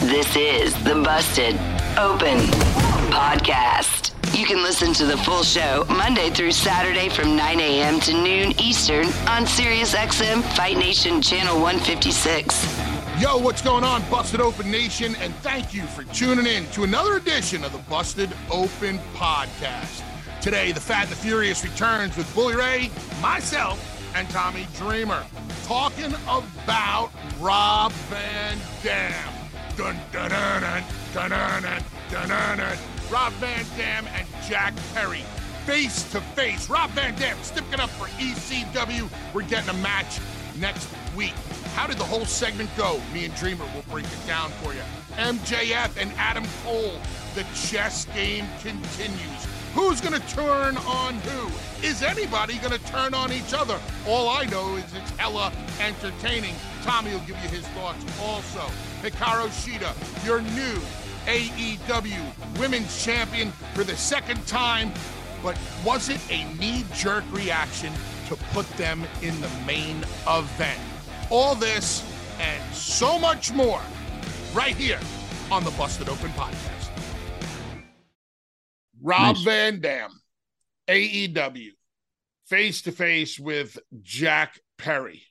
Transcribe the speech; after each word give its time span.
This 0.00 0.36
is 0.36 0.74
the 0.84 0.96
Busted 0.96 1.54
Open 1.96 2.38
Podcast. 3.10 4.12
You 4.36 4.44
can 4.44 4.62
listen 4.62 4.92
to 4.94 5.06
the 5.06 5.16
full 5.16 5.42
show 5.42 5.86
Monday 5.88 6.30
through 6.30 6.52
Saturday 6.52 7.08
from 7.08 7.36
9 7.36 7.60
a.m. 7.60 8.00
to 8.00 8.12
noon 8.12 8.52
Eastern 8.60 9.06
on 9.26 9.46
SiriusXM 9.46 10.42
Fight 10.56 10.76
Nation 10.76 11.22
Channel 11.22 11.54
156. 11.60 13.20
Yo, 13.20 13.38
what's 13.38 13.62
going 13.62 13.82
on, 13.84 14.02
Busted 14.10 14.40
Open 14.40 14.70
Nation? 14.70 15.14
And 15.20 15.34
thank 15.36 15.72
you 15.72 15.82
for 15.82 16.02
tuning 16.12 16.46
in 16.46 16.66
to 16.72 16.82
another 16.82 17.16
edition 17.16 17.64
of 17.64 17.72
the 17.72 17.78
Busted 17.90 18.30
Open 18.50 18.98
Podcast. 19.14 20.02
Today, 20.42 20.72
the 20.72 20.80
Fat 20.80 21.04
and 21.04 21.12
the 21.12 21.16
Furious 21.16 21.64
returns 21.64 22.16
with 22.16 22.32
Bully 22.34 22.56
Ray, 22.56 22.90
myself, 23.22 23.80
and 24.14 24.28
Tommy 24.30 24.66
Dreamer, 24.76 25.24
talking 25.64 26.12
about 26.28 27.10
Rob 27.40 27.92
Van 27.92 28.58
Dam. 28.82 29.43
Dun 29.76 29.96
dun 30.12 30.30
dun 30.30 30.60
dun 30.60 30.84
dun 31.14 31.30
dun 31.30 32.28
dun 32.28 32.58
dun. 32.58 32.78
Rob 33.10 33.32
Van 33.34 33.64
Dam 33.76 34.06
and 34.14 34.26
Jack 34.48 34.72
Perry. 34.94 35.22
Face 35.66 36.04
to 36.12 36.20
face. 36.20 36.70
Rob 36.70 36.90
Van 36.90 37.14
Dam 37.16 37.36
sticking 37.42 37.80
up 37.80 37.90
for 37.90 38.06
ECW. 38.20 39.10
We're 39.32 39.42
getting 39.42 39.70
a 39.70 39.78
match 39.82 40.20
next 40.60 40.88
week. 41.16 41.34
How 41.74 41.88
did 41.88 41.98
the 41.98 42.04
whole 42.04 42.24
segment 42.24 42.70
go? 42.76 43.00
Me 43.12 43.24
and 43.24 43.34
Dreamer 43.34 43.64
will 43.74 43.82
break 43.90 44.04
it 44.04 44.26
down 44.28 44.50
for 44.62 44.72
you. 44.72 44.82
MJF 45.16 46.00
and 46.00 46.12
Adam 46.18 46.44
Cole. 46.62 47.00
The 47.34 47.44
chess 47.54 48.04
game 48.14 48.46
continues. 48.60 49.46
Who's 49.74 50.00
going 50.00 50.20
to 50.20 50.28
turn 50.28 50.76
on 50.76 51.14
who? 51.14 51.50
Is 51.84 52.04
anybody 52.04 52.58
going 52.58 52.78
to 52.78 52.84
turn 52.86 53.12
on 53.12 53.32
each 53.32 53.52
other? 53.52 53.80
All 54.06 54.28
I 54.28 54.44
know 54.44 54.76
is 54.76 54.84
it's 54.94 55.10
hella 55.18 55.52
entertaining. 55.80 56.54
Tommy 56.82 57.12
will 57.12 57.18
give 57.20 57.42
you 57.42 57.48
his 57.48 57.66
thoughts 57.68 58.04
also. 58.20 58.70
Hikaru 59.04 59.48
Shida, 59.48 60.24
your 60.24 60.40
new 60.40 60.80
AEW 61.26 62.58
Women's 62.58 63.04
Champion 63.04 63.50
for 63.74 63.84
the 63.84 63.94
second 63.96 64.46
time. 64.46 64.92
But 65.42 65.58
was 65.84 66.08
it 66.08 66.20
a 66.30 66.44
knee 66.54 66.86
jerk 66.94 67.22
reaction 67.30 67.92
to 68.28 68.36
put 68.54 68.66
them 68.78 69.04
in 69.20 69.38
the 69.42 69.50
main 69.66 69.98
event? 70.26 70.80
All 71.28 71.54
this 71.54 72.02
and 72.40 72.74
so 72.74 73.18
much 73.18 73.52
more 73.52 73.82
right 74.54 74.74
here 74.74 75.00
on 75.50 75.64
the 75.64 75.70
Busted 75.72 76.08
Open 76.08 76.30
Podcast. 76.30 76.90
Rob 79.02 79.36
Nice. 79.36 79.44
Van 79.44 79.80
Dam, 79.80 80.10
AEW, 80.88 81.72
face 82.46 82.80
to 82.82 82.92
face 82.92 83.38
with 83.38 83.78
Jack 84.00 84.58
Perry. 84.78 85.24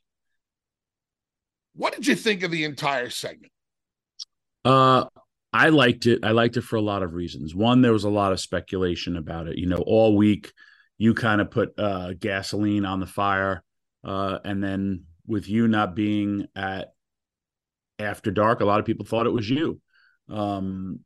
What 1.76 1.96
did 1.96 2.06
you 2.06 2.14
think 2.14 2.44
of 2.44 2.52
the 2.52 2.66
entire 2.66 3.10
segment? 3.10 3.52
Uh, 4.66 5.06
I 5.52 5.70
liked 5.70 6.08
it. 6.08 6.24
I 6.24 6.32
liked 6.32 6.58
it 6.58 6.62
for 6.64 6.78
a 6.78 6.82
lot 6.82 7.04
of 7.04 7.14
reasons. 7.14 7.54
One, 7.54 7.82
there 7.82 7.94
was 7.94 8.06
a 8.06 8.10
lot 8.10 8.32
of 8.32 8.40
speculation 8.40 9.18
about 9.18 9.48
it. 9.48 9.58
You 9.58 9.68
know, 9.68 9.84
all 9.86 10.18
week 10.18 10.52
you 10.98 11.14
kind 11.14 11.42
of 11.42 11.52
put 11.52 11.78
uh, 11.78 12.14
gasoline 12.14 12.86
on 12.86 13.00
the 13.00 13.06
fire, 13.06 13.64
uh, 14.04 14.40
and 14.44 14.64
then 14.64 15.04
with 15.28 15.48
you 15.48 15.68
not 15.68 15.96
being 15.96 16.48
at 16.56 16.94
after 18.00 18.32
dark, 18.32 18.62
a 18.62 18.66
lot 18.66 18.80
of 18.80 18.86
people 18.86 19.06
thought 19.06 19.28
it 19.28 19.34
was 19.34 19.50
you. 19.50 19.80
Um, 20.30 21.02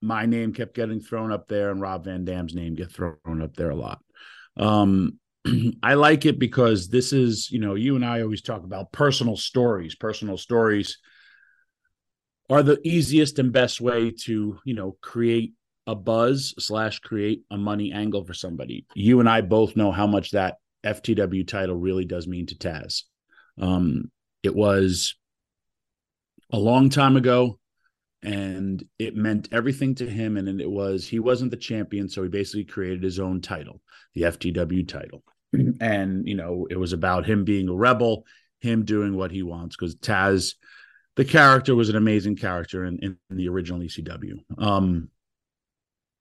my 0.00 0.26
name 0.26 0.52
kept 0.52 0.74
getting 0.74 1.00
thrown 1.00 1.32
up 1.32 1.48
there, 1.48 1.70
and 1.70 1.80
Rob 1.80 2.04
Van 2.04 2.24
Dam's 2.24 2.54
name 2.54 2.76
get 2.76 2.92
thrown 2.92 3.42
up 3.42 3.56
there 3.56 3.70
a 3.70 3.76
lot. 3.76 4.00
Um, 4.56 5.18
I 5.82 5.94
like 5.94 6.26
it 6.26 6.38
because 6.38 6.88
this 6.88 7.12
is, 7.12 7.50
you 7.50 7.58
know, 7.58 7.74
you 7.74 7.96
and 7.96 8.04
I 8.04 8.22
always 8.22 8.42
talk 8.42 8.62
about 8.62 8.92
personal 8.92 9.36
stories, 9.36 9.96
personal 9.96 10.36
stories 10.36 10.98
are 12.50 12.62
the 12.62 12.80
easiest 12.84 13.38
and 13.38 13.52
best 13.52 13.80
way 13.80 14.10
to 14.10 14.58
you 14.64 14.74
know 14.74 14.96
create 15.00 15.52
a 15.86 15.94
buzz 15.94 16.54
slash 16.58 16.98
create 17.00 17.42
a 17.50 17.56
money 17.56 17.92
angle 17.92 18.24
for 18.24 18.34
somebody. 18.34 18.86
You 18.94 19.20
and 19.20 19.28
i 19.28 19.40
both 19.40 19.76
know 19.76 19.92
how 19.92 20.06
much 20.06 20.32
that 20.32 20.56
ftw 20.84 21.46
title 21.46 21.76
really 21.76 22.04
does 22.04 22.26
mean 22.26 22.46
to 22.46 22.54
taz. 22.54 23.02
Um 23.60 24.10
it 24.42 24.54
was 24.54 25.16
a 26.52 26.58
long 26.58 26.88
time 26.88 27.16
ago 27.16 27.58
and 28.22 28.82
it 28.98 29.14
meant 29.14 29.48
everything 29.52 29.94
to 29.94 30.08
him 30.08 30.36
and 30.36 30.60
it 30.60 30.70
was 30.70 31.06
he 31.06 31.18
wasn't 31.18 31.50
the 31.50 31.56
champion 31.56 32.08
so 32.08 32.22
he 32.22 32.28
basically 32.28 32.64
created 32.64 33.02
his 33.02 33.18
own 33.18 33.40
title 33.40 33.80
the 34.14 34.22
ftw 34.22 34.86
title. 34.88 35.22
And 35.80 36.28
you 36.28 36.34
know 36.34 36.66
it 36.68 36.78
was 36.78 36.92
about 36.92 37.26
him 37.26 37.44
being 37.44 37.68
a 37.68 37.74
rebel 37.74 38.24
him 38.60 38.84
doing 38.84 39.16
what 39.16 39.30
he 39.30 39.42
wants 39.42 39.76
because 39.76 39.96
taz 39.96 40.54
the 41.18 41.24
character 41.24 41.74
was 41.74 41.88
an 41.88 41.96
amazing 41.96 42.36
character 42.36 42.84
in, 42.84 42.96
in, 43.00 43.18
the 43.28 43.48
original 43.48 43.80
ECW. 43.80 44.38
Um, 44.56 45.08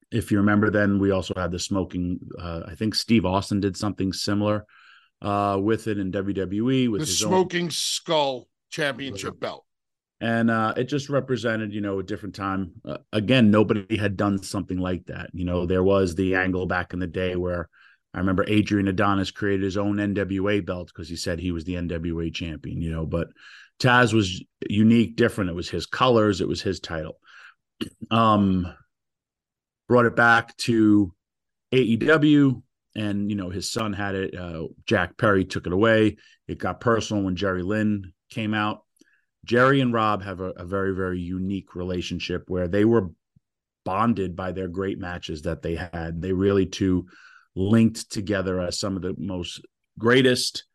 if 0.09 0.31
you 0.31 0.39
remember, 0.39 0.71
then 0.71 0.97
we 0.97 1.11
also 1.11 1.35
had 1.37 1.51
the 1.51 1.59
smoking. 1.59 2.19
Uh, 2.37 2.61
I 2.65 2.73
think 2.73 2.95
Steve 2.95 3.23
Austin 3.23 3.59
did 3.59 3.77
something 3.77 4.11
similar 4.11 4.65
uh, 5.21 5.59
with 5.61 5.85
it 5.85 5.99
in 5.99 6.11
WWE 6.11 6.89
with 6.89 7.01
The 7.01 7.05
his 7.05 7.23
own, 7.23 7.29
Smoking 7.29 7.69
Skull 7.69 8.47
Championship 8.71 9.39
belt. 9.39 9.65
and 10.19 10.49
uh, 10.49 10.73
it 10.75 10.85
just 10.85 11.09
represented, 11.09 11.73
you 11.73 11.81
know, 11.81 11.99
a 11.99 12.03
different 12.03 12.33
time. 12.33 12.71
Uh, 12.83 12.97
again, 13.13 13.51
nobody 13.51 13.97
had 13.97 14.17
done 14.17 14.41
something 14.41 14.79
like 14.79 15.05
that. 15.05 15.29
You 15.31 15.45
know, 15.45 15.67
there 15.67 15.83
was 15.83 16.15
the 16.15 16.33
angle 16.33 16.65
back 16.65 16.93
in 16.93 16.99
the 16.99 17.05
day 17.05 17.35
where 17.35 17.69
I 18.15 18.17
remember 18.17 18.45
Adrian 18.47 18.87
Adonis 18.87 19.29
created 19.29 19.63
his 19.63 19.77
own 19.77 19.97
NWA 19.97 20.65
belt 20.65 20.87
because 20.87 21.07
he 21.07 21.17
said 21.17 21.39
he 21.39 21.51
was 21.51 21.65
the 21.65 21.75
NWA 21.75 22.33
champion. 22.33 22.81
You 22.81 22.89
know, 22.89 23.05
but 23.05 23.27
Taz 23.79 24.13
was 24.13 24.43
unique, 24.69 25.15
different. 25.15 25.49
It 25.49 25.55
was 25.55 25.69
his 25.69 25.85
colors, 25.85 26.41
it 26.41 26.47
was 26.47 26.61
his 26.61 26.79
title. 26.79 27.19
Um, 28.09 28.73
brought 29.87 30.05
it 30.05 30.15
back 30.15 30.55
to 30.57 31.13
AEW, 31.73 32.61
and 32.95 33.29
you 33.29 33.35
know 33.35 33.49
his 33.49 33.71
son 33.71 33.93
had 33.93 34.15
it. 34.15 34.35
Uh, 34.35 34.67
Jack 34.85 35.17
Perry 35.17 35.45
took 35.45 35.67
it 35.67 35.73
away. 35.73 36.17
It 36.47 36.57
got 36.57 36.81
personal 36.81 37.23
when 37.23 37.35
Jerry 37.35 37.63
Lynn 37.63 38.13
came 38.29 38.53
out. 38.53 38.83
Jerry 39.45 39.79
and 39.79 39.93
Rob 39.93 40.23
have 40.23 40.41
a, 40.41 40.51
a 40.51 40.65
very, 40.65 40.93
very 40.93 41.19
unique 41.19 41.75
relationship 41.75 42.43
where 42.47 42.67
they 42.67 42.83
were 42.83 43.11
bonded 43.85 44.35
by 44.35 44.51
their 44.51 44.67
great 44.67 44.99
matches 44.99 45.43
that 45.43 45.61
they 45.61 45.75
had. 45.75 46.21
They 46.21 46.33
really 46.33 46.65
two 46.65 47.05
linked 47.55 48.11
together 48.11 48.59
as 48.59 48.79
some 48.79 48.95
of 48.95 49.01
the 49.01 49.15
most 49.17 49.61
greatest 49.97 50.65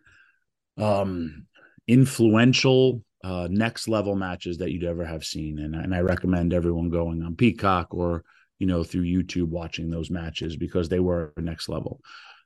um 0.79 1.47
influential 1.88 3.02
uh 3.25 3.49
next 3.50 3.88
level 3.88 4.14
matches 4.14 4.58
that 4.58 4.70
you'd 4.70 4.84
ever 4.84 5.05
have 5.05 5.25
seen. 5.25 5.58
And, 5.58 5.75
and 5.75 5.94
i 5.94 6.00
recommend 6.00 6.52
everyone 6.52 6.90
going 6.90 7.23
on 7.23 7.37
peacock 7.37 7.94
or 7.94 8.25
you 8.58 8.67
know 8.67 8.84
through 8.84 9.02
youtube 9.02 9.49
watching 9.49 9.90
those 9.90 10.11
matches 10.11 10.56
because 10.56 10.88
they 10.88 11.00
were 11.00 11.32
next 11.37 11.69
level. 11.69 12.00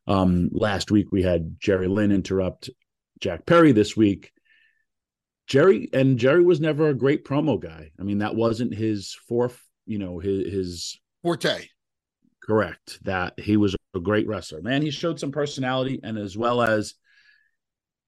Um 0.06 0.48
last 0.52 0.90
week 0.90 1.12
we 1.12 1.22
had 1.22 1.60
jerry 1.60 1.88
lynn 1.88 2.12
interrupt 2.12 2.70
jack 3.20 3.46
perry 3.46 3.72
this 3.72 3.96
week. 3.96 4.32
Jerry 5.46 5.88
and 5.92 6.18
jerry 6.18 6.42
was 6.42 6.60
never 6.60 6.88
a 6.88 6.94
great 6.94 7.24
promo 7.24 7.60
guy. 7.60 7.90
I 8.00 8.02
mean 8.02 8.18
that 8.18 8.34
wasn't 8.34 8.74
his 8.74 9.14
fourth 9.28 9.62
you 9.86 9.98
know 9.98 10.18
his 10.18 10.52
his 10.52 11.00
Forte. 11.22 11.68
correct. 12.42 12.98
That 13.04 13.38
he 13.38 13.56
was 13.56 13.74
a 13.94 14.00
great 14.00 14.26
wrestler. 14.26 14.62
Man 14.62 14.82
he 14.82 14.90
showed 14.90 15.20
some 15.20 15.32
personality 15.32 16.00
and 16.02 16.18
as 16.18 16.36
well 16.36 16.62
as 16.62 16.94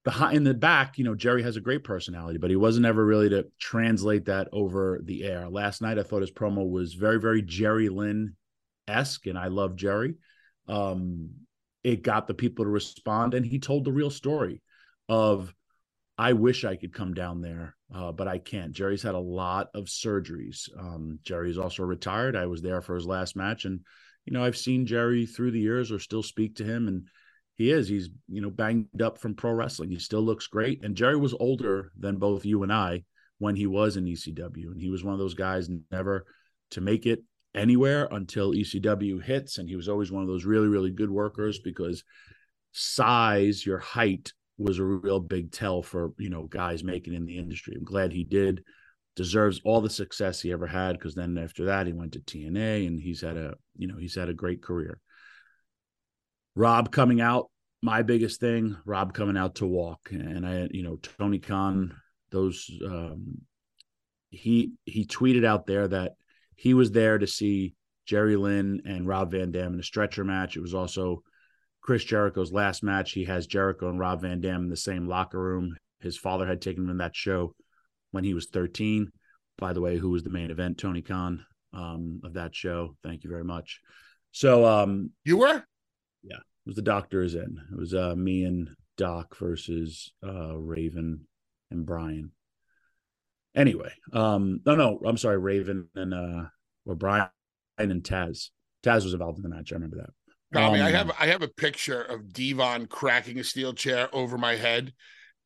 behind 0.04 0.36
in 0.36 0.44
the 0.44 0.54
back, 0.54 0.98
you 0.98 1.04
know, 1.04 1.14
Jerry 1.14 1.42
has 1.42 1.56
a 1.56 1.60
great 1.60 1.84
personality, 1.84 2.38
but 2.38 2.50
he 2.50 2.56
wasn't 2.56 2.86
ever 2.86 3.04
really 3.04 3.28
to 3.30 3.46
translate 3.58 4.26
that 4.26 4.48
over 4.52 5.00
the 5.02 5.24
air. 5.24 5.48
Last 5.48 5.82
night, 5.82 5.98
I 5.98 6.02
thought 6.02 6.22
his 6.22 6.30
promo 6.30 6.68
was 6.68 6.94
very, 6.94 7.20
very 7.20 7.42
Jerry 7.42 7.88
Lynn 7.88 8.36
esque, 8.86 9.26
and 9.26 9.38
I 9.38 9.48
love 9.48 9.76
Jerry. 9.76 10.14
Um, 10.66 11.30
it 11.84 12.02
got 12.02 12.26
the 12.26 12.34
people 12.34 12.64
to 12.64 12.70
respond, 12.70 13.34
and 13.34 13.44
he 13.44 13.58
told 13.58 13.84
the 13.84 13.92
real 13.92 14.10
story 14.10 14.62
of 15.08 15.54
I 16.16 16.32
wish 16.32 16.64
I 16.64 16.76
could 16.76 16.92
come 16.92 17.14
down 17.14 17.40
there, 17.40 17.76
uh, 17.94 18.10
but 18.10 18.26
I 18.26 18.38
can't. 18.38 18.72
Jerry's 18.72 19.02
had 19.02 19.14
a 19.14 19.20
lot 19.20 19.68
of 19.74 19.84
surgeries. 19.84 20.68
Um, 20.76 21.20
Jerry's 21.22 21.58
also 21.58 21.84
retired. 21.84 22.34
I 22.34 22.46
was 22.46 22.60
there 22.60 22.82
for 22.82 22.96
his 22.96 23.06
last 23.06 23.36
match, 23.36 23.64
and 23.64 23.80
you 24.26 24.32
know 24.32 24.44
I've 24.44 24.56
seen 24.56 24.86
Jerry 24.86 25.26
through 25.26 25.52
the 25.52 25.60
years, 25.60 25.92
or 25.92 25.98
still 25.98 26.22
speak 26.22 26.56
to 26.56 26.64
him, 26.64 26.88
and 26.88 27.06
he 27.58 27.72
is. 27.72 27.88
He's 27.88 28.08
you 28.28 28.40
know 28.40 28.50
banged 28.50 29.02
up 29.02 29.18
from 29.18 29.34
pro 29.34 29.50
wrestling. 29.50 29.90
He 29.90 29.98
still 29.98 30.22
looks 30.22 30.46
great. 30.46 30.82
And 30.84 30.94
Jerry 30.94 31.16
was 31.16 31.34
older 31.38 31.92
than 31.98 32.16
both 32.16 32.46
you 32.46 32.62
and 32.62 32.72
I 32.72 33.02
when 33.38 33.56
he 33.56 33.66
was 33.66 33.96
in 33.96 34.04
ECW, 34.04 34.70
and 34.72 34.80
he 34.80 34.88
was 34.88 35.04
one 35.04 35.12
of 35.12 35.18
those 35.18 35.34
guys 35.34 35.68
never 35.90 36.24
to 36.70 36.80
make 36.80 37.04
it 37.04 37.22
anywhere 37.54 38.08
until 38.12 38.52
ECW 38.52 39.22
hits. 39.22 39.58
And 39.58 39.68
he 39.68 39.76
was 39.76 39.88
always 39.88 40.12
one 40.12 40.22
of 40.22 40.28
those 40.28 40.44
really 40.44 40.68
really 40.68 40.92
good 40.92 41.10
workers 41.10 41.58
because 41.58 42.04
size, 42.72 43.66
your 43.66 43.78
height 43.78 44.32
was 44.56 44.78
a 44.78 44.84
real 44.84 45.20
big 45.20 45.50
tell 45.50 45.82
for 45.82 46.12
you 46.16 46.30
know 46.30 46.44
guys 46.44 46.84
making 46.84 47.14
in 47.14 47.26
the 47.26 47.38
industry. 47.38 47.74
I'm 47.76 47.84
glad 47.84 48.12
he 48.12 48.24
did. 48.24 48.62
Deserves 49.16 49.60
all 49.64 49.80
the 49.80 49.90
success 49.90 50.40
he 50.40 50.52
ever 50.52 50.68
had 50.68 50.92
because 50.92 51.16
then 51.16 51.36
after 51.38 51.64
that 51.64 51.88
he 51.88 51.92
went 51.92 52.12
to 52.12 52.20
TNA 52.20 52.86
and 52.86 53.00
he's 53.00 53.20
had 53.20 53.36
a 53.36 53.54
you 53.76 53.88
know 53.88 53.96
he's 53.98 54.14
had 54.14 54.28
a 54.28 54.34
great 54.34 54.62
career. 54.62 55.00
Rob 56.58 56.90
coming 56.90 57.20
out, 57.20 57.50
my 57.82 58.02
biggest 58.02 58.40
thing, 58.40 58.76
Rob 58.84 59.14
coming 59.14 59.36
out 59.36 59.54
to 59.56 59.66
walk. 59.66 60.08
And 60.10 60.44
I, 60.44 60.66
you 60.72 60.82
know, 60.82 60.96
Tony 60.96 61.38
Khan, 61.38 61.94
those 62.30 62.68
um 62.84 63.38
he 64.30 64.72
he 64.84 65.06
tweeted 65.06 65.46
out 65.46 65.66
there 65.66 65.86
that 65.86 66.12
he 66.56 66.74
was 66.74 66.90
there 66.90 67.16
to 67.16 67.28
see 67.28 67.74
Jerry 68.06 68.34
Lynn 68.34 68.82
and 68.84 69.06
Rob 69.06 69.30
Van 69.30 69.52
Dam 69.52 69.74
in 69.74 69.78
a 69.78 69.84
stretcher 69.84 70.24
match. 70.24 70.56
It 70.56 70.60
was 70.60 70.74
also 70.74 71.22
Chris 71.80 72.02
Jericho's 72.02 72.52
last 72.52 72.82
match. 72.82 73.12
He 73.12 73.24
has 73.26 73.46
Jericho 73.46 73.88
and 73.88 74.00
Rob 74.00 74.22
Van 74.22 74.40
Dam 74.40 74.64
in 74.64 74.68
the 74.68 74.76
same 74.76 75.06
locker 75.06 75.40
room. 75.40 75.76
His 76.00 76.18
father 76.18 76.46
had 76.46 76.60
taken 76.60 76.82
him 76.84 76.90
in 76.90 76.98
that 76.98 77.14
show 77.14 77.52
when 78.10 78.24
he 78.24 78.34
was 78.34 78.46
13. 78.46 79.12
By 79.58 79.72
the 79.74 79.80
way, 79.80 79.96
who 79.96 80.10
was 80.10 80.24
the 80.24 80.30
main 80.30 80.50
event? 80.50 80.78
Tony 80.78 81.02
Khan 81.02 81.44
um, 81.72 82.20
of 82.24 82.34
that 82.34 82.52
show. 82.52 82.96
Thank 83.04 83.22
you 83.22 83.30
very 83.30 83.44
much. 83.44 83.80
So 84.32 84.66
um, 84.66 85.10
you 85.24 85.38
were? 85.38 85.62
Was 86.68 86.76
the 86.76 86.82
doctor 86.82 87.22
is 87.22 87.34
in. 87.34 87.58
It 87.72 87.78
was 87.78 87.94
uh, 87.94 88.14
me 88.14 88.44
and 88.44 88.68
Doc 88.98 89.38
versus 89.38 90.12
uh, 90.22 90.54
Raven 90.54 91.26
and 91.70 91.86
Brian. 91.86 92.32
Anyway, 93.56 93.90
um, 94.12 94.60
no, 94.66 94.74
no, 94.74 95.00
I'm 95.06 95.16
sorry, 95.16 95.38
Raven 95.38 95.88
and 95.94 96.12
uh, 96.12 96.44
or 96.84 96.94
Brian 96.94 97.30
and 97.78 98.02
Taz. 98.02 98.50
Taz 98.84 99.04
was 99.04 99.14
involved 99.14 99.38
in 99.38 99.44
the 99.44 99.48
match. 99.48 99.72
I 99.72 99.76
remember 99.76 99.96
that. 99.96 100.10
Tommy, 100.52 100.80
um, 100.80 100.86
I 100.86 100.90
have 100.90 101.10
I 101.18 101.26
have 101.28 101.40
a 101.40 101.48
picture 101.48 102.02
of 102.02 102.34
Devon 102.34 102.86
cracking 102.86 103.38
a 103.38 103.44
steel 103.44 103.72
chair 103.72 104.14
over 104.14 104.36
my 104.36 104.54
head, 104.54 104.92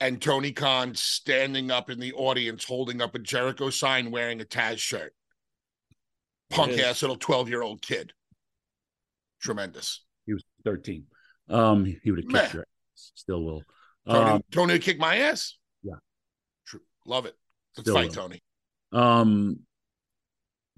and 0.00 0.20
Tony 0.20 0.50
Khan 0.50 0.96
standing 0.96 1.70
up 1.70 1.88
in 1.88 2.00
the 2.00 2.14
audience 2.14 2.64
holding 2.64 3.00
up 3.00 3.14
a 3.14 3.20
Jericho 3.20 3.70
sign, 3.70 4.10
wearing 4.10 4.40
a 4.40 4.44
Taz 4.44 4.78
shirt. 4.78 5.14
Punk 6.50 6.80
ass 6.80 7.02
little 7.02 7.16
twelve 7.16 7.48
year 7.48 7.62
old 7.62 7.80
kid. 7.80 8.12
Tremendous. 9.40 10.02
He 10.62 10.68
was 10.68 10.76
thirteen. 10.76 11.04
Um, 11.48 11.84
he 11.84 12.10
would 12.10 12.24
have 12.24 12.30
kicked 12.30 12.54
your 12.54 12.62
ass. 12.62 13.12
Still 13.14 13.44
will. 13.44 13.62
Tony, 14.06 14.30
um, 14.30 14.42
Tony 14.50 14.72
would 14.74 14.82
kick 14.82 14.98
my 14.98 15.16
ass. 15.16 15.56
Yeah, 15.82 15.94
True. 16.66 16.80
love 17.06 17.26
it. 17.26 17.34
Let's 17.76 17.90
fight, 17.90 18.08
will. 18.08 18.14
Tony. 18.14 18.42
Um, 18.92 19.60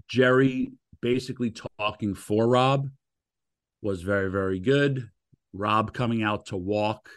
Jerry 0.08 0.72
basically 1.00 1.54
talking 1.78 2.14
for 2.14 2.48
Rob 2.48 2.88
was 3.82 4.02
very 4.02 4.30
very 4.30 4.60
good. 4.60 5.08
Rob 5.52 5.92
coming 5.92 6.22
out 6.22 6.46
to 6.46 6.56
walk 6.56 7.08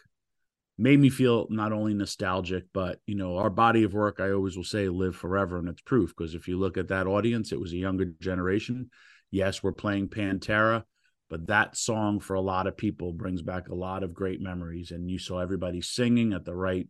made 0.78 1.00
me 1.00 1.10
feel 1.10 1.48
not 1.50 1.74
only 1.74 1.94
nostalgic, 1.94 2.66
but 2.74 3.00
you 3.08 3.16
know, 3.16 3.38
our 3.38 3.50
body 3.50 3.84
of 3.84 3.94
work, 3.94 4.20
I 4.20 4.32
always 4.32 4.56
will 4.56 4.64
say, 4.64 4.90
live 4.90 5.16
forever, 5.16 5.58
and 5.58 5.68
it's 5.68 5.82
proof. 5.82 6.14
Because 6.16 6.36
if 6.36 6.48
you 6.48 6.60
look 6.60 6.78
at 6.78 6.90
that 6.90 7.08
audience, 7.08 7.52
it 7.52 7.60
was 7.60 7.74
a 7.74 7.78
younger 7.78 8.06
generation. 8.22 8.90
Yes, 9.32 9.64
we're 9.64 9.72
playing 9.74 10.10
Pantera, 10.10 10.84
but 11.30 11.48
that 11.48 11.76
song 11.76 12.20
for 12.20 12.36
a 12.36 12.42
lot 12.42 12.68
of 12.68 12.78
people 12.78 13.12
brings 13.12 13.42
back 13.42 13.70
a 13.70 13.76
lot 13.76 14.04
of 14.04 14.14
great 14.14 14.42
memories 14.42 14.92
and 14.92 15.10
you 15.10 15.20
saw 15.20 15.40
everybody 15.40 15.82
singing 15.82 16.34
at 16.34 16.46
the 16.46 16.56
right 16.56 16.88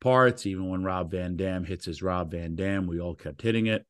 parts. 0.00 0.46
Even 0.46 0.68
when 0.68 0.84
rob 0.84 1.10
van 1.10 1.36
dam 1.36 1.64
hits 1.64 1.84
his 1.84 2.02
rob 2.02 2.30
van 2.30 2.54
dam 2.54 2.86
we 2.86 3.00
all 3.00 3.14
kept 3.14 3.42
hitting 3.42 3.66
it. 3.66 3.84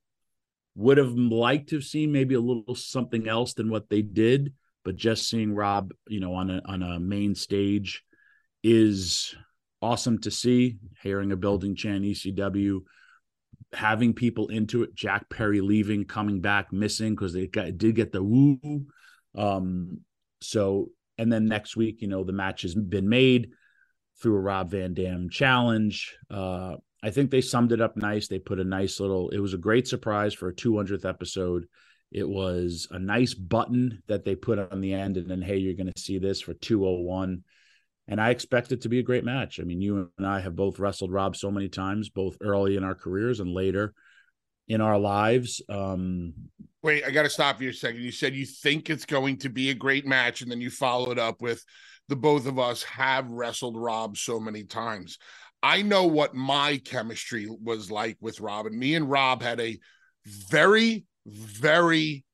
Would 0.75 0.99
have 0.99 1.13
liked 1.13 1.71
to 1.71 1.77
have 1.77 1.85
seen 1.85 2.13
maybe 2.13 2.35
a 2.35 2.41
little 2.41 2.75
something 2.75 3.29
else 3.29 3.55
than 3.55 3.71
what 3.71 3.89
they 3.89 4.03
did 4.03 4.53
but 4.85 4.97
just 4.97 5.29
seeing 5.29 5.55
rob 5.55 5.93
you 6.09 6.21
know 6.21 6.35
on 6.35 6.51
a 6.51 6.63
on 6.67 6.83
a 6.83 7.01
main 7.01 7.35
stage 7.35 8.03
is 8.63 9.35
awesome 9.83 10.19
to 10.21 10.31
see. 10.31 10.79
Hearing 11.03 11.33
a 11.33 11.37
building 11.37 11.77
chant 11.77 12.05
ecw 12.05 12.81
having 13.73 14.15
people 14.15 14.49
into 14.49 14.85
it 14.85 14.95
jack 14.95 15.29
perry 15.29 15.61
leaving 15.61 16.05
coming 16.05 16.41
back 16.41 16.73
missing 16.73 17.15
because 17.15 17.33
they 17.33 17.47
got, 17.47 17.77
did 17.77 17.97
get 17.97 18.13
the 18.13 18.23
woo 18.23 18.87
um, 19.37 20.01
so, 20.41 20.91
and 21.19 21.33
then 21.33 21.47
next 21.47 21.77
week, 21.77 22.03
you 22.03 22.09
know, 22.09 22.25
the 22.25 22.33
match 22.33 22.63
has 22.63 22.75
been 22.75 23.09
made 23.09 23.51
through 24.21 24.37
a 24.37 24.41
Rob 24.41 24.71
Van 24.71 24.95
Dam 24.95 25.29
challenge. 25.31 26.17
Uh, 26.31 26.77
I 27.03 27.11
think 27.11 27.31
they 27.31 27.41
summed 27.41 27.73
it 27.73 27.81
up 27.81 27.97
nice. 27.97 28.29
They 28.29 28.39
put 28.39 28.61
a 28.61 28.65
nice 28.65 28.99
little, 29.01 29.29
it 29.31 29.39
was 29.39 29.55
a 29.55 29.59
great 29.59 29.87
surprise 29.87 30.35
for 30.35 30.49
a 30.49 30.55
200th 30.55 31.09
episode. 31.09 31.67
It 32.11 32.29
was 32.29 32.89
a 32.91 32.99
nice 32.99 33.35
button 33.35 34.03
that 34.07 34.25
they 34.25 34.37
put 34.37 34.59
on 34.59 34.81
the 34.81 34.95
end, 34.95 35.17
and 35.17 35.29
then, 35.29 35.43
hey, 35.43 35.57
you're 35.57 35.75
going 35.75 35.93
to 35.93 36.01
see 36.01 36.19
this 36.19 36.41
for 36.41 36.55
201. 36.55 37.43
And 38.09 38.21
I 38.21 38.31
expect 38.31 38.71
it 38.71 38.83
to 38.83 38.89
be 38.89 39.01
a 39.01 39.05
great 39.05 39.25
match. 39.25 39.59
I 39.59 39.65
mean, 39.65 39.81
you 39.81 40.11
and 40.17 40.27
I 40.27 40.41
have 40.41 40.55
both 40.55 40.79
wrestled 40.79 41.13
Rob 41.13 41.37
so 41.37 41.51
many 41.51 41.69
times, 41.69 42.09
both 42.09 42.37
early 42.41 42.77
in 42.77 42.85
our 42.85 42.95
careers 42.95 43.41
and 43.41 43.53
later 43.53 43.93
in 44.69 44.81
our 44.81 44.99
lives. 44.99 45.63
Um, 45.69 46.35
Wait, 46.83 47.05
I 47.05 47.11
got 47.11 47.25
to 47.25 47.31
stop 47.31 47.61
you 47.61 47.71
a 47.71 47.73
second. 47.73 48.01
You 48.01 48.13
said 48.13 48.35
you 48.35 48.47
think 48.47 48.91
it's 48.91 49.07
going 49.07 49.39
to 49.39 49.49
be 49.49 49.71
a 49.71 49.75
great 49.75 50.07
match, 50.07 50.43
and 50.43 50.51
then 50.51 50.61
you 50.61 50.71
followed 50.71 51.19
up 51.19 51.43
with 51.43 51.65
the 52.09 52.17
both 52.17 52.47
of 52.47 52.59
us 52.59 52.83
have 52.85 53.29
wrestled 53.31 53.77
Rob 53.77 54.17
so 54.17 54.39
many 54.39 54.63
times. 54.63 55.19
I 55.63 55.83
know 55.83 56.07
what 56.07 56.35
my 56.35 56.81
chemistry 56.85 57.49
was 57.49 57.91
like 57.91 58.19
with 58.21 58.41
Rob, 58.41 58.67
and 58.67 58.79
me 58.79 58.95
and 58.95 59.11
Rob 59.11 59.43
had 59.43 59.59
a 59.61 59.79
very, 60.25 61.07
very 61.27 62.25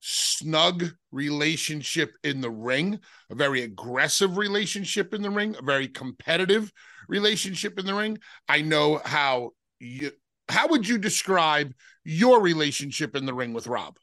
snug 0.00 0.84
relationship 1.10 2.12
in 2.22 2.40
the 2.40 2.50
ring, 2.50 3.00
a 3.30 3.34
very 3.34 3.62
aggressive 3.62 4.36
relationship 4.36 5.14
in 5.14 5.22
the 5.22 5.30
ring, 5.30 5.56
a 5.58 5.62
very 5.62 5.88
competitive 5.88 6.70
relationship 7.08 7.78
in 7.78 7.86
the 7.86 7.94
ring. 7.94 8.18
I 8.48 8.60
know 8.60 9.00
how 9.04 9.50
you, 9.80 10.10
how 10.48 10.68
would 10.68 10.88
you 10.88 10.98
describe 10.98 11.72
your 12.04 12.40
relationship 12.40 13.16
in 13.16 13.26
the 13.26 13.34
ring 13.34 13.52
with 13.52 13.66
Rob? 13.66 13.96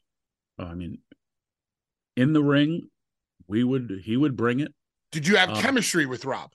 I 0.58 0.74
mean, 0.74 0.98
in 2.16 2.32
the 2.32 2.42
ring, 2.42 2.88
we 3.48 3.64
would 3.64 4.02
he 4.04 4.16
would 4.16 4.36
bring 4.36 4.60
it. 4.60 4.72
Did 5.12 5.26
you 5.26 5.36
have 5.36 5.50
uh, 5.50 5.60
chemistry 5.60 6.06
with 6.06 6.24
Rob? 6.24 6.52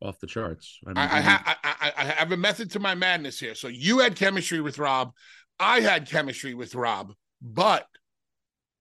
Off 0.00 0.18
the 0.20 0.26
charts. 0.26 0.78
I, 0.86 0.88
mean, 0.88 0.96
I, 0.96 1.02
I, 1.02 1.20
ha- 1.20 1.58
I, 1.62 1.92
I 1.96 2.04
have 2.04 2.32
a 2.32 2.36
method 2.36 2.70
to 2.72 2.80
my 2.80 2.94
madness 2.94 3.38
here. 3.38 3.54
So 3.54 3.68
you 3.68 3.98
had 3.98 4.16
chemistry 4.16 4.60
with 4.60 4.78
Rob. 4.78 5.12
I 5.58 5.80
had 5.80 6.08
chemistry 6.08 6.54
with 6.54 6.74
Rob, 6.74 7.12
but 7.42 7.86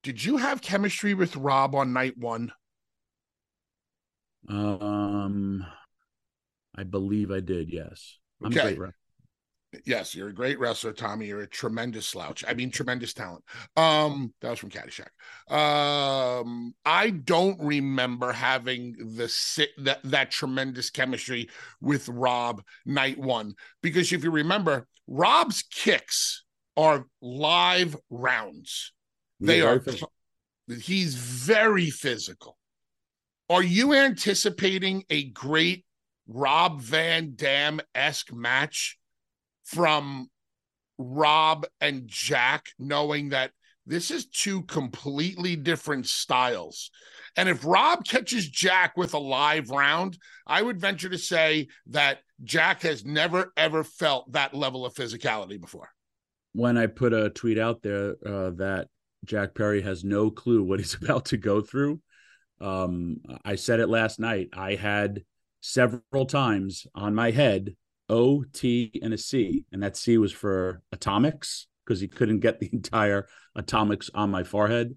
did 0.02 0.24
you 0.24 0.38
have 0.38 0.62
chemistry 0.62 1.14
with 1.14 1.36
Rob 1.36 1.76
on 1.76 1.92
night 1.92 2.18
one? 2.18 2.54
Um, 4.48 5.66
I 6.74 6.84
believe 6.84 7.32
I 7.32 7.42
did. 7.42 7.72
Yes. 7.72 8.18
I'm 8.42 8.58
okay. 8.58 8.78
Yes, 9.86 10.16
you're 10.16 10.30
a 10.30 10.34
great 10.34 10.60
wrestler, 10.60 10.94
Tommy. 10.94 11.28
You're 11.28 11.42
a 11.42 11.48
tremendous 11.48 12.08
slouch. 12.08 12.44
I 12.48 12.54
mean, 12.56 12.72
tremendous 12.72 13.14
talent. 13.14 13.44
Um, 13.78 14.34
that 14.42 14.50
was 14.50 14.60
from 14.60 14.72
Caddyshack. 14.72 15.10
Um, 15.54 16.74
I 16.86 17.12
don't 17.12 17.60
remember 17.60 18.32
having 18.32 19.14
the 19.16 19.30
sit 19.30 19.70
that 19.78 20.00
that 20.06 20.32
tremendous 20.32 20.90
chemistry 20.90 21.50
with 21.82 22.10
Rob 22.10 22.64
night 22.86 23.20
one 23.20 23.54
because 23.84 24.12
if 24.12 24.24
you 24.24 24.32
remember, 24.32 24.88
Rob's 25.08 25.64
kicks 25.64 26.46
are 26.76 27.06
live 27.22 27.96
rounds. 28.10 28.94
They 29.40 29.62
are. 29.62 29.80
Physical. 29.80 30.12
He's 30.82 31.16
very 31.16 31.90
physical. 31.90 32.58
Are 33.50 33.64
you 33.64 33.94
anticipating 33.94 35.04
a 35.10 35.30
great 35.30 35.86
Rob 36.28 36.82
Van 36.82 37.34
Dam 37.36 37.82
esque 37.96 38.32
match? 38.32 38.99
From 39.70 40.28
Rob 40.98 41.66
and 41.80 42.08
Jack, 42.08 42.70
knowing 42.80 43.30
that 43.30 43.52
this 43.86 44.10
is 44.12 44.26
two 44.26 44.64
completely 44.64 45.56
different 45.56 46.08
styles. 46.08 46.90
And 47.36 47.48
if 47.48 47.64
Rob 47.64 48.04
catches 48.04 48.50
Jack 48.50 48.98
with 48.98 49.14
a 49.14 49.20
live 49.20 49.70
round, 49.70 50.18
I 50.46 50.62
would 50.62 50.80
venture 50.80 51.10
to 51.10 51.18
say 51.18 51.68
that 51.88 52.20
Jack 52.44 52.82
has 52.82 53.06
never, 53.06 53.52
ever 53.56 53.84
felt 53.84 54.32
that 54.32 54.54
level 54.54 54.86
of 54.86 54.94
physicality 54.94 55.60
before. 55.60 55.90
When 56.54 56.78
I 56.78 56.88
put 56.88 57.14
a 57.14 57.30
tweet 57.30 57.60
out 57.60 57.82
there 57.84 58.16
uh, 58.26 58.52
that 58.52 58.88
Jack 59.24 59.54
Perry 59.54 59.82
has 59.82 60.04
no 60.04 60.32
clue 60.32 60.64
what 60.64 60.80
he's 60.80 60.94
about 61.02 61.26
to 61.26 61.38
go 61.38 61.62
through, 61.62 62.02
um, 62.60 63.18
I 63.46 63.56
said 63.56 63.80
it 63.80 63.88
last 63.88 64.20
night. 64.20 64.50
I 64.54 64.76
had 64.76 65.24
several 65.62 66.26
times 66.26 66.88
on 66.96 67.14
my 67.14 67.32
head 67.32 67.76
O, 68.10 68.44
T, 68.54 69.00
and 69.02 69.14
a 69.14 69.18
C, 69.18 69.66
and 69.72 69.84
that 69.84 69.98
C 69.98 70.18
was 70.18 70.32
for 70.32 70.82
atomics 70.92 71.68
because 71.86 72.00
he 72.00 72.08
couldn't 72.08 72.40
get 72.40 72.60
the 72.60 72.70
entire 72.74 73.28
atomics 73.56 74.10
on 74.14 74.30
my 74.30 74.44
forehead. 74.44 74.96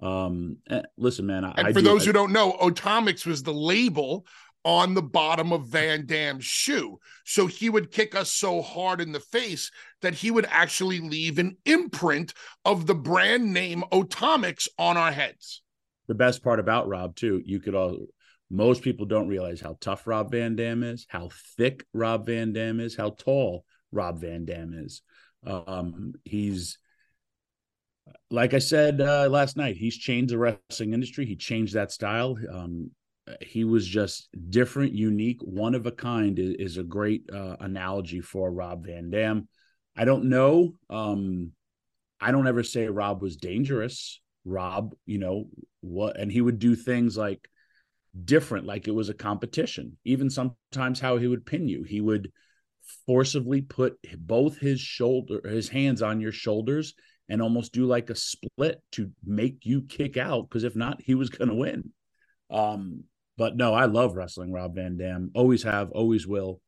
Um, 0.00 0.58
eh, 0.70 0.82
listen, 0.96 1.26
man. 1.26 1.44
I, 1.44 1.52
and 1.56 1.72
for 1.74 1.80
I 1.80 1.82
those 1.82 2.04
who 2.04 2.12
don't 2.12 2.32
know, 2.32 2.56
atomics 2.60 3.26
was 3.26 3.42
the 3.42 3.52
label 3.54 4.26
on 4.64 4.94
the 4.94 5.02
bottom 5.02 5.52
of 5.52 5.66
Van 5.68 6.04
Dam's 6.06 6.44
shoe. 6.44 6.98
So 7.24 7.46
he 7.46 7.70
would 7.70 7.90
kick 7.90 8.14
us 8.14 8.32
so 8.32 8.60
hard 8.60 9.00
in 9.00 9.12
the 9.12 9.20
face 9.20 9.70
that 10.02 10.14
he 10.14 10.30
would 10.30 10.46
actually 10.50 11.00
leave 11.00 11.38
an 11.38 11.56
imprint 11.64 12.34
of 12.64 12.86
the 12.86 12.94
brand 12.94 13.52
name 13.52 13.82
Atomics 13.92 14.68
on 14.78 14.96
our 14.96 15.12
heads. 15.12 15.62
The 16.06 16.14
best 16.14 16.42
part 16.42 16.60
about 16.60 16.88
Rob, 16.88 17.16
too, 17.16 17.40
you 17.44 17.60
could 17.60 17.74
all 17.74 18.06
most 18.50 18.82
people 18.82 19.06
don't 19.06 19.28
realize 19.28 19.60
how 19.60 19.76
tough 19.80 20.06
Rob 20.06 20.30
Van 20.30 20.56
Dam 20.56 20.82
is, 20.82 21.06
how 21.08 21.30
thick 21.56 21.84
Rob 21.92 22.26
Van 22.26 22.52
Dam 22.52 22.80
is, 22.80 22.96
how 22.96 23.10
tall 23.10 23.64
Rob 23.92 24.20
Van 24.20 24.44
Dam 24.44 24.72
is. 24.74 25.02
Um, 25.46 26.14
he's 26.24 26.78
like 28.30 28.54
I 28.54 28.58
said 28.58 29.00
uh, 29.00 29.28
last 29.30 29.56
night, 29.56 29.76
he's 29.76 29.96
changed 29.96 30.32
the 30.32 30.38
wrestling 30.38 30.92
industry. 30.92 31.26
He 31.26 31.36
changed 31.36 31.74
that 31.74 31.92
style. 31.92 32.36
Um, 32.52 32.90
he 33.40 33.64
was 33.64 33.86
just 33.86 34.28
different, 34.48 34.92
unique, 34.92 35.40
one 35.42 35.74
of 35.74 35.86
a 35.86 35.92
kind 35.92 36.38
is, 36.38 36.54
is 36.54 36.76
a 36.78 36.82
great 36.82 37.28
uh, 37.32 37.56
analogy 37.60 38.20
for 38.20 38.50
Rob 38.50 38.86
Van 38.86 39.10
Dam. 39.10 39.48
I 39.96 40.04
don't 40.04 40.24
know. 40.24 40.74
Um, 40.88 41.52
I 42.20 42.30
don't 42.32 42.46
ever 42.46 42.62
say 42.62 42.86
Rob 42.86 43.22
was 43.22 43.36
dangerous. 43.36 44.20
Rob, 44.44 44.94
you 45.04 45.18
know 45.18 45.48
what, 45.80 46.18
and 46.18 46.32
he 46.32 46.40
would 46.40 46.58
do 46.58 46.74
things 46.74 47.16
like 47.16 47.48
different, 48.24 48.66
like 48.66 48.88
it 48.88 48.94
was 48.94 49.08
a 49.08 49.14
competition. 49.14 49.96
Even 50.04 50.30
sometimes 50.30 51.00
how 51.00 51.16
he 51.16 51.26
would 51.26 51.46
pin 51.46 51.68
you, 51.68 51.82
he 51.82 52.00
would 52.00 52.30
forcibly 53.06 53.62
put 53.62 53.96
both 54.18 54.58
his 54.58 54.80
shoulder, 54.80 55.40
his 55.44 55.68
hands 55.68 56.02
on 56.02 56.20
your 56.20 56.32
shoulders, 56.32 56.94
and 57.28 57.42
almost 57.42 57.72
do 57.72 57.84
like 57.84 58.10
a 58.10 58.14
split 58.14 58.80
to 58.92 59.10
make 59.24 59.66
you 59.66 59.82
kick 59.82 60.16
out. 60.16 60.48
Because 60.48 60.64
if 60.64 60.74
not, 60.74 61.00
he 61.02 61.14
was 61.14 61.30
going 61.30 61.48
to 61.48 61.54
win. 61.54 61.90
Um, 62.50 63.04
but 63.36 63.56
no, 63.56 63.74
I 63.74 63.84
love 63.84 64.16
wrestling 64.16 64.52
Rob 64.52 64.74
Van 64.74 64.96
Dam. 64.96 65.30
Always 65.34 65.62
have, 65.62 65.90
always 65.92 66.26
will. 66.26 66.60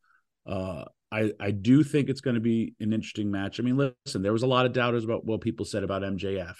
Uh, 0.47 0.85
I 1.11 1.33
I 1.41 1.51
do 1.51 1.83
think 1.83 2.09
it's 2.09 2.21
going 2.21 2.35
to 2.35 2.41
be 2.41 2.75
an 2.81 2.93
interesting 2.93 3.31
match. 3.31 3.59
I 3.59 3.63
mean, 3.63 3.77
listen, 3.77 4.23
there 4.23 4.33
was 4.33 4.43
a 4.43 4.49
lot 4.49 4.67
of 4.67 4.73
doubters 4.73 5.05
about 5.05 5.25
what 5.25 5.41
people 5.41 5.67
said 5.67 5.83
about 5.83 6.03
MJF. 6.03 6.57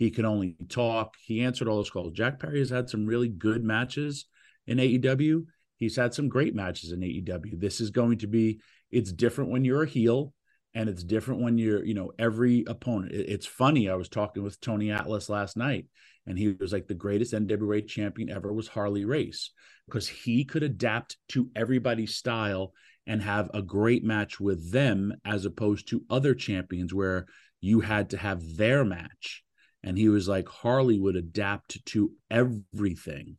He 0.00 0.10
can 0.10 0.24
only 0.24 0.56
talk. 0.70 1.16
He 1.22 1.42
answered 1.42 1.68
all 1.68 1.76
those 1.76 1.90
calls. 1.90 2.14
Jack 2.14 2.40
Perry 2.40 2.60
has 2.60 2.70
had 2.70 2.88
some 2.88 3.04
really 3.04 3.28
good 3.28 3.62
matches 3.62 4.24
in 4.66 4.78
AEW. 4.78 5.44
He's 5.76 5.94
had 5.94 6.14
some 6.14 6.30
great 6.30 6.54
matches 6.54 6.92
in 6.92 7.00
AEW. 7.00 7.60
This 7.60 7.82
is 7.82 7.90
going 7.90 8.16
to 8.20 8.26
be. 8.26 8.60
It's 8.90 9.12
different 9.12 9.50
when 9.50 9.62
you're 9.62 9.82
a 9.82 9.86
heel 9.86 10.32
and 10.72 10.88
it's 10.88 11.04
different 11.04 11.42
when 11.42 11.58
you're 11.58 11.84
you 11.84 11.92
know 11.92 12.12
every 12.18 12.64
opponent 12.68 13.12
it's 13.12 13.44
funny 13.44 13.88
i 13.90 13.94
was 13.96 14.08
talking 14.08 14.44
with 14.44 14.60
tony 14.60 14.92
atlas 14.92 15.28
last 15.28 15.56
night 15.56 15.86
and 16.28 16.38
he 16.38 16.52
was 16.60 16.72
like 16.72 16.86
the 16.86 16.94
greatest 16.94 17.32
nwa 17.32 17.84
champion 17.88 18.30
ever 18.30 18.52
was 18.52 18.68
harley 18.68 19.04
race 19.04 19.50
because 19.86 20.06
he 20.06 20.44
could 20.44 20.62
adapt 20.62 21.16
to 21.28 21.50
everybody's 21.56 22.14
style 22.14 22.72
and 23.04 23.20
have 23.20 23.50
a 23.52 23.62
great 23.62 24.04
match 24.04 24.38
with 24.38 24.70
them 24.70 25.12
as 25.24 25.44
opposed 25.44 25.88
to 25.88 26.04
other 26.08 26.36
champions 26.36 26.94
where 26.94 27.26
you 27.60 27.80
had 27.80 28.10
to 28.10 28.16
have 28.16 28.56
their 28.56 28.84
match 28.84 29.42
and 29.82 29.96
he 29.96 30.08
was 30.08 30.28
like 30.28 30.48
harley 30.48 30.98
would 30.98 31.16
adapt 31.16 31.84
to 31.86 32.12
everything 32.30 33.36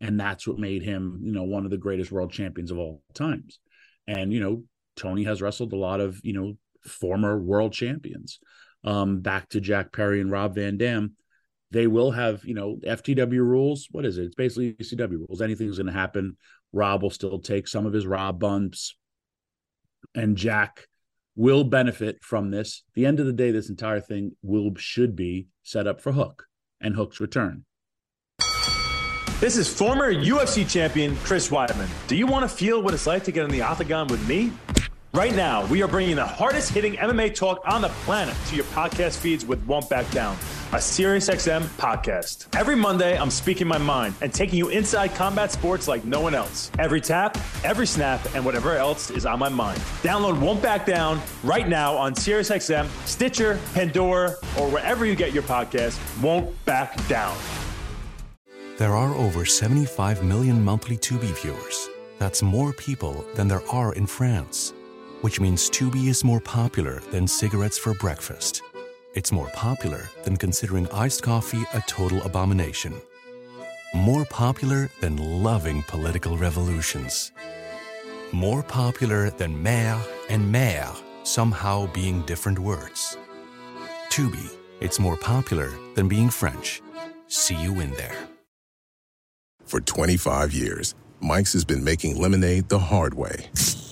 and 0.00 0.18
that's 0.18 0.46
what 0.46 0.58
made 0.58 0.82
him 0.82 1.20
you 1.22 1.32
know 1.32 1.44
one 1.44 1.64
of 1.64 1.70
the 1.70 1.76
greatest 1.76 2.10
world 2.10 2.32
champions 2.32 2.70
of 2.70 2.78
all 2.78 3.02
times 3.14 3.58
and 4.06 4.32
you 4.32 4.40
know 4.40 4.62
Tony 4.96 5.24
has 5.24 5.42
wrestled 5.42 5.72
a 5.72 5.76
lot 5.76 6.00
of, 6.00 6.20
you 6.22 6.32
know, 6.32 6.56
former 6.84 7.38
world 7.38 7.72
champions. 7.72 8.38
Um, 8.84 9.20
back 9.20 9.48
to 9.50 9.60
Jack 9.60 9.92
Perry 9.92 10.20
and 10.20 10.30
Rob 10.30 10.56
Van 10.56 10.76
Dam, 10.76 11.12
they 11.70 11.86
will 11.86 12.10
have, 12.10 12.44
you 12.44 12.54
know, 12.54 12.78
FTW 12.84 13.38
rules. 13.38 13.88
What 13.90 14.04
is 14.04 14.18
it? 14.18 14.24
It's 14.24 14.34
basically 14.34 14.74
CW 14.74 15.26
rules. 15.28 15.40
Anything's 15.40 15.78
going 15.78 15.86
to 15.86 15.92
happen. 15.92 16.36
Rob 16.72 17.02
will 17.02 17.10
still 17.10 17.38
take 17.38 17.68
some 17.68 17.86
of 17.86 17.92
his 17.92 18.06
Rob 18.06 18.40
bumps, 18.40 18.96
and 20.14 20.36
Jack 20.36 20.86
will 21.36 21.64
benefit 21.64 22.18
from 22.22 22.50
this. 22.50 22.82
At 22.88 22.94
the 22.94 23.06
end 23.06 23.20
of 23.20 23.26
the 23.26 23.32
day, 23.32 23.50
this 23.50 23.68
entire 23.68 24.00
thing 24.00 24.32
will 24.42 24.74
should 24.76 25.16
be 25.16 25.48
set 25.62 25.86
up 25.86 26.00
for 26.00 26.12
Hook 26.12 26.46
and 26.80 26.94
Hook's 26.94 27.20
return. 27.20 27.64
This 29.40 29.56
is 29.56 29.68
former 29.68 30.12
UFC 30.12 30.68
champion 30.70 31.16
Chris 31.16 31.48
Weidman. 31.48 31.88
Do 32.06 32.14
you 32.14 32.28
want 32.28 32.48
to 32.48 32.54
feel 32.54 32.80
what 32.80 32.94
it's 32.94 33.08
like 33.08 33.24
to 33.24 33.32
get 33.32 33.44
in 33.44 33.50
the 33.50 33.62
octagon 33.62 34.06
with 34.06 34.26
me? 34.28 34.52
Right 35.14 35.34
now, 35.34 35.66
we 35.66 35.82
are 35.82 35.88
bringing 35.88 36.16
the 36.16 36.24
hardest 36.24 36.70
hitting 36.70 36.94
MMA 36.94 37.34
talk 37.34 37.60
on 37.66 37.82
the 37.82 37.88
planet 37.88 38.34
to 38.46 38.56
your 38.56 38.64
podcast 38.66 39.18
feeds 39.18 39.44
with 39.44 39.62
Won't 39.66 39.90
Back 39.90 40.10
Down, 40.10 40.36
a 40.72 40.76
SiriusXM 40.76 41.60
podcast. 41.76 42.46
Every 42.58 42.74
Monday, 42.74 43.18
I'm 43.18 43.28
speaking 43.28 43.66
my 43.66 43.76
mind 43.76 44.14
and 44.22 44.32
taking 44.32 44.58
you 44.58 44.70
inside 44.70 45.14
combat 45.14 45.52
sports 45.52 45.86
like 45.86 46.06
no 46.06 46.22
one 46.22 46.34
else. 46.34 46.70
Every 46.78 46.98
tap, 46.98 47.36
every 47.62 47.86
snap, 47.86 48.20
and 48.34 48.42
whatever 48.42 48.74
else 48.74 49.10
is 49.10 49.26
on 49.26 49.38
my 49.38 49.50
mind. 49.50 49.78
Download 50.02 50.40
Won't 50.40 50.62
Back 50.62 50.86
Down 50.86 51.20
right 51.44 51.68
now 51.68 51.94
on 51.94 52.14
SiriusXM, 52.14 52.88
Stitcher, 53.06 53.60
Pandora, 53.74 54.30
or 54.58 54.70
wherever 54.70 55.04
you 55.04 55.14
get 55.14 55.34
your 55.34 55.42
podcast. 55.42 55.98
Won't 56.22 56.64
Back 56.64 57.06
Down. 57.06 57.36
There 58.78 58.94
are 58.94 59.14
over 59.14 59.44
75 59.44 60.24
million 60.24 60.64
monthly 60.64 60.96
Tubi 60.96 61.38
viewers. 61.42 61.90
That's 62.18 62.42
more 62.42 62.72
people 62.72 63.26
than 63.34 63.46
there 63.46 63.62
are 63.70 63.92
in 63.92 64.06
France 64.06 64.72
which 65.22 65.40
means 65.40 65.70
Tubi 65.70 66.08
is 66.08 66.24
more 66.24 66.40
popular 66.40 67.00
than 67.10 67.26
cigarettes 67.26 67.78
for 67.78 67.94
breakfast. 67.94 68.62
It's 69.14 69.30
more 69.30 69.48
popular 69.48 70.08
than 70.24 70.38
considering 70.38 70.88
iced 70.90 71.22
coffee 71.22 71.64
a 71.74 71.82
total 71.82 72.22
abomination. 72.22 72.94
More 73.94 74.24
popular 74.24 74.88
than 75.02 75.42
loving 75.42 75.82
political 75.82 76.38
revolutions. 76.38 77.30
More 78.32 78.62
popular 78.62 79.28
than 79.28 79.62
mère 79.62 80.00
and 80.30 80.54
mère 80.54 80.96
somehow 81.24 81.92
being 81.92 82.22
different 82.22 82.58
words. 82.58 83.18
Tubi, 84.08 84.50
it's 84.80 84.98
more 84.98 85.18
popular 85.18 85.70
than 85.94 86.08
being 86.08 86.30
French. 86.30 86.80
See 87.28 87.56
you 87.56 87.80
in 87.80 87.90
there. 87.90 88.16
For 89.66 89.82
25 89.82 90.54
years, 90.54 90.94
Mike's 91.20 91.52
has 91.52 91.66
been 91.66 91.84
making 91.84 92.18
lemonade 92.18 92.70
the 92.70 92.78
hard 92.78 93.12
way. 93.12 93.50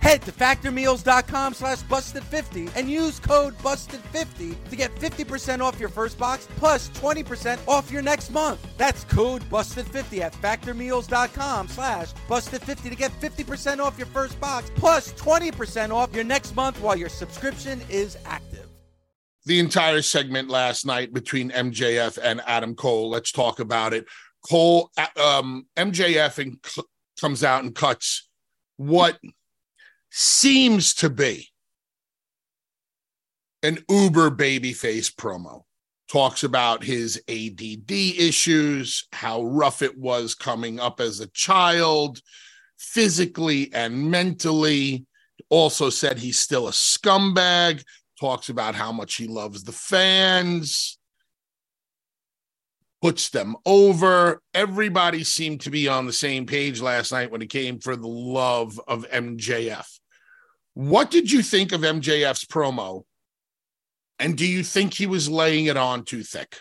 Head 0.00 0.22
to 0.22 0.32
factormeals.com 0.32 1.54
slash 1.54 1.78
busted50 1.82 2.70
and 2.76 2.90
use 2.90 3.18
code 3.18 3.56
busted50 3.58 4.68
to 4.70 4.76
get 4.76 4.94
50% 4.94 5.60
off 5.60 5.78
your 5.80 5.88
first 5.88 6.18
box 6.18 6.48
plus 6.56 6.88
20% 6.90 7.58
off 7.66 7.90
your 7.90 8.02
next 8.02 8.30
month. 8.30 8.66
That's 8.76 9.04
code 9.04 9.42
busted50 9.50 10.20
at 10.20 10.32
factormeals.com 10.34 11.68
slash 11.68 12.12
busted50 12.28 12.90
to 12.90 12.96
get 12.96 13.12
50% 13.20 13.80
off 13.80 13.98
your 13.98 14.06
first 14.06 14.40
box 14.40 14.70
plus 14.76 15.12
20% 15.14 15.90
off 15.90 16.14
your 16.14 16.24
next 16.24 16.54
month 16.54 16.80
while 16.80 16.96
your 16.96 17.08
subscription 17.08 17.80
is 17.88 18.16
active. 18.24 18.66
The 19.46 19.58
entire 19.60 20.02
segment 20.02 20.50
last 20.50 20.84
night 20.84 21.12
between 21.12 21.50
MJF 21.50 22.18
and 22.22 22.42
Adam 22.46 22.74
Cole. 22.74 23.08
Let's 23.08 23.32
talk 23.32 23.60
about 23.60 23.94
it. 23.94 24.04
Cole, 24.46 24.90
um, 25.16 25.66
MJF 25.76 26.38
and 26.38 26.58
comes 27.18 27.42
out 27.42 27.64
and 27.64 27.74
cuts 27.74 28.28
what 28.76 29.18
seems 30.10 30.94
to 30.94 31.10
be 31.10 31.48
an 33.62 33.78
uber 33.88 34.30
babyface 34.30 35.14
promo. 35.14 35.62
Talks 36.10 36.42
about 36.42 36.82
his 36.82 37.22
ADD 37.28 37.90
issues, 37.90 39.06
how 39.12 39.42
rough 39.42 39.82
it 39.82 39.98
was 39.98 40.34
coming 40.34 40.80
up 40.80 41.00
as 41.00 41.20
a 41.20 41.26
child, 41.28 42.20
physically 42.78 43.70
and 43.74 44.10
mentally. 44.10 45.04
Also 45.50 45.90
said 45.90 46.18
he's 46.18 46.38
still 46.38 46.68
a 46.68 46.72
scumbag. 46.72 47.84
Talks 48.18 48.48
about 48.48 48.74
how 48.74 48.90
much 48.90 49.16
he 49.16 49.26
loves 49.26 49.62
the 49.62 49.72
fans, 49.72 50.97
puts 53.00 53.30
them 53.30 53.56
over. 53.64 54.42
Everybody 54.54 55.24
seemed 55.24 55.60
to 55.62 55.70
be 55.70 55.88
on 55.88 56.06
the 56.06 56.12
same 56.12 56.46
page 56.46 56.80
last 56.80 57.12
night 57.12 57.30
when 57.30 57.42
it 57.42 57.50
came 57.50 57.78
for 57.78 57.96
the 57.96 58.08
love 58.08 58.80
of 58.88 59.08
MJF. 59.08 59.86
What 60.74 61.10
did 61.10 61.30
you 61.30 61.42
think 61.42 61.72
of 61.72 61.80
MJF's 61.82 62.44
promo? 62.44 63.04
And 64.18 64.36
do 64.36 64.46
you 64.46 64.62
think 64.62 64.94
he 64.94 65.06
was 65.06 65.28
laying 65.28 65.66
it 65.66 65.76
on 65.76 66.04
too 66.04 66.22
thick? 66.22 66.58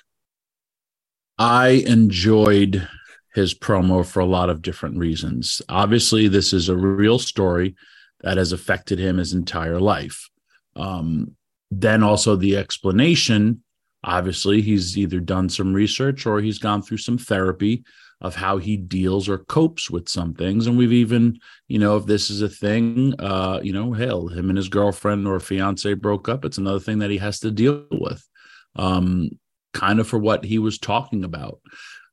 I 1.40 1.84
enjoyed 1.86 2.88
his 3.34 3.54
promo 3.54 4.06
for 4.06 4.20
a 4.20 4.26
lot 4.26 4.50
of 4.50 4.62
different 4.62 4.98
reasons. 4.98 5.62
Obviously, 5.70 6.28
this 6.28 6.54
is 6.54 6.70
a 6.70 6.76
real 6.76 7.20
story 7.20 7.76
that 8.22 8.38
has 8.38 8.52
affected 8.52 8.98
him 9.00 9.18
his 9.18 9.34
entire 9.34 9.80
life. 9.80 10.30
Um, 10.76 11.36
then 11.70 12.02
also 12.02 12.36
the 12.36 12.58
explanation 12.58 13.64
obviously, 14.04 14.62
he's 14.62 14.98
either 14.98 15.20
done 15.20 15.50
some 15.50 15.74
research 15.74 16.26
or 16.26 16.40
he's 16.40 16.60
gone 16.60 16.82
through 16.82 16.98
some 16.98 17.18
therapy 17.18 17.84
of 18.22 18.36
how 18.36 18.58
he 18.58 18.78
deals 18.78 19.30
or 19.30 19.38
copes 19.38 19.92
with 19.92 20.10
some 20.10 20.34
things. 20.34 20.66
And 20.66 20.78
we've 20.78 20.94
even, 20.94 21.40
you 21.68 21.78
know, 21.78 21.98
if 21.98 22.06
this 22.06 22.30
is 22.30 22.42
a 22.42 22.50
thing, 22.50 23.14
uh, 23.20 23.60
you 23.62 23.74
know, 23.74 23.94
hell, 23.94 24.28
him 24.28 24.50
and 24.50 24.58
his 24.58 24.70
girlfriend 24.70 25.28
or 25.28 25.40
fiance 25.40 25.94
broke 25.94 26.28
up. 26.28 26.44
It's 26.44 26.58
another 26.58 26.80
thing 26.80 27.00
that 27.00 27.12
he 27.12 27.18
has 27.18 27.40
to 27.42 27.52
deal 27.52 27.86
with, 27.92 28.28
um, 28.76 29.30
kind 29.74 30.00
of 30.00 30.08
for 30.08 30.18
what 30.18 30.44
he 30.44 30.58
was 30.58 30.80
talking 30.80 31.24
about. 31.24 31.60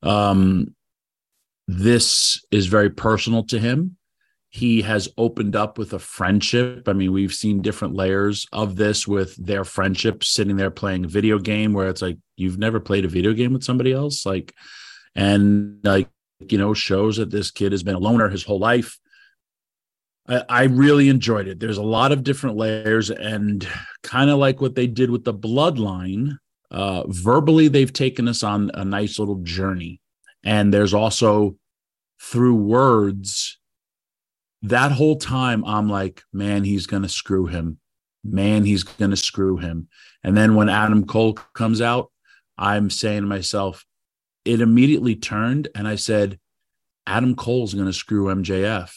Um, 0.03 0.75
this 1.67 2.45
is 2.51 2.67
very 2.67 2.91
personal 2.91 3.45
to 3.45 3.59
him. 3.59 3.97
He 4.55 4.83
has 4.83 5.09
opened 5.19 5.57
up 5.57 5.79
with 5.79 5.93
a 5.95 5.99
friendship. 5.99 6.89
I 6.89 6.93
mean, 6.93 7.13
we've 7.13 7.35
seen 7.35 7.61
different 7.61 7.95
layers 7.95 8.47
of 8.53 8.77
this 8.77 9.07
with 9.07 9.35
their 9.37 9.65
friendship 9.65 10.23
sitting 10.23 10.57
there 10.57 10.71
playing 10.71 11.05
a 11.05 11.09
video 11.09 11.41
game 11.41 11.73
where 11.73 11.89
it's 11.89 12.03
like, 12.03 12.19
you've 12.37 12.59
never 12.59 12.79
played 12.79 13.05
a 13.05 13.09
video 13.09 13.33
game 13.33 13.53
with 13.53 13.65
somebody 13.65 13.93
else. 13.93 14.25
Like, 14.25 14.55
and 15.15 15.79
like 15.85 16.09
you 16.41 16.59
know 16.59 16.75
shows 16.75 17.17
that 17.17 17.31
this 17.31 17.51
kid 17.51 17.73
has 17.73 17.83
been 17.83 17.95
a 17.95 17.99
loner 17.99 18.29
his 18.29 18.45
whole 18.45 18.59
life 18.59 18.99
I, 20.27 20.43
I 20.49 20.63
really 20.65 21.09
enjoyed 21.09 21.49
it 21.49 21.61
there's 21.61 21.79
a 21.79 21.83
lot 21.83 22.13
of 22.13 22.25
different 22.25 22.57
layers 22.57 23.11
and 23.11 23.67
kind 24.03 24.31
of 24.31 24.39
like 24.39 24.61
what 24.61 24.75
they 24.75 24.87
did 24.87 25.11
with 25.11 25.25
the 25.25 25.35
bloodline 25.35 26.37
uh 26.71 27.05
verbally 27.07 27.69
they've 27.69 27.93
taken 27.93 28.29
us 28.29 28.43
on 28.43 28.71
a 28.75 28.85
nice 28.85 29.19
little 29.19 29.41
journey 29.43 30.01
and 30.43 30.73
there's 30.73 30.95
also 30.95 31.57
through 32.21 32.57
words 32.57 33.59
that 34.65 34.93
whole 34.93 35.17
time 35.17 35.65
i'm 35.65 35.89
like 35.89 36.23
man 36.33 36.65
he's 36.65 36.87
gonna 36.87 37.09
screw 37.09 37.47
him 37.47 37.79
man 38.25 38.65
he's 38.65 38.83
gonna 38.83 39.17
screw 39.17 39.57
him 39.57 39.89
and 40.23 40.37
then 40.37 40.55
when 40.55 40.69
adam 40.69 41.07
cole 41.07 41.35
comes 41.55 41.81
out 41.81 42.11
i'm 42.59 42.91
saying 42.91 43.23
to 43.23 43.27
myself 43.27 43.85
it 44.45 44.61
immediately 44.61 45.17
turned 45.17 45.69
and 45.75 45.89
I 45.89 45.97
said, 45.97 46.39
Adam 47.07 47.35
Cole's 47.35 47.75
going 47.75 47.87
to 47.87 47.93
screw 47.93 48.27
MJF. 48.27 48.93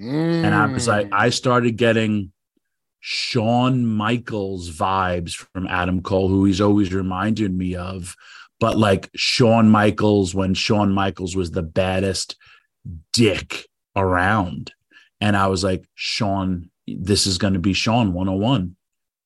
Mm. 0.00 0.44
And 0.44 0.54
I 0.54 0.66
was 0.66 0.88
like, 0.88 1.08
I 1.12 1.30
started 1.30 1.76
getting 1.76 2.32
Shawn 3.00 3.86
Michaels 3.86 4.70
vibes 4.70 5.34
from 5.34 5.66
Adam 5.66 6.02
Cole, 6.02 6.28
who 6.28 6.44
he's 6.44 6.60
always 6.60 6.92
reminded 6.92 7.56
me 7.56 7.74
of. 7.76 8.16
But 8.58 8.78
like 8.78 9.10
Shawn 9.14 9.70
Michaels, 9.70 10.34
when 10.34 10.54
Shawn 10.54 10.92
Michaels 10.92 11.36
was 11.36 11.50
the 11.50 11.62
baddest 11.62 12.36
dick 13.12 13.66
around. 13.94 14.72
And 15.20 15.36
I 15.36 15.46
was 15.48 15.64
like, 15.64 15.84
Shawn, 15.94 16.70
this 16.86 17.26
is 17.26 17.38
going 17.38 17.54
to 17.54 17.58
be 17.58 17.72
Shawn 17.72 18.12
101. 18.12 18.76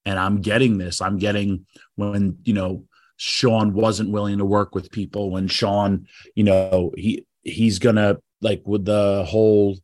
And 0.07 0.18
I'm 0.18 0.40
getting 0.40 0.79
this. 0.79 1.00
I'm 1.00 1.18
getting 1.18 1.66
when, 1.96 2.38
you 2.44 2.55
know, 2.55 2.85
Shawn 3.16 3.74
wasn't 3.74 4.11
willing 4.11 4.38
to 4.38 4.44
work 4.44 4.74
with 4.74 4.90
people 4.90 5.31
when 5.31 5.46
Shawn, 5.46 6.07
you 6.35 6.42
know, 6.42 6.92
he 6.96 7.26
he's 7.42 7.79
gonna 7.79 8.16
like 8.40 8.62
with 8.64 8.87
the 8.87 9.26
whole 9.29 9.76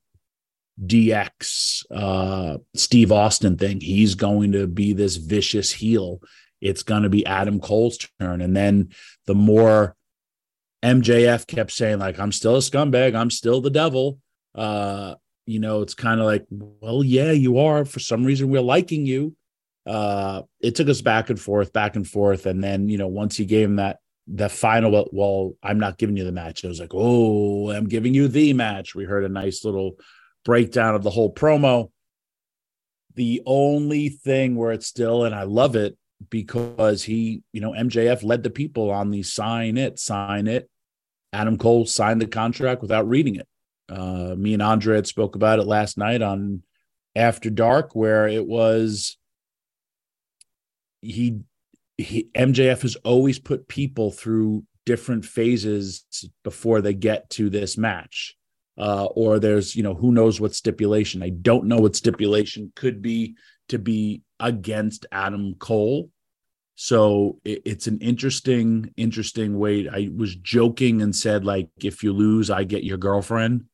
DX 0.83 1.85
uh 1.91 2.57
Steve 2.75 3.13
Austin 3.13 3.59
thing, 3.59 3.83
he's 3.83 4.15
going 4.15 4.53
to 4.53 4.67
be 4.67 4.95
this 4.95 5.17
vicious 5.17 5.71
heel. 5.71 6.23
It's 6.63 6.83
gonna 6.83 7.11
be 7.11 7.27
Adam 7.27 7.61
Cole's 7.61 7.99
turn. 8.19 8.41
And 8.41 8.57
then 8.57 8.89
the 9.27 9.35
more 9.35 9.97
MJF 10.83 11.47
kept 11.47 11.73
saying, 11.73 11.99
like, 11.99 12.19
I'm 12.19 12.33
still 12.33 12.57
a 12.57 12.61
scumbag, 12.61 13.15
I'm 13.15 13.31
still 13.31 13.61
the 13.61 13.71
devil. 13.71 14.19
Uh, 14.55 15.17
you 15.47 15.61
know, 15.61 15.81
it's 15.81 15.95
kind 15.95 16.21
of 16.21 16.27
like, 16.27 16.45
well, 16.51 17.03
yeah, 17.03 17.33
you 17.33 17.59
are. 17.59 17.85
For 17.85 18.01
some 18.01 18.25
reason, 18.25 18.49
we're 18.49 18.61
liking 18.61 19.07
you 19.07 19.35
uh, 19.87 20.43
it 20.61 20.75
took 20.75 20.89
us 20.89 21.01
back 21.01 21.31
and 21.31 21.41
forth, 21.41 21.73
back 21.73 21.97
and 21.97 22.07
forth, 22.07 22.47
and 22.47 22.63
then 22.63 22.89
you 22.89 22.99
know 22.99 23.07
once 23.07 23.37
he 23.37 23.45
gave 23.45 23.69
him 23.69 23.77
that 23.77 24.01
the 24.27 24.49
final, 24.49 25.09
well, 25.13 25.53
I'm 25.63 25.79
not 25.79 25.99
giving 25.99 26.17
you 26.17 26.25
the 26.25 26.33
match. 26.33 26.65
I 26.65 26.69
was 26.69 26.81
like, 26.81 26.93
oh, 26.93 27.71
I'm 27.71 27.87
giving 27.87 28.13
you 28.13 28.27
the 28.27 28.53
match. 28.55 28.93
We 28.95 29.05
heard 29.05 29.25
a 29.25 29.29
nice 29.29 29.65
little 29.65 29.93
breakdown 30.45 30.97
of 30.97 31.05
the 31.05 31.11
whole 31.11 31.33
promo. 31.33 31.93
The 33.15 33.41
only 33.47 34.09
thing 34.09 34.57
where 34.57 34.73
it's 34.73 34.89
still, 34.89 35.25
and 35.25 35.35
I 35.35 35.45
love 35.45 35.77
it 35.77 35.97
because 36.29 37.05
he, 37.05 37.43
you 37.53 37.61
know, 37.61 37.71
MJF 37.71 38.25
led 38.25 38.43
the 38.43 38.51
people 38.51 38.91
on 38.91 39.13
the 39.13 39.23
sign 39.23 39.79
it, 39.79 40.01
sign 40.01 40.49
it. 40.49 40.69
Adam 41.33 41.57
Cole 41.57 41.87
signed 41.87 42.21
the 42.21 42.27
contract 42.27 42.83
without 42.83 43.09
reading 43.09 43.37
it. 43.37 43.47
Uh, 43.89 44.35
me 44.37 44.53
and 44.53 44.63
Andre 44.63 44.97
had 44.97 45.07
spoke 45.07 45.37
about 45.37 45.59
it 45.59 45.67
last 45.67 45.97
night 45.97 46.23
on 46.23 46.63
After 47.15 47.51
Dark, 47.51 47.95
where 47.95 48.27
it 48.27 48.47
was 48.47 49.17
he 51.01 51.41
he 51.97 52.29
MJF 52.35 52.83
has 52.83 52.97
always 52.97 53.39
put 53.39 53.69
people 53.69 54.11
through 54.11 54.65
different 54.85 55.25
phases 55.25 56.05
before 56.45 56.81
they 56.81 56.95
get 56.95 57.29
to 57.31 57.51
this 57.51 57.77
match. 57.77 58.37
Uh, 58.79 59.07
or 59.07 59.39
there's, 59.39 59.75
you 59.75 59.83
know, 59.83 59.95
who 59.95 60.13
knows 60.13 60.39
what 60.39 60.55
stipulation. 60.55 61.23
I 61.23 61.31
don't 61.31 61.65
know 61.65 61.79
what 61.79 61.97
stipulation 61.97 62.73
could 62.77 63.01
be 63.01 63.37
to 63.71 63.79
be 63.79 64.23
against 64.39 65.07
Adam 65.11 65.55
Cole. 65.59 66.11
So 66.75 67.41
it, 67.43 67.63
it's 67.65 67.87
an 67.87 67.99
interesting, 68.01 68.93
interesting 68.99 69.59
way. 69.59 69.89
I 69.89 70.11
was 70.15 70.37
joking 70.37 71.01
and 71.01 71.17
said, 71.17 71.45
like, 71.45 71.71
if 71.83 72.03
you 72.03 72.13
lose, 72.13 72.51
I 72.51 72.65
get 72.65 72.85
your 72.85 72.99
girlfriend. 72.99 73.65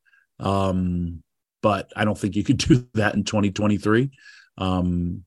Um, 0.41 1.23
but 1.63 1.93
I 1.97 2.05
don't 2.05 2.19
think 2.19 2.37
you 2.37 2.45
could 2.45 2.59
do 2.69 2.87
that 2.95 3.15
in 3.15 3.25
2023. 3.25 4.11
Um, 4.59 5.25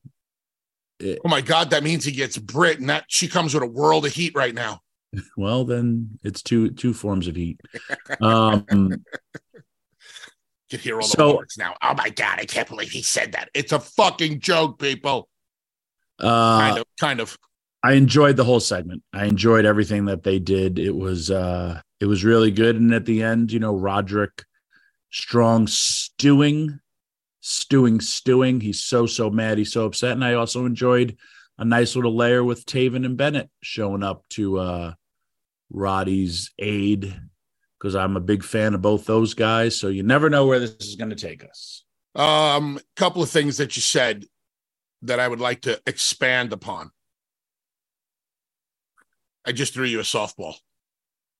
it, 0.98 1.18
oh 1.24 1.28
my 1.28 1.40
God, 1.40 1.70
that 1.70 1.82
means 1.82 2.04
he 2.04 2.12
gets 2.12 2.38
Brit, 2.38 2.78
and 2.80 2.88
that 2.88 3.04
she 3.08 3.28
comes 3.28 3.54
with 3.54 3.62
a 3.62 3.66
world 3.66 4.06
of 4.06 4.12
heat 4.12 4.34
right 4.34 4.54
now. 4.54 4.80
Well, 5.36 5.64
then 5.64 6.18
it's 6.22 6.42
two 6.42 6.70
two 6.72 6.92
forms 6.92 7.26
of 7.26 7.36
heat. 7.36 7.58
Um, 8.20 8.66
you 10.70 10.78
hear 10.78 10.96
all 10.96 11.02
the 11.02 11.06
so, 11.06 11.36
words 11.36 11.56
now. 11.56 11.74
Oh 11.80 11.94
my 11.94 12.10
God, 12.10 12.38
I 12.38 12.44
can't 12.44 12.68
believe 12.68 12.90
he 12.90 13.00
said 13.00 13.32
that. 13.32 13.48
It's 13.54 13.72
a 13.72 13.80
fucking 13.80 14.40
joke, 14.40 14.78
people. 14.78 15.28
Uh, 16.18 16.60
kind 16.60 16.78
of, 16.78 16.84
kind 17.00 17.20
of. 17.20 17.38
I 17.82 17.92
enjoyed 17.92 18.36
the 18.36 18.44
whole 18.44 18.60
segment. 18.60 19.02
I 19.12 19.26
enjoyed 19.26 19.64
everything 19.64 20.06
that 20.06 20.22
they 20.22 20.38
did. 20.38 20.78
It 20.78 20.94
was 20.94 21.30
uh 21.30 21.80
it 22.00 22.06
was 22.06 22.24
really 22.24 22.50
good. 22.50 22.76
And 22.76 22.92
at 22.92 23.06
the 23.06 23.22
end, 23.22 23.52
you 23.52 23.60
know, 23.60 23.74
Roderick 23.74 24.44
Strong 25.16 25.68
stewing, 25.68 26.78
stewing, 27.40 28.02
stewing. 28.02 28.60
He's 28.60 28.84
so 28.84 29.06
so 29.06 29.30
mad. 29.30 29.56
He's 29.56 29.72
so 29.72 29.86
upset. 29.86 30.12
And 30.12 30.22
I 30.22 30.34
also 30.34 30.66
enjoyed 30.66 31.16
a 31.56 31.64
nice 31.64 31.96
little 31.96 32.14
layer 32.14 32.44
with 32.44 32.66
Taven 32.66 33.06
and 33.06 33.16
Bennett 33.16 33.48
showing 33.62 34.02
up 34.02 34.24
to 34.32 34.58
uh 34.58 34.92
Roddy's 35.70 36.52
aid 36.58 37.18
because 37.78 37.94
I'm 37.94 38.18
a 38.18 38.20
big 38.20 38.44
fan 38.44 38.74
of 38.74 38.82
both 38.82 39.06
those 39.06 39.32
guys. 39.32 39.80
So 39.80 39.88
you 39.88 40.02
never 40.02 40.28
know 40.28 40.44
where 40.44 40.60
this 40.60 40.76
is 40.80 40.96
going 40.96 41.08
to 41.08 41.16
take 41.16 41.42
us. 41.48 41.82
Um, 42.14 42.78
couple 42.94 43.22
of 43.22 43.30
things 43.30 43.56
that 43.56 43.74
you 43.74 43.80
said 43.80 44.26
that 45.00 45.18
I 45.18 45.26
would 45.26 45.40
like 45.40 45.62
to 45.62 45.80
expand 45.86 46.52
upon. 46.52 46.90
I 49.46 49.52
just 49.52 49.72
threw 49.72 49.86
you 49.86 49.98
a 49.98 50.02
softball. 50.02 50.56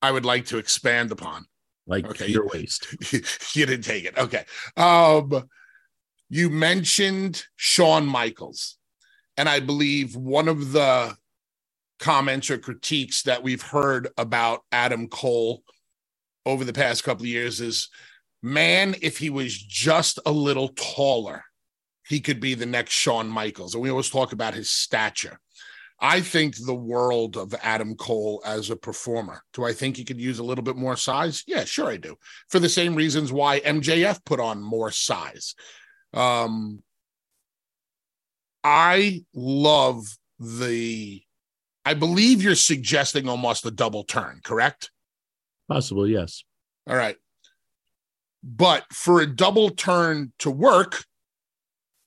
I 0.00 0.10
would 0.10 0.24
like 0.24 0.46
to 0.46 0.56
expand 0.56 1.12
upon. 1.12 1.44
Like 1.86 2.06
okay. 2.06 2.26
your 2.26 2.48
waist. 2.48 2.86
you 3.54 3.66
didn't 3.66 3.84
take 3.84 4.04
it. 4.04 4.18
Okay. 4.18 4.44
Um, 4.76 5.48
you 6.28 6.50
mentioned 6.50 7.44
Shawn 7.56 8.06
Michaels. 8.06 8.76
And 9.36 9.48
I 9.48 9.60
believe 9.60 10.16
one 10.16 10.48
of 10.48 10.72
the 10.72 11.14
comments 11.98 12.50
or 12.50 12.58
critiques 12.58 13.22
that 13.22 13.42
we've 13.42 13.62
heard 13.62 14.08
about 14.16 14.62
Adam 14.72 15.08
Cole 15.08 15.62
over 16.44 16.64
the 16.64 16.72
past 16.72 17.04
couple 17.04 17.22
of 17.22 17.28
years 17.28 17.60
is 17.60 17.88
man, 18.42 18.94
if 19.02 19.18
he 19.18 19.30
was 19.30 19.56
just 19.56 20.18
a 20.24 20.32
little 20.32 20.68
taller, 20.68 21.44
he 22.06 22.20
could 22.20 22.40
be 22.40 22.54
the 22.54 22.66
next 22.66 22.92
Shawn 22.92 23.28
Michaels. 23.28 23.74
And 23.74 23.82
we 23.82 23.90
always 23.90 24.10
talk 24.10 24.32
about 24.32 24.54
his 24.54 24.70
stature. 24.70 25.40
I 25.98 26.20
think 26.20 26.56
the 26.56 26.74
world 26.74 27.36
of 27.36 27.54
Adam 27.62 27.94
Cole 27.94 28.42
as 28.44 28.70
a 28.70 28.76
performer. 28.76 29.42
Do 29.54 29.64
I 29.64 29.72
think 29.72 29.96
he 29.96 30.04
could 30.04 30.20
use 30.20 30.38
a 30.38 30.44
little 30.44 30.64
bit 30.64 30.76
more 30.76 30.96
size? 30.96 31.42
Yeah, 31.46 31.64
sure 31.64 31.88
I 31.88 31.96
do. 31.96 32.16
For 32.48 32.58
the 32.58 32.68
same 32.68 32.94
reasons 32.94 33.32
why 33.32 33.60
MJF 33.60 34.24
put 34.24 34.40
on 34.40 34.62
more 34.62 34.90
size. 34.90 35.54
Um 36.12 36.82
I 38.62 39.24
love 39.32 40.04
the 40.38 41.22
I 41.84 41.94
believe 41.94 42.42
you're 42.42 42.56
suggesting 42.56 43.28
almost 43.28 43.64
a 43.64 43.70
double 43.70 44.04
turn, 44.04 44.40
correct? 44.42 44.90
Possible, 45.68 46.06
yes. 46.06 46.44
All 46.88 46.96
right. 46.96 47.16
But 48.42 48.84
for 48.92 49.20
a 49.20 49.26
double 49.26 49.70
turn 49.70 50.32
to 50.40 50.50
work, 50.50 51.04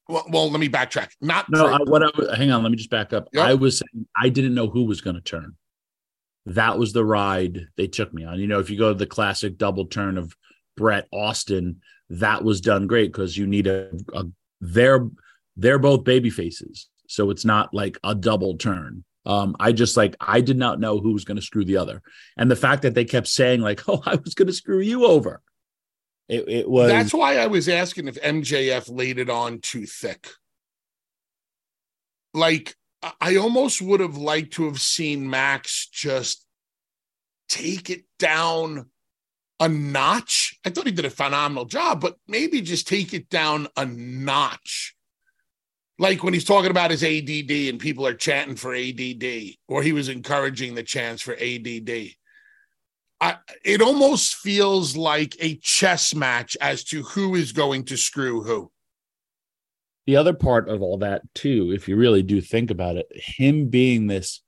well, 0.09 0.25
well 0.29 0.51
let 0.51 0.59
me 0.59 0.67
backtrack. 0.67 1.11
Not 1.21 1.45
no. 1.49 1.67
I, 1.67 1.77
what 1.83 2.03
I, 2.03 2.35
hang 2.35 2.51
on, 2.51 2.63
let 2.63 2.71
me 2.71 2.77
just 2.77 2.89
back 2.89 3.13
up. 3.13 3.29
Yep. 3.31 3.45
I 3.45 3.53
was 3.53 3.77
saying 3.79 4.07
I 4.17 4.29
didn't 4.29 4.55
know 4.55 4.67
who 4.67 4.83
was 4.83 5.01
going 5.01 5.15
to 5.15 5.21
turn. 5.21 5.55
That 6.47 6.79
was 6.79 6.93
the 6.93 7.05
ride 7.05 7.67
they 7.77 7.87
took 7.87 8.13
me 8.13 8.25
on. 8.25 8.39
You 8.39 8.47
know, 8.47 8.59
if 8.59 8.69
you 8.69 8.77
go 8.77 8.91
to 8.91 8.97
the 8.97 9.05
classic 9.05 9.57
double 9.57 9.85
turn 9.85 10.17
of 10.17 10.35
Bret 10.75 11.07
Austin, 11.13 11.81
that 12.09 12.43
was 12.43 12.59
done 12.59 12.87
great 12.87 13.11
because 13.11 13.37
you 13.37 13.45
need 13.45 13.67
a, 13.67 13.91
a 14.13 14.25
they're 14.59 15.07
they're 15.55 15.79
both 15.79 16.03
baby 16.03 16.31
faces, 16.31 16.87
so 17.07 17.29
it's 17.29 17.45
not 17.45 17.73
like 17.73 17.99
a 18.03 18.15
double 18.15 18.57
turn. 18.57 19.03
Um, 19.25 19.55
I 19.59 19.73
just 19.73 19.95
like 19.95 20.15
I 20.19 20.41
did 20.41 20.57
not 20.57 20.79
know 20.79 20.99
who 20.99 21.13
was 21.13 21.25
going 21.25 21.35
to 21.35 21.43
screw 21.43 21.65
the 21.65 21.77
other, 21.77 22.01
and 22.35 22.49
the 22.49 22.55
fact 22.55 22.81
that 22.81 22.95
they 22.95 23.05
kept 23.05 23.27
saying 23.27 23.61
like, 23.61 23.83
"Oh, 23.87 24.01
I 24.05 24.15
was 24.15 24.33
going 24.33 24.47
to 24.47 24.53
screw 24.53 24.79
you 24.79 25.05
over," 25.05 25.41
it, 26.29 26.47
it 26.47 26.69
was. 26.69 26.89
That's 26.89 27.13
why 27.13 27.37
I 27.37 27.47
was 27.47 27.67
asking 27.67 28.07
if 28.07 28.21
MJF 28.21 28.95
laid 28.95 29.19
it 29.19 29.29
on 29.29 29.59
too 29.59 29.85
thick. 29.85 30.29
Like 32.33 32.75
I 33.19 33.37
almost 33.37 33.81
would 33.81 33.99
have 33.99 34.17
liked 34.17 34.53
to 34.53 34.65
have 34.65 34.79
seen 34.79 35.29
Max 35.29 35.87
just 35.91 36.45
take 37.47 37.89
it 37.89 38.03
down 38.19 38.91
a 39.59 39.67
notch. 39.67 40.57
I 40.63 40.69
thought 40.69 40.85
he 40.85 40.91
did 40.91 41.05
a 41.05 41.09
phenomenal 41.09 41.65
job, 41.65 41.99
but 41.99 42.17
maybe 42.27 42.61
just 42.61 42.87
take 42.87 43.13
it 43.13 43.29
down 43.29 43.67
a 43.75 43.85
notch 43.85 44.95
like 45.99 46.23
when 46.23 46.33
he's 46.33 46.45
talking 46.45 46.71
about 46.71 46.91
his 46.91 47.03
ADD 47.03 47.51
and 47.51 47.77
people 47.77 48.07
are 48.07 48.13
chanting 48.13 48.55
for 48.55 48.73
ADD, 48.73 49.25
or 49.67 49.83
he 49.83 49.91
was 49.91 50.07
encouraging 50.07 50.73
the 50.73 50.81
chants 50.81 51.21
for 51.21 51.33
ADD. 51.33 51.89
I, 53.21 53.37
it 53.65 53.81
almost 53.81 54.35
feels 54.35 54.95
like 54.95 55.35
a 55.39 55.57
chess 55.57 56.15
match 56.15 56.55
as 56.61 56.83
to 56.85 57.03
who 57.03 57.35
is 57.35 57.51
going 57.51 57.85
to 57.85 57.97
screw 57.97 58.43
who. 58.43 58.71
The 60.07 60.15
other 60.15 60.33
part 60.33 60.69
of 60.69 60.81
all 60.81 60.97
that, 60.99 61.21
too, 61.35 61.71
if 61.73 61.87
you 61.87 61.95
really 61.95 62.23
do 62.23 62.41
think 62.41 62.71
about 62.71 62.95
it, 62.95 63.07
him 63.13 63.67
being 63.67 64.07
this 64.07 64.41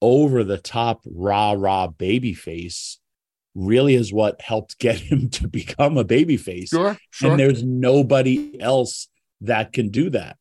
over 0.00 0.42
the 0.42 0.58
top 0.58 1.02
rah 1.06 1.52
rah 1.56 1.86
baby 1.86 2.34
face 2.34 2.98
really 3.54 3.94
is 3.94 4.12
what 4.12 4.40
helped 4.40 4.78
get 4.78 4.96
him 5.10 5.30
to 5.30 5.48
become 5.48 5.96
a 5.96 6.04
baby 6.04 6.36
face. 6.36 6.70
Sure, 6.70 6.96
sure. 7.10 7.30
And 7.30 7.40
there's 7.40 7.62
nobody 7.62 8.60
else 8.60 9.08
that 9.42 9.72
can 9.72 9.90
do 9.90 10.10
that. 10.10 10.36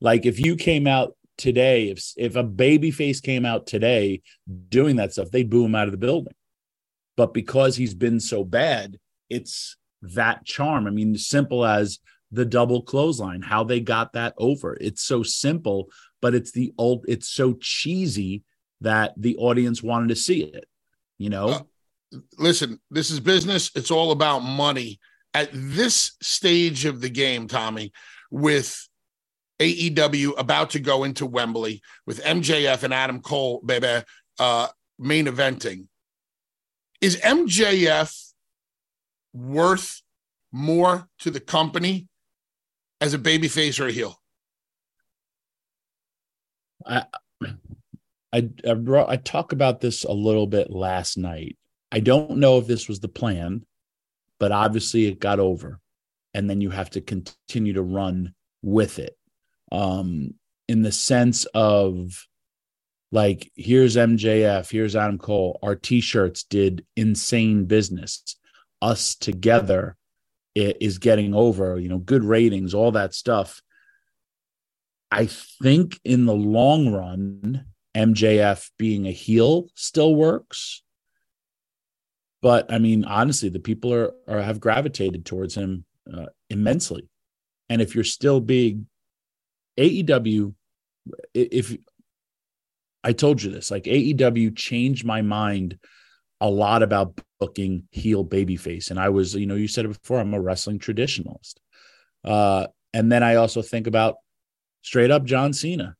Like 0.00 0.26
if 0.26 0.40
you 0.40 0.56
came 0.56 0.86
out 0.86 1.16
today, 1.38 1.88
if 1.88 2.12
if 2.16 2.36
a 2.36 2.42
baby 2.42 2.90
face 2.90 3.20
came 3.20 3.44
out 3.44 3.66
today 3.66 4.22
doing 4.68 4.96
that 4.96 5.12
stuff, 5.12 5.30
they'd 5.30 5.48
boo 5.48 5.64
him 5.64 5.74
out 5.74 5.88
of 5.88 5.92
the 5.92 5.98
building. 5.98 6.34
But 7.16 7.32
because 7.32 7.76
he's 7.76 7.94
been 7.94 8.20
so 8.20 8.44
bad, 8.44 8.98
it's 9.30 9.76
that 10.02 10.44
charm. 10.44 10.86
I 10.86 10.90
mean, 10.90 11.16
simple 11.16 11.64
as 11.64 11.98
the 12.30 12.44
double 12.44 12.82
clothesline, 12.82 13.42
how 13.42 13.64
they 13.64 13.80
got 13.80 14.12
that 14.12 14.34
over. 14.36 14.76
It's 14.80 15.02
so 15.02 15.22
simple, 15.22 15.88
but 16.20 16.34
it's 16.34 16.52
the 16.52 16.72
old, 16.76 17.04
it's 17.08 17.28
so 17.28 17.54
cheesy 17.60 18.42
that 18.80 19.14
the 19.16 19.36
audience 19.36 19.82
wanted 19.82 20.08
to 20.08 20.16
see 20.16 20.42
it. 20.42 20.66
You 21.18 21.30
know? 21.30 21.48
Uh, 21.48 22.18
listen, 22.38 22.80
this 22.90 23.10
is 23.10 23.20
business. 23.20 23.70
It's 23.74 23.90
all 23.90 24.10
about 24.10 24.40
money. 24.40 24.98
At 25.34 25.50
this 25.52 26.12
stage 26.22 26.84
of 26.84 27.00
the 27.00 27.10
game, 27.10 27.46
Tommy, 27.46 27.92
with 28.30 28.88
AEW 29.60 30.38
about 30.38 30.70
to 30.70 30.80
go 30.80 31.04
into 31.04 31.26
Wembley 31.26 31.82
with 32.06 32.22
MJF 32.22 32.82
and 32.82 32.92
Adam 32.94 33.20
Cole, 33.20 33.60
baby, 33.64 34.04
uh, 34.38 34.68
main 34.98 35.26
eventing. 35.26 35.86
Is 37.06 37.14
MJF 37.18 38.32
worth 39.32 40.02
more 40.50 41.08
to 41.20 41.30
the 41.30 41.38
company 41.38 42.08
as 43.00 43.14
a 43.14 43.18
babyface 43.18 43.78
or 43.78 43.86
a 43.86 43.92
heel? 43.92 44.20
I, 46.84 47.04
I, 48.32 48.50
I, 48.68 48.74
brought, 48.74 49.08
I 49.08 49.18
talk 49.18 49.52
about 49.52 49.80
this 49.80 50.02
a 50.02 50.10
little 50.10 50.48
bit 50.48 50.68
last 50.68 51.16
night. 51.16 51.56
I 51.92 52.00
don't 52.00 52.38
know 52.38 52.58
if 52.58 52.66
this 52.66 52.88
was 52.88 52.98
the 52.98 53.06
plan, 53.06 53.64
but 54.40 54.50
obviously 54.50 55.06
it 55.06 55.20
got 55.20 55.38
over. 55.38 55.78
And 56.34 56.50
then 56.50 56.60
you 56.60 56.70
have 56.70 56.90
to 56.90 57.00
continue 57.00 57.74
to 57.74 57.82
run 57.82 58.34
with 58.62 58.98
it 58.98 59.16
um, 59.70 60.34
in 60.66 60.82
the 60.82 60.90
sense 60.90 61.44
of 61.54 62.26
like, 63.12 63.50
here's 63.54 63.96
MJF, 63.96 64.70
here's 64.70 64.96
Adam 64.96 65.18
Cole. 65.18 65.58
Our 65.62 65.76
t 65.76 66.00
shirts 66.00 66.42
did 66.42 66.84
insane 66.96 67.66
business. 67.66 68.36
Us 68.82 69.14
together 69.14 69.96
is 70.54 70.98
getting 70.98 71.34
over, 71.34 71.78
you 71.78 71.88
know, 71.88 71.98
good 71.98 72.24
ratings, 72.24 72.74
all 72.74 72.92
that 72.92 73.14
stuff. 73.14 73.62
I 75.10 75.26
think 75.26 76.00
in 76.04 76.26
the 76.26 76.34
long 76.34 76.92
run, 76.92 77.66
MJF 77.94 78.70
being 78.78 79.06
a 79.06 79.12
heel 79.12 79.68
still 79.74 80.14
works. 80.14 80.82
But 82.42 82.72
I 82.72 82.78
mean, 82.78 83.04
honestly, 83.04 83.48
the 83.48 83.60
people 83.60 83.92
are, 83.92 84.12
are 84.28 84.42
have 84.42 84.60
gravitated 84.60 85.24
towards 85.24 85.54
him 85.54 85.84
uh, 86.12 86.26
immensely. 86.50 87.08
And 87.68 87.82
if 87.82 87.94
you're 87.94 88.04
still 88.04 88.40
being 88.40 88.86
AEW, 89.78 90.54
if 91.34 91.76
I 93.06 93.12
told 93.12 93.40
you 93.40 93.52
this. 93.52 93.70
Like 93.70 93.84
AEW 93.84 94.56
changed 94.56 95.04
my 95.04 95.22
mind 95.22 95.78
a 96.40 96.50
lot 96.50 96.82
about 96.82 97.20
booking 97.38 97.84
heel 97.92 98.24
babyface. 98.24 98.90
And 98.90 98.98
I 98.98 99.10
was, 99.10 99.36
you 99.36 99.46
know, 99.46 99.54
you 99.54 99.68
said 99.68 99.84
it 99.84 100.02
before, 100.02 100.18
I'm 100.18 100.34
a 100.34 100.40
wrestling 100.40 100.80
traditionalist. 100.80 101.54
Uh, 102.24 102.66
and 102.92 103.12
then 103.12 103.22
I 103.22 103.36
also 103.36 103.62
think 103.62 103.86
about 103.86 104.16
straight 104.82 105.12
up 105.12 105.24
John 105.24 105.52
Cena. 105.52 105.94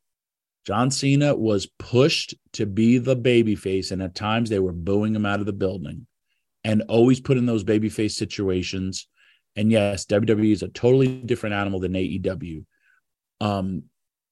John 0.66 0.90
Cena 0.90 1.36
was 1.36 1.68
pushed 1.78 2.34
to 2.54 2.66
be 2.66 2.98
the 2.98 3.16
babyface, 3.16 3.92
and 3.92 4.02
at 4.02 4.16
times 4.16 4.50
they 4.50 4.58
were 4.58 4.72
booing 4.72 5.14
him 5.14 5.24
out 5.24 5.38
of 5.38 5.46
the 5.46 5.52
building 5.52 6.08
and 6.64 6.82
always 6.88 7.20
put 7.20 7.36
in 7.36 7.46
those 7.46 7.62
babyface 7.62 8.12
situations. 8.12 9.06
And 9.54 9.70
yes, 9.70 10.06
WWE 10.06 10.50
is 10.50 10.64
a 10.64 10.68
totally 10.68 11.06
different 11.06 11.54
animal 11.54 11.78
than 11.78 11.92
AEW. 11.92 12.64
Um, 13.40 13.84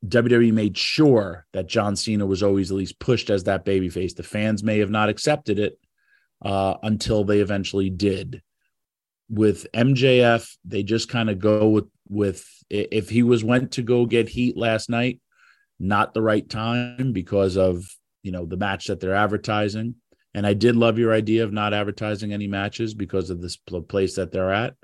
WWE 0.07 0.53
made 0.53 0.77
sure 0.77 1.47
that 1.53 1.67
John 1.67 1.97
Cena 1.97 2.27
was 2.27 2.43
always 2.43 2.71
at 2.71 2.77
least 2.77 2.99
pushed 2.99 3.31
as 3.31 3.45
that 3.45 3.65
babyface. 3.65 4.15
The 4.15 4.23
fans 4.23 4.63
may 4.63 4.79
have 4.81 4.91
not 4.91 5.09
accepted 5.09 5.59
it 5.59 5.79
uh, 6.43 6.75
until 6.83 7.25
they 7.25 7.41
eventually 7.41 7.91
did. 7.91 8.43
With 9.31 9.67
MJF, 9.73 10.57
they 10.65 10.83
just 10.83 11.09
kind 11.09 11.31
of 11.31 11.39
go 11.39 11.69
with 11.69 11.87
with 12.09 12.47
if 12.69 13.09
he 13.09 13.23
was 13.23 13.43
went 13.43 13.73
to 13.73 13.83
go 13.83 14.05
get 14.05 14.29
heat 14.29 14.57
last 14.57 14.91
night, 14.91 15.21
not 15.81 16.13
the 16.13 16.23
right 16.23 16.49
time 16.49 17.13
because 17.13 17.57
of 17.57 17.85
you 18.23 18.33
know 18.33 18.45
the 18.45 18.59
match 18.59 18.89
that 18.89 19.01
they're 19.01 19.15
advertising. 19.15 19.95
And 20.35 20.47
I 20.47 20.53
did 20.53 20.77
love 20.77 20.99
your 20.99 21.15
idea 21.15 21.45
of 21.45 21.53
not 21.53 21.73
advertising 21.73 22.33
any 22.33 22.49
matches 22.49 22.93
because 22.93 23.31
of 23.31 23.41
this 23.41 23.57
place 23.57 24.17
that 24.17 24.33
they're 24.33 24.53
at. 24.53 24.75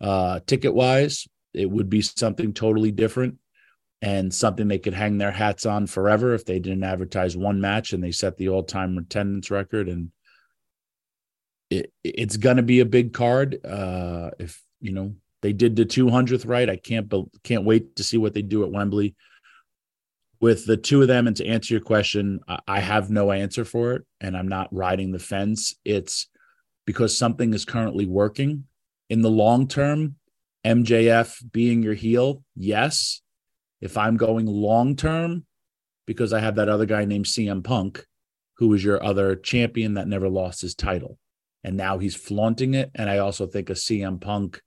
Uh, 0.00 0.40
ticket 0.46 0.74
wise, 0.74 1.26
it 1.54 1.68
would 1.68 1.88
be 1.88 2.02
something 2.02 2.52
totally 2.52 2.92
different 2.92 3.38
and 4.02 4.34
something 4.34 4.66
they 4.66 4.80
could 4.80 4.94
hang 4.94 5.16
their 5.16 5.30
hats 5.30 5.64
on 5.64 5.86
forever 5.86 6.34
if 6.34 6.44
they 6.44 6.58
didn't 6.58 6.82
advertise 6.82 7.36
one 7.36 7.60
match 7.60 7.92
and 7.92 8.02
they 8.02 8.10
set 8.10 8.36
the 8.36 8.48
all-time 8.48 8.98
attendance 8.98 9.48
record. 9.48 9.88
And 9.88 10.10
it, 11.70 11.92
it's 12.02 12.36
going 12.36 12.56
to 12.56 12.64
be 12.64 12.80
a 12.80 12.84
big 12.84 13.12
card 13.12 13.64
uh, 13.64 14.30
if 14.40 14.60
you 14.80 14.92
know 14.92 15.14
they 15.40 15.52
did 15.52 15.76
the 15.76 15.86
200th 15.86 16.46
right. 16.48 16.68
I 16.68 16.76
can't 16.76 17.12
can't 17.44 17.64
wait 17.64 17.96
to 17.96 18.04
see 18.04 18.18
what 18.18 18.34
they 18.34 18.42
do 18.42 18.64
at 18.64 18.72
wembley. 18.72 19.14
With 20.40 20.66
the 20.66 20.76
two 20.76 21.00
of 21.02 21.06
them 21.06 21.28
and 21.28 21.36
to 21.36 21.46
answer 21.46 21.74
your 21.74 21.80
question 21.80 22.40
i 22.66 22.80
have 22.80 23.10
no 23.10 23.30
answer 23.30 23.64
for 23.64 23.92
it 23.92 24.02
and 24.20 24.36
i'm 24.36 24.48
not 24.48 24.74
riding 24.74 25.12
the 25.12 25.20
fence. 25.20 25.76
It's 25.84 26.28
because 26.84 27.16
something 27.16 27.54
is 27.54 27.64
currently 27.64 28.06
working. 28.06 28.64
In 29.08 29.22
the 29.22 29.30
long 29.30 29.68
term 29.68 30.16
mjf 30.66 31.42
being 31.52 31.82
your 31.82 31.94
heel 31.94 32.42
yes 32.56 33.22
if 33.82 33.98
I'm 33.98 34.16
going 34.16 34.46
long 34.46 34.96
term, 34.96 35.44
because 36.06 36.32
I 36.32 36.40
have 36.40 36.54
that 36.54 36.68
other 36.68 36.86
guy 36.86 37.04
named 37.04 37.26
CM 37.26 37.62
Punk, 37.62 38.06
who 38.56 38.68
was 38.68 38.82
your 38.82 39.02
other 39.04 39.36
champion 39.36 39.94
that 39.94 40.08
never 40.08 40.28
lost 40.28 40.62
his 40.62 40.74
title. 40.74 41.18
And 41.64 41.76
now 41.76 41.98
he's 41.98 42.14
flaunting 42.14 42.74
it. 42.74 42.90
And 42.94 43.10
I 43.10 43.18
also 43.18 43.46
think 43.46 43.68
a 43.68 43.74
CM 43.74 44.20
Punk 44.20 44.60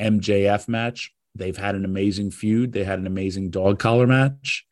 MJF 0.00 0.68
match, 0.68 1.12
they've 1.34 1.56
had 1.56 1.76
an 1.76 1.84
amazing 1.84 2.32
feud. 2.32 2.72
They 2.72 2.84
had 2.84 2.98
an 2.98 3.06
amazing 3.06 3.50
dog 3.50 3.78
collar 3.78 4.06
match, 4.06 4.66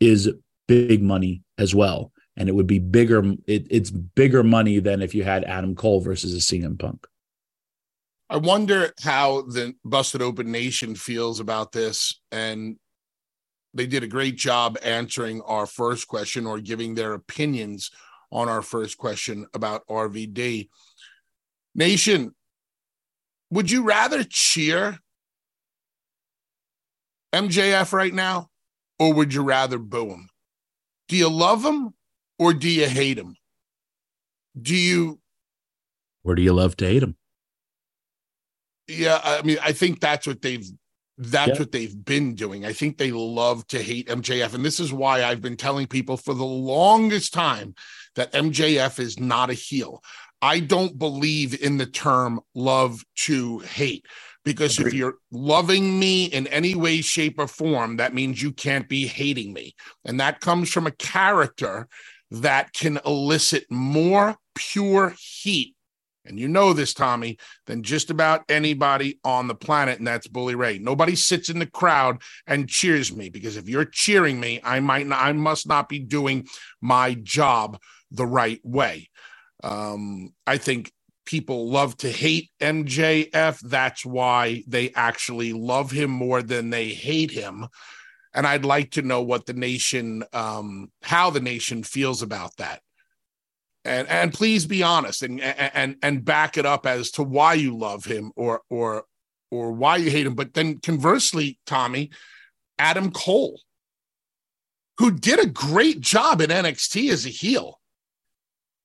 is 0.00 0.30
big 0.66 1.02
money 1.02 1.42
as 1.58 1.74
well. 1.74 2.12
And 2.36 2.48
it 2.48 2.54
would 2.54 2.66
be 2.66 2.78
bigger, 2.78 3.22
it, 3.46 3.66
it's 3.70 3.90
bigger 3.90 4.42
money 4.42 4.78
than 4.78 5.02
if 5.02 5.14
you 5.14 5.24
had 5.24 5.44
Adam 5.44 5.74
Cole 5.74 6.00
versus 6.00 6.34
a 6.34 6.38
CM 6.38 6.78
Punk. 6.78 7.06
I 8.30 8.36
wonder 8.36 8.92
how 9.02 9.42
the 9.42 9.74
Busted 9.84 10.22
Open 10.22 10.52
Nation 10.52 10.94
feels 10.94 11.40
about 11.40 11.72
this. 11.72 12.20
And 12.30 12.76
they 13.74 13.86
did 13.86 14.02
a 14.02 14.08
great 14.08 14.36
job 14.36 14.78
answering 14.82 15.42
our 15.42 15.66
first 15.66 16.08
question 16.08 16.46
or 16.46 16.58
giving 16.60 16.94
their 16.94 17.12
opinions 17.12 17.90
on 18.30 18.48
our 18.48 18.62
first 18.62 18.98
question 18.98 19.46
about 19.54 19.86
RVD. 19.86 20.68
Nation, 21.74 22.34
would 23.50 23.70
you 23.70 23.82
rather 23.82 24.24
cheer 24.24 24.98
MJF 27.32 27.92
right 27.92 28.12
now 28.12 28.48
or 28.98 29.14
would 29.14 29.32
you 29.32 29.42
rather 29.42 29.78
boo 29.78 30.10
him? 30.10 30.28
Do 31.08 31.16
you 31.16 31.28
love 31.28 31.64
him 31.64 31.94
or 32.38 32.52
do 32.52 32.68
you 32.68 32.88
hate 32.88 33.18
him? 33.18 33.36
Do 34.60 34.74
you 34.74 35.20
or 36.24 36.34
do 36.34 36.42
you 36.42 36.52
love 36.52 36.76
to 36.78 36.86
hate 36.86 37.02
him? 37.02 37.16
Yeah, 38.88 39.20
I 39.22 39.42
mean, 39.42 39.58
I 39.62 39.72
think 39.72 40.00
that's 40.00 40.26
what 40.26 40.42
they've 40.42 40.66
that's 41.18 41.58
what 41.58 41.72
they've 41.72 42.04
been 42.04 42.34
doing. 42.34 42.64
I 42.64 42.72
think 42.72 42.96
they 42.96 43.10
love 43.10 43.66
to 43.68 43.82
hate 43.82 44.08
MJF. 44.08 44.54
And 44.54 44.64
this 44.64 44.78
is 44.78 44.92
why 44.92 45.24
I've 45.24 45.42
been 45.42 45.56
telling 45.56 45.88
people 45.88 46.16
for 46.16 46.32
the 46.32 46.44
longest 46.44 47.34
time 47.34 47.74
that 48.14 48.32
MJF 48.32 49.00
is 49.00 49.18
not 49.18 49.50
a 49.50 49.54
heel. 49.54 50.02
I 50.40 50.60
don't 50.60 50.96
believe 50.96 51.60
in 51.60 51.76
the 51.76 51.86
term 51.86 52.40
love 52.54 53.04
to 53.16 53.58
hate 53.60 54.06
because 54.44 54.78
Agreed. 54.78 54.88
if 54.88 54.94
you're 54.94 55.16
loving 55.32 55.98
me 55.98 56.26
in 56.26 56.46
any 56.46 56.76
way, 56.76 57.00
shape, 57.00 57.38
or 57.38 57.48
form, 57.48 57.96
that 57.96 58.14
means 58.14 58.40
you 58.40 58.52
can't 58.52 58.88
be 58.88 59.06
hating 59.06 59.52
me. 59.52 59.74
And 60.04 60.20
that 60.20 60.40
comes 60.40 60.70
from 60.70 60.86
a 60.86 60.92
character 60.92 61.88
that 62.30 62.72
can 62.72 63.00
elicit 63.04 63.64
more 63.70 64.36
pure 64.54 65.14
heat 65.18 65.74
and 66.28 66.38
you 66.38 66.48
know 66.48 66.72
this, 66.72 66.94
Tommy, 66.94 67.38
than 67.66 67.82
just 67.82 68.10
about 68.10 68.44
anybody 68.48 69.18
on 69.24 69.48
the 69.48 69.54
planet, 69.54 69.98
and 69.98 70.06
that's 70.06 70.26
Bully 70.26 70.54
Ray. 70.54 70.78
Nobody 70.78 71.16
sits 71.16 71.48
in 71.48 71.58
the 71.58 71.66
crowd 71.66 72.22
and 72.46 72.68
cheers 72.68 73.14
me 73.14 73.28
because 73.28 73.56
if 73.56 73.68
you're 73.68 73.84
cheering 73.84 74.38
me, 74.38 74.60
I 74.62 74.80
might 74.80 75.06
not, 75.06 75.22
I 75.22 75.32
must 75.32 75.66
not 75.66 75.88
be 75.88 75.98
doing 75.98 76.46
my 76.80 77.14
job 77.14 77.78
the 78.10 78.26
right 78.26 78.60
way. 78.62 79.08
Um, 79.62 80.34
I 80.46 80.58
think 80.58 80.92
people 81.24 81.68
love 81.68 81.96
to 81.98 82.10
hate 82.10 82.50
MJF. 82.60 83.60
That's 83.60 84.04
why 84.04 84.64
they 84.66 84.92
actually 84.94 85.52
love 85.52 85.90
him 85.90 86.10
more 86.10 86.42
than 86.42 86.70
they 86.70 86.88
hate 86.88 87.30
him. 87.30 87.66
And 88.34 88.46
I'd 88.46 88.64
like 88.64 88.92
to 88.92 89.02
know 89.02 89.22
what 89.22 89.46
the 89.46 89.54
nation, 89.54 90.22
um, 90.32 90.90
how 91.02 91.30
the 91.30 91.40
nation 91.40 91.82
feels 91.82 92.22
about 92.22 92.56
that 92.58 92.80
and 93.84 94.08
and 94.08 94.32
please 94.32 94.66
be 94.66 94.82
honest 94.82 95.22
and 95.22 95.40
and 95.40 95.96
and 96.02 96.24
back 96.24 96.56
it 96.56 96.66
up 96.66 96.86
as 96.86 97.10
to 97.12 97.22
why 97.22 97.54
you 97.54 97.76
love 97.76 98.04
him 98.04 98.32
or 98.36 98.62
or 98.70 99.04
or 99.50 99.72
why 99.72 99.96
you 99.96 100.10
hate 100.10 100.26
him. 100.26 100.34
But 100.34 100.54
then 100.54 100.78
conversely 100.78 101.58
tommy 101.66 102.10
adam 102.78 103.10
cole 103.10 103.60
who 104.98 105.10
did 105.10 105.40
a 105.40 105.46
great 105.46 106.00
job 106.00 106.40
in 106.40 106.50
nxt 106.50 107.10
as 107.10 107.26
a 107.26 107.30
heel 107.30 107.80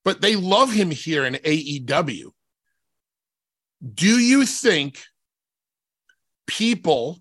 but 0.04 0.22
they 0.22 0.36
love 0.36 0.72
him 0.72 0.92
here 0.92 1.26
in 1.26 1.36
aew 1.36 2.32
do 3.94 4.20
you 4.20 4.46
think 4.46 5.04
people 6.48 7.20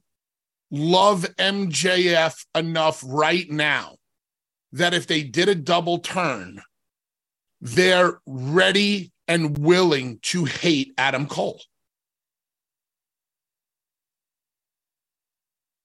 love 0.70 1.26
mjf 1.38 2.44
enough 2.54 3.04
right 3.06 3.50
now 3.50 3.96
that 4.72 4.94
if 4.94 5.06
they 5.06 5.22
did 5.22 5.48
a 5.48 5.54
double 5.54 5.98
turn 5.98 6.62
they're 7.62 8.20
ready 8.26 9.12
and 9.28 9.56
willing 9.56 10.18
to 10.22 10.44
hate 10.44 10.92
Adam 10.98 11.26
Cole. 11.26 11.62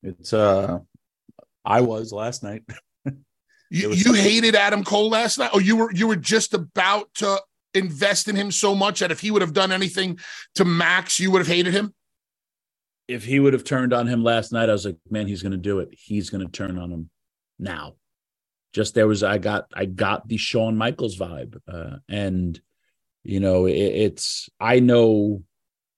It's 0.01 0.33
uh 0.33 0.79
I 1.63 1.81
was 1.81 2.11
last 2.11 2.43
night. 2.43 2.63
you, 3.69 3.91
you 3.91 4.13
hated 4.13 4.55
Adam 4.55 4.83
Cole 4.83 5.09
last 5.09 5.37
night? 5.37 5.51
Oh, 5.53 5.59
you 5.59 5.75
were 5.75 5.91
you 5.93 6.07
were 6.07 6.15
just 6.15 6.53
about 6.53 7.13
to 7.15 7.39
invest 7.73 8.27
in 8.27 8.35
him 8.35 8.49
so 8.51 8.73
much 8.73 8.99
that 8.99 9.11
if 9.11 9.19
he 9.19 9.29
would 9.29 9.43
have 9.43 9.53
done 9.53 9.71
anything 9.71 10.17
to 10.55 10.65
Max, 10.65 11.19
you 11.19 11.29
would 11.31 11.39
have 11.39 11.47
hated 11.47 11.73
him? 11.73 11.93
If 13.07 13.23
he 13.23 13.39
would 13.39 13.53
have 13.53 13.63
turned 13.63 13.93
on 13.93 14.07
him 14.07 14.23
last 14.23 14.51
night, 14.51 14.69
I 14.69 14.73
was 14.73 14.85
like, 14.85 14.97
man, 15.09 15.27
he's 15.27 15.43
gonna 15.43 15.57
do 15.57 15.79
it. 15.79 15.89
He's 15.91 16.31
gonna 16.31 16.47
turn 16.47 16.79
on 16.79 16.91
him 16.91 17.09
now 17.59 17.93
just 18.73 18.93
there 18.93 19.08
was 19.08 19.23
I 19.23 19.38
got 19.38 19.67
I 19.73 19.86
got 19.86 20.27
the 20.27 20.38
Shawn 20.38 20.77
Michaels 20.77 21.17
vibe, 21.17 21.58
uh, 21.67 21.97
and 22.10 22.60
you 23.23 23.39
know 23.39 23.65
it, 23.65 23.73
it's 23.73 24.49
I 24.60 24.80
know 24.80 25.43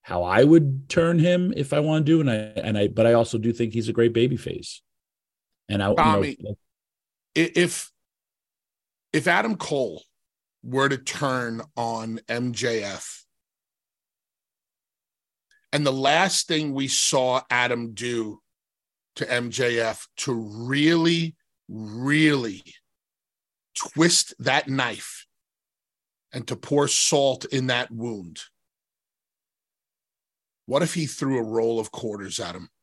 how 0.01 0.23
I 0.23 0.43
would 0.43 0.89
turn 0.89 1.19
him 1.19 1.53
if 1.55 1.73
I 1.73 1.79
want 1.79 2.05
to 2.05 2.11
do, 2.11 2.21
and 2.21 2.29
I 2.29 2.33
and 2.33 2.77
I 2.77 2.87
but 2.87 3.05
I 3.05 3.13
also 3.13 3.37
do 3.37 3.51
think 3.53 3.73
he's 3.73 3.89
a 3.89 3.93
great 3.93 4.13
baby 4.13 4.37
face. 4.37 4.81
And 5.67 5.83
I, 5.83 5.93
Tommy, 5.93 6.35
you 6.39 6.43
know, 6.43 6.57
if 7.35 7.91
if 9.13 9.27
Adam 9.27 9.55
Cole 9.55 10.03
were 10.63 10.89
to 10.89 10.97
turn 10.97 11.61
on 11.75 12.19
MJF, 12.27 13.23
and 15.71 15.85
the 15.85 15.93
last 15.93 16.47
thing 16.47 16.73
we 16.73 16.87
saw 16.87 17.41
Adam 17.49 17.93
do 17.93 18.41
to 19.17 19.25
MJF 19.25 20.07
to 20.17 20.33
really 20.33 21.35
really 21.69 22.63
twist 23.77 24.33
that 24.39 24.67
knife 24.67 25.25
and 26.33 26.47
to 26.47 26.55
pour 26.55 26.87
salt 26.87 27.45
in 27.45 27.67
that 27.67 27.91
wound. 27.91 28.39
What 30.65 30.83
if 30.83 30.93
he 30.93 31.05
threw 31.05 31.39
a 31.39 31.43
roll 31.43 31.79
of 31.79 31.91
quarters 31.91 32.39
at 32.39 32.55
him? 32.55 32.69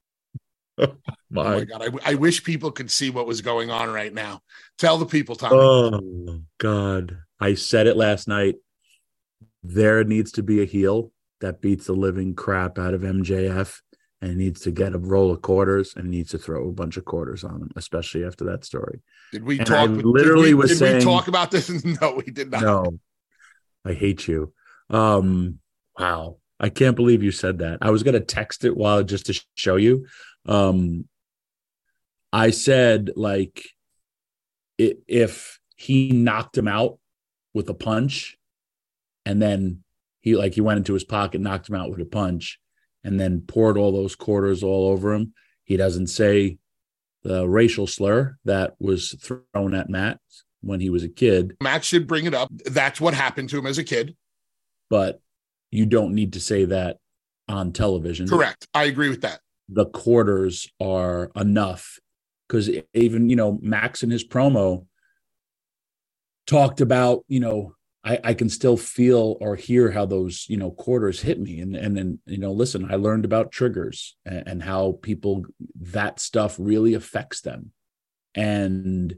Oh 0.78 1.42
my. 1.42 1.54
Oh 1.54 1.58
my 1.58 1.64
God. 1.64 1.82
I, 1.82 2.12
I, 2.12 2.14
wish 2.14 2.44
people 2.44 2.70
could 2.70 2.90
see 2.90 3.10
what 3.10 3.26
was 3.26 3.40
going 3.40 3.70
on 3.70 3.90
right 3.90 4.12
now. 4.12 4.42
Tell 4.78 4.96
the 4.98 5.06
people, 5.06 5.34
Tommy. 5.34 5.56
Oh, 5.56 6.42
God. 6.58 7.18
I 7.40 7.54
said 7.54 7.86
it 7.86 7.96
last 7.96 8.28
night. 8.28 8.56
There 9.62 10.04
needs 10.04 10.32
to 10.32 10.42
be 10.42 10.62
a 10.62 10.66
heel 10.66 11.10
that 11.40 11.60
beats 11.60 11.86
the 11.86 11.94
living 11.94 12.34
crap 12.34 12.78
out 12.78 12.94
of 12.94 13.00
MJF 13.00 13.80
and 14.22 14.30
he 14.30 14.36
needs 14.36 14.62
to 14.62 14.70
get 14.70 14.94
a 14.94 14.98
roll 14.98 15.30
of 15.30 15.42
quarters 15.42 15.94
and 15.94 16.10
needs 16.10 16.30
to 16.30 16.38
throw 16.38 16.68
a 16.68 16.72
bunch 16.72 16.96
of 16.96 17.04
quarters 17.04 17.44
on 17.44 17.62
him, 17.62 17.70
especially 17.76 18.24
after 18.24 18.44
that 18.46 18.64
story. 18.64 19.00
Did 19.32 19.44
we 19.44 19.58
and 19.58 19.66
talk? 19.66 19.76
I 19.76 19.84
literally 19.86 20.50
did 20.50 20.54
we, 20.54 20.62
was 20.62 20.70
did 20.70 20.78
saying, 20.78 20.98
we 20.98 21.04
talk 21.04 21.28
about 21.28 21.50
this? 21.50 21.68
no, 22.00 22.20
we 22.24 22.32
did 22.32 22.50
not. 22.50 22.62
No, 22.62 22.98
I 23.84 23.92
hate 23.92 24.26
you. 24.26 24.52
Um, 24.88 25.58
wow, 25.98 26.38
I 26.58 26.70
can't 26.70 26.96
believe 26.96 27.22
you 27.22 27.32
said 27.32 27.58
that. 27.58 27.78
I 27.82 27.90
was 27.90 28.02
gonna 28.02 28.20
text 28.20 28.64
it 28.64 28.76
while 28.76 29.02
just 29.02 29.26
to 29.26 29.44
show 29.54 29.76
you. 29.76 30.06
Um, 30.46 31.08
I 32.32 32.50
said 32.50 33.10
like, 33.16 33.62
if 34.78 35.58
he 35.76 36.10
knocked 36.10 36.56
him 36.56 36.68
out 36.68 36.98
with 37.52 37.68
a 37.68 37.74
punch, 37.74 38.36
and 39.26 39.42
then 39.42 39.82
he 40.22 40.36
like 40.36 40.54
he 40.54 40.62
went 40.62 40.78
into 40.78 40.94
his 40.94 41.04
pocket, 41.04 41.42
knocked 41.42 41.68
him 41.68 41.74
out 41.74 41.90
with 41.90 42.00
a 42.00 42.06
punch 42.06 42.60
and 43.06 43.20
then 43.20 43.40
poured 43.40 43.78
all 43.78 43.92
those 43.92 44.16
quarters 44.16 44.64
all 44.64 44.88
over 44.88 45.14
him. 45.14 45.32
He 45.62 45.76
doesn't 45.76 46.08
say 46.08 46.58
the 47.22 47.48
racial 47.48 47.86
slur 47.86 48.36
that 48.44 48.74
was 48.80 49.12
thrown 49.22 49.74
at 49.74 49.88
Matt 49.88 50.18
when 50.60 50.80
he 50.80 50.90
was 50.90 51.04
a 51.04 51.08
kid. 51.08 51.56
Matt 51.62 51.84
should 51.84 52.08
bring 52.08 52.26
it 52.26 52.34
up. 52.34 52.50
That's 52.66 53.00
what 53.00 53.14
happened 53.14 53.48
to 53.50 53.58
him 53.58 53.66
as 53.66 53.78
a 53.78 53.84
kid. 53.84 54.16
But 54.90 55.20
you 55.70 55.86
don't 55.86 56.16
need 56.16 56.32
to 56.32 56.40
say 56.40 56.64
that 56.64 56.98
on 57.48 57.72
television. 57.72 58.28
Correct. 58.28 58.66
I 58.74 58.84
agree 58.84 59.08
with 59.08 59.20
that. 59.20 59.38
The 59.68 59.86
quarters 59.86 60.68
are 60.80 61.30
enough 61.36 62.00
because 62.48 62.68
even, 62.92 63.30
you 63.30 63.36
know, 63.36 63.56
Max 63.62 64.02
in 64.02 64.10
his 64.10 64.26
promo 64.26 64.86
talked 66.48 66.80
about, 66.80 67.24
you 67.28 67.38
know, 67.38 67.75
I, 68.06 68.20
I 68.22 68.34
can 68.34 68.48
still 68.48 68.76
feel 68.76 69.36
or 69.40 69.56
hear 69.56 69.90
how 69.90 70.06
those 70.06 70.46
you 70.48 70.56
know 70.56 70.70
quarters 70.70 71.20
hit 71.20 71.40
me. 71.40 71.58
And 71.60 71.74
and 71.74 71.96
then 71.96 72.20
you 72.24 72.38
know 72.38 72.52
listen 72.52 72.90
i 72.90 72.94
learned 72.94 73.24
about 73.24 73.50
triggers 73.50 74.16
and, 74.24 74.44
and 74.46 74.62
how 74.62 74.98
people 75.02 75.44
that 75.80 76.20
stuff 76.20 76.56
really 76.58 76.94
affects 76.94 77.40
them. 77.40 77.72
And 78.34 79.16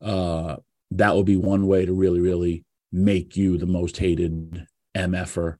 uh 0.00 0.56
that 0.92 1.14
would 1.14 1.26
be 1.26 1.36
one 1.36 1.66
way 1.66 1.84
to 1.84 1.92
really 1.92 2.20
really 2.20 2.64
make 2.90 3.36
you 3.36 3.58
the 3.58 3.66
most 3.66 3.98
hated 3.98 4.66
mf'er 4.96 5.56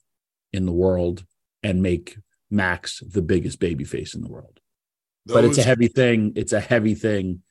in 0.53 0.67
the 0.67 0.73
world 0.73 1.25
and 1.63 1.83
make 1.83 2.17
max 2.51 3.03
the 3.07 3.23
biggest 3.23 3.61
baby 3.61 3.85
face 3.85 4.15
in 4.15 4.23
the 4.23 4.29
world. 4.29 4.61
Those... 5.27 5.35
but 5.35 5.45
it's 5.45 5.59
a 5.59 5.63
heavy 5.63 5.89
thing. 5.89 6.33
It's 6.37 6.53
a 6.53 6.61
heavy 6.61 6.95
thing. 6.95 7.43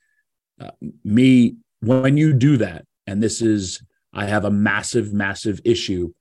Uh, 0.59 0.71
me 1.03 1.57
when 1.79 2.17
you 2.17 2.33
do 2.33 2.57
that 2.57 2.85
and 3.05 3.21
this 3.21 3.41
is 3.41 3.81
I 4.13 4.25
have 4.25 4.45
a 4.45 4.51
massive, 4.51 5.13
massive 5.13 5.61
issue 5.63 6.13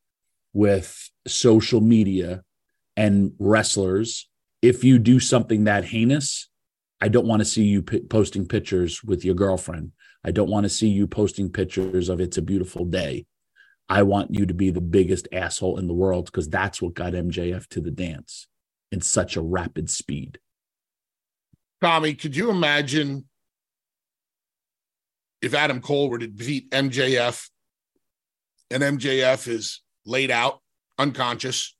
with 0.53 1.11
social 1.26 1.81
media 1.81 2.42
and 2.96 3.33
wrestlers. 3.38 4.29
If 4.62 4.85
you 4.85 4.98
do 4.98 5.20
something 5.20 5.64
that 5.64 5.85
heinous, 5.85 6.48
I 7.00 7.09
don't 7.09 7.26
want 7.26 7.40
to 7.40 7.46
see 7.46 7.64
you 7.64 7.83
p- 7.83 8.00
posting 8.00 8.46
pictures 8.46 9.03
with 9.03 9.24
your 9.24 9.35
girlfriend. 9.35 9.92
I 10.24 10.33
don't 10.33 10.50
want 10.50 10.64
to 10.64 10.70
see 10.70 10.88
you 10.88 11.07
posting 11.07 11.50
pictures 11.50 12.09
of 12.09 12.20
it's 12.20 12.37
a 12.37 12.42
beautiful 12.42 12.85
day. 12.85 13.26
I 13.88 14.03
want 14.03 14.35
you 14.35 14.46
to 14.46 14.55
be 14.55 14.70
the 14.70 14.81
biggest 14.81 15.26
asshole 15.33 15.79
in 15.79 15.88
the 15.88 15.94
world 15.94 16.26
because 16.26 16.48
that's 16.48 16.81
what 16.81 16.94
got 16.94 17.14
MJF 17.14 17.66
to 17.68 17.81
the 17.81 17.90
dance 17.90 18.46
in 18.92 19.00
such 19.00 19.37
a 19.37 19.40
rapid 19.40 19.90
speed. 19.90 20.38
Tommy, 21.81 22.14
could 22.14 22.37
you 22.37 22.50
imagine 22.50 23.24
if 25.40 25.55
Adam 25.55 25.81
Cole 25.81 26.11
were 26.11 26.18
to 26.18 26.29
beat 26.29 26.70
MJF 26.70 27.48
and 28.70 28.83
MJF 28.83 29.48
is 29.48 29.80
laid 30.06 30.30
out 30.30 30.61
unconscious. 30.98 31.74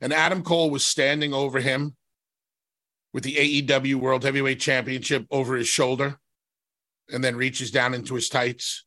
And 0.00 0.12
Adam 0.12 0.42
Cole 0.42 0.70
was 0.70 0.84
standing 0.84 1.34
over 1.34 1.60
him 1.60 1.96
with 3.12 3.24
the 3.24 3.62
AEW 3.62 3.96
World 3.96 4.24
Heavyweight 4.24 4.60
Championship 4.60 5.26
over 5.30 5.56
his 5.56 5.68
shoulder 5.68 6.18
and 7.10 7.24
then 7.24 7.36
reaches 7.36 7.70
down 7.70 7.94
into 7.94 8.14
his 8.14 8.28
tights 8.28 8.84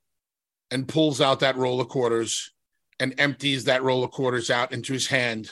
and 0.70 0.88
pulls 0.88 1.20
out 1.20 1.40
that 1.42 1.58
roll 1.58 1.82
of 1.82 1.90
quarters 1.90 2.54
and 3.00 3.16
empties 3.18 3.66
that 3.66 3.84
roll 3.84 4.04
of 4.04 4.12
quarters 4.12 4.50
out 4.50 4.72
into 4.72 4.94
his 4.94 5.08
hand 5.08 5.50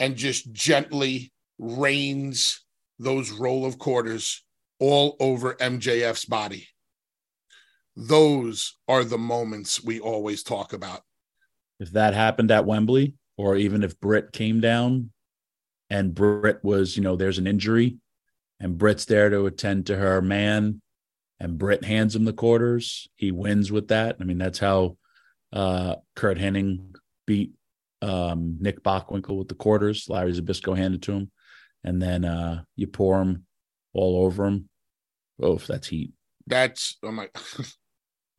and 0.00 0.16
just 0.16 0.50
gently 0.52 1.32
rains 1.58 2.64
those 2.98 3.30
roll 3.30 3.64
of 3.64 3.78
quarters 3.78 4.44
all 4.80 5.16
over 5.20 5.54
MJF's 5.54 6.24
body 6.24 6.68
those 7.96 8.76
are 8.88 9.04
the 9.04 9.18
moments 9.18 9.82
we 9.82 10.00
always 10.00 10.42
talk 10.42 10.72
about. 10.72 11.02
If 11.80 11.92
that 11.92 12.14
happened 12.14 12.50
at 12.50 12.66
Wembley, 12.66 13.14
or 13.36 13.56
even 13.56 13.82
if 13.82 13.98
Britt 14.00 14.32
came 14.32 14.60
down 14.60 15.10
and 15.90 16.14
Britt 16.14 16.62
was, 16.62 16.96
you 16.96 17.02
know, 17.02 17.16
there's 17.16 17.38
an 17.38 17.46
injury 17.46 17.98
and 18.60 18.78
Britt's 18.78 19.04
there 19.04 19.30
to 19.30 19.46
attend 19.46 19.86
to 19.86 19.96
her 19.96 20.22
man 20.22 20.80
and 21.40 21.58
Britt 21.58 21.84
hands 21.84 22.14
him 22.14 22.24
the 22.24 22.32
quarters, 22.32 23.08
he 23.16 23.32
wins 23.32 23.72
with 23.72 23.88
that. 23.88 24.16
I 24.20 24.24
mean, 24.24 24.38
that's 24.38 24.58
how 24.58 24.96
uh, 25.52 25.96
Curt 26.14 26.38
Hennig 26.38 26.96
beat 27.26 27.52
um, 28.02 28.58
Nick 28.60 28.82
Bockwinkel 28.82 29.36
with 29.36 29.48
the 29.48 29.54
quarters. 29.54 30.06
Larry 30.08 30.32
Zbyszko 30.32 30.76
handed 30.76 31.02
to 31.02 31.12
him. 31.12 31.30
And 31.82 32.00
then 32.00 32.24
uh, 32.24 32.62
you 32.76 32.86
pour 32.86 33.20
him 33.20 33.44
all 33.92 34.24
over 34.24 34.46
him. 34.46 34.68
Oh, 35.42 35.56
that's 35.56 35.88
heat. 35.88 36.12
That's 36.46 36.96
oh 37.02 37.10
my 37.10 37.28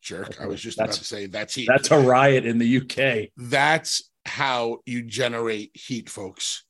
jerk. 0.06 0.40
I 0.40 0.46
was 0.46 0.62
just 0.62 0.80
about 0.80 0.94
to 0.94 1.04
say 1.04 1.26
that's 1.26 1.56
heat. 1.56 1.68
That's 1.68 1.92
a 1.92 2.00
riot 2.00 2.46
in 2.46 2.60
the 2.60 2.78
UK. 2.78 3.30
That's 3.36 4.10
how 4.26 4.80
you 4.86 5.02
generate 5.02 5.72
heat, 5.74 6.10
folks. 6.10 6.64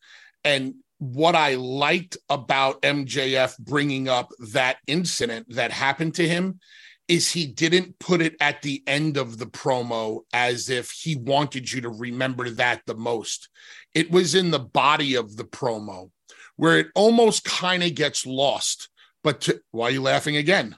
And 0.43 0.76
what 1.00 1.36
I 1.36 1.56
liked 1.56 2.17
about 2.30 2.82
MJF 2.82 3.60
bringing 3.60 4.08
up 4.08 4.30
that 4.54 4.78
incident 4.88 5.48
that 5.50 5.71
happened 5.71 6.15
to 6.15 6.28
him 6.28 6.60
is 7.08 7.32
he 7.32 7.45
didn't 7.45 8.00
put 8.00 8.21
it 8.21 8.36
at 8.39 8.62
the 8.62 8.82
end 8.88 9.17
of 9.17 9.38
the 9.38 9.45
promo 9.45 10.21
as 10.34 10.69
if 10.69 10.89
he 10.89 11.15
wanted 11.15 11.71
you 11.71 11.82
to 11.82 11.89
remember 11.89 12.50
that 12.50 12.82
the 12.88 12.95
most. 12.95 13.50
It 13.93 14.10
was 14.10 14.34
in 14.34 14.52
the 14.52 14.60
body 14.60 15.15
of 15.15 15.36
the 15.36 15.43
promo 15.43 16.10
where 16.56 16.80
it 16.80 16.88
almost 16.95 17.43
kind 17.43 17.84
of 17.84 17.93
gets 17.93 18.26
lost. 18.26 18.89
But 19.24 19.41
to, 19.41 19.62
why 19.71 19.88
are 19.88 19.91
you 19.91 20.02
laughing 20.02 20.38
again? 20.38 20.76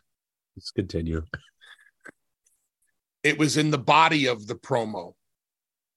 Let's 0.55 0.71
continue. 0.71 1.21
It 3.23 3.37
was 3.37 3.57
in 3.57 3.71
the 3.71 3.77
body 3.77 4.27
of 4.27 4.47
the 4.47 4.55
promo. 4.55 5.13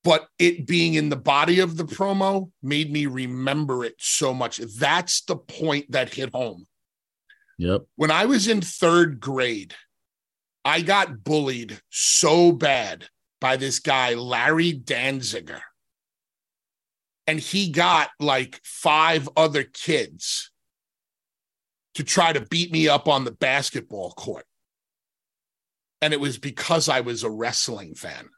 But 0.02 0.28
it 0.38 0.66
being 0.66 0.94
in 0.94 1.10
the 1.10 1.16
body 1.16 1.60
of 1.60 1.76
the 1.76 1.84
promo 1.84 2.50
made 2.62 2.90
me 2.90 3.06
remember 3.06 3.84
it 3.84 3.96
so 3.98 4.32
much. 4.32 4.56
That's 4.56 5.20
the 5.22 5.36
point 5.36 5.92
that 5.92 6.14
hit 6.14 6.30
home. 6.32 6.66
Yep. 7.58 7.82
When 7.96 8.10
I 8.10 8.24
was 8.24 8.48
in 8.48 8.62
third 8.62 9.20
grade, 9.20 9.74
I 10.64 10.80
got 10.80 11.22
bullied 11.22 11.80
so 11.90 12.52
bad 12.52 13.08
by 13.40 13.56
this 13.56 13.78
guy, 13.78 14.14
Larry 14.14 14.72
Danziger. 14.72 15.60
And 17.26 17.38
he 17.38 17.70
got 17.70 18.08
like 18.18 18.60
five 18.64 19.28
other 19.36 19.62
kids 19.62 20.50
to 21.94 22.04
try 22.04 22.32
to 22.32 22.40
beat 22.40 22.72
me 22.72 22.88
up 22.88 23.08
on 23.08 23.24
the 23.24 23.32
basketball 23.32 24.12
court. 24.12 24.46
And 26.02 26.12
it 26.14 26.20
was 26.20 26.38
because 26.38 26.88
I 26.88 27.00
was 27.00 27.22
a 27.22 27.30
wrestling 27.30 27.94
fan. 27.94 28.28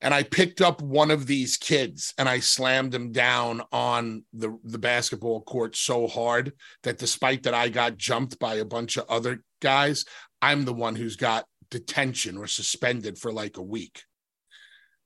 And 0.00 0.12
I 0.12 0.24
picked 0.24 0.60
up 0.60 0.82
one 0.82 1.10
of 1.10 1.26
these 1.26 1.56
kids 1.56 2.12
and 2.18 2.28
I 2.28 2.40
slammed 2.40 2.94
him 2.94 3.12
down 3.12 3.62
on 3.72 4.24
the, 4.32 4.58
the 4.62 4.78
basketball 4.78 5.42
court 5.42 5.74
so 5.74 6.06
hard 6.06 6.52
that 6.82 6.98
despite 6.98 7.44
that 7.44 7.54
I 7.54 7.70
got 7.70 7.96
jumped 7.96 8.38
by 8.38 8.56
a 8.56 8.64
bunch 8.64 8.98
of 8.98 9.06
other 9.08 9.42
guys, 9.62 10.04
I'm 10.42 10.64
the 10.64 10.74
one 10.74 10.96
who's 10.96 11.16
got 11.16 11.46
detention 11.70 12.36
or 12.36 12.46
suspended 12.46 13.18
for 13.18 13.32
like 13.32 13.56
a 13.56 13.62
week. 13.62 14.02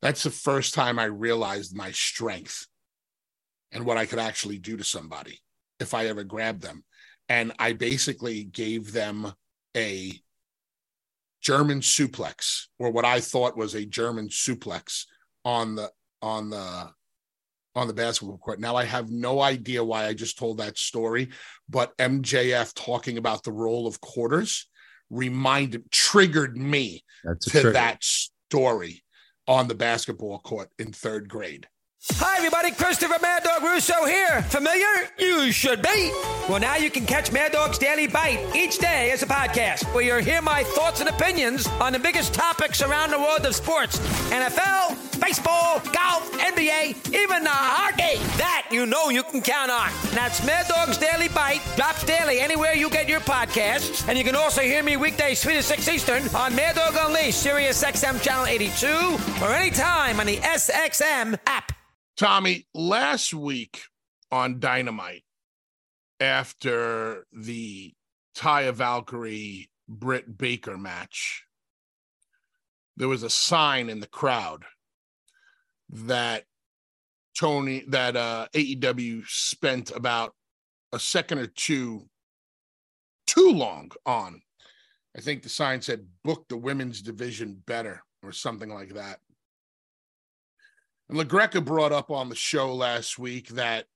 That's 0.02 0.22
the 0.22 0.30
first 0.30 0.74
time 0.74 0.98
I 0.98 1.04
realized 1.04 1.76
my 1.76 1.92
strength 1.92 2.66
and 3.70 3.84
what 3.84 3.96
I 3.96 4.06
could 4.06 4.18
actually 4.18 4.58
do 4.58 4.76
to 4.76 4.84
somebody 4.84 5.40
if 5.78 5.94
I 5.94 6.06
ever 6.06 6.24
grabbed 6.24 6.62
them 6.62 6.84
and 7.30 7.52
I 7.60 7.72
basically 7.72 8.42
gave 8.42 8.92
them 8.92 9.32
a 9.74 10.20
German 11.40 11.80
suplex, 11.80 12.66
or 12.78 12.90
what 12.90 13.04
I 13.06 13.20
thought 13.20 13.56
was 13.56 13.74
a 13.74 13.86
German 13.86 14.28
suplex 14.28 15.06
on 15.44 15.76
the 15.76 15.90
on 16.20 16.50
the 16.50 16.90
on 17.76 17.86
the 17.86 17.94
basketball 17.94 18.36
court. 18.36 18.58
Now 18.58 18.74
I 18.74 18.84
have 18.84 19.10
no 19.10 19.40
idea 19.40 19.82
why 19.82 20.06
I 20.06 20.12
just 20.12 20.38
told 20.38 20.58
that 20.58 20.76
story, 20.76 21.30
but 21.68 21.96
MJF 21.98 22.74
talking 22.74 23.16
about 23.16 23.44
the 23.44 23.52
role 23.52 23.86
of 23.86 24.00
quarters 24.00 24.68
reminded 25.08 25.90
triggered 25.90 26.56
me 26.56 27.04
to 27.24 27.50
trigger. 27.50 27.72
that 27.72 28.02
story 28.02 29.04
on 29.46 29.68
the 29.68 29.74
basketball 29.76 30.40
court 30.40 30.68
in 30.80 30.92
third 30.92 31.28
grade. 31.28 31.68
Hi, 32.14 32.38
everybody. 32.38 32.70
Christopher 32.70 33.18
Mad 33.20 33.42
Dog 33.42 33.62
Russo 33.62 34.06
here. 34.06 34.40
Familiar? 34.44 35.10
You 35.18 35.52
should 35.52 35.82
be. 35.82 36.10
Well, 36.48 36.58
now 36.58 36.76
you 36.76 36.90
can 36.90 37.04
catch 37.04 37.30
Mad 37.30 37.52
Dog's 37.52 37.76
Daily 37.76 38.06
Bite 38.06 38.40
each 38.56 38.78
day 38.78 39.10
as 39.10 39.22
a 39.22 39.26
podcast, 39.26 39.84
where 39.94 40.02
you'll 40.02 40.24
hear 40.24 40.40
my 40.40 40.62
thoughts 40.62 41.00
and 41.00 41.10
opinions 41.10 41.66
on 41.78 41.92
the 41.92 41.98
biggest 41.98 42.32
topics 42.32 42.80
around 42.80 43.10
the 43.10 43.18
world 43.18 43.44
of 43.44 43.54
sports 43.54 43.98
NFL, 44.30 45.20
baseball, 45.20 45.80
golf, 45.92 46.32
NBA, 46.40 47.14
even 47.14 47.44
the 47.44 47.50
hockey. 47.50 48.16
That 48.38 48.66
you 48.70 48.86
know 48.86 49.10
you 49.10 49.22
can 49.22 49.42
count 49.42 49.70
on. 49.70 49.90
That's 50.14 50.42
Mad 50.46 50.68
Dog's 50.68 50.96
Daily 50.96 51.28
Bite. 51.28 51.60
Drops 51.76 52.02
daily 52.04 52.40
anywhere 52.40 52.72
you 52.72 52.88
get 52.88 53.10
your 53.10 53.20
podcasts. 53.20 54.08
And 54.08 54.16
you 54.16 54.24
can 54.24 54.36
also 54.36 54.62
hear 54.62 54.82
me 54.82 54.96
weekdays 54.96 55.42
3 55.42 55.54
to 55.56 55.62
6 55.62 55.88
Eastern 55.88 56.26
on 56.34 56.54
Mad 56.56 56.76
Dog 56.76 56.94
Unleashed, 56.98 57.42
Sirius 57.42 57.84
XM 57.84 58.22
Channel 58.22 58.46
82, 58.46 58.86
or 59.44 59.52
anytime 59.52 60.18
on 60.18 60.24
the 60.24 60.38
SXM 60.38 61.38
app. 61.46 61.72
Tommy, 62.20 62.66
last 62.74 63.32
week 63.32 63.80
on 64.30 64.60
Dynamite, 64.60 65.24
after 66.20 67.24
the 67.32 67.94
Taya 68.36 68.74
Valkyrie 68.74 69.70
Britt 69.88 70.36
Baker 70.36 70.76
match, 70.76 71.46
there 72.98 73.08
was 73.08 73.22
a 73.22 73.30
sign 73.30 73.88
in 73.88 74.00
the 74.00 74.06
crowd 74.06 74.64
that 75.88 76.44
Tony, 77.38 77.84
that 77.88 78.16
uh, 78.16 78.48
AEW 78.52 79.26
spent 79.26 79.90
about 79.90 80.34
a 80.92 80.98
second 80.98 81.38
or 81.38 81.46
two 81.46 82.04
too 83.26 83.50
long 83.50 83.92
on. 84.04 84.42
I 85.16 85.22
think 85.22 85.42
the 85.42 85.48
sign 85.48 85.80
said 85.80 86.06
book 86.22 86.44
the 86.50 86.58
women's 86.58 87.00
division 87.00 87.62
better 87.66 88.02
or 88.22 88.32
something 88.32 88.68
like 88.68 88.92
that. 88.92 89.20
And 91.10 91.18
LaGreca 91.18 91.64
brought 91.64 91.90
up 91.90 92.12
on 92.12 92.28
the 92.28 92.36
show 92.36 92.72
last 92.72 93.18
week 93.18 93.48
that 93.48 93.86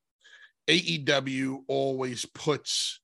AEW 0.66 1.60
always 1.68 2.26
puts 2.26 2.98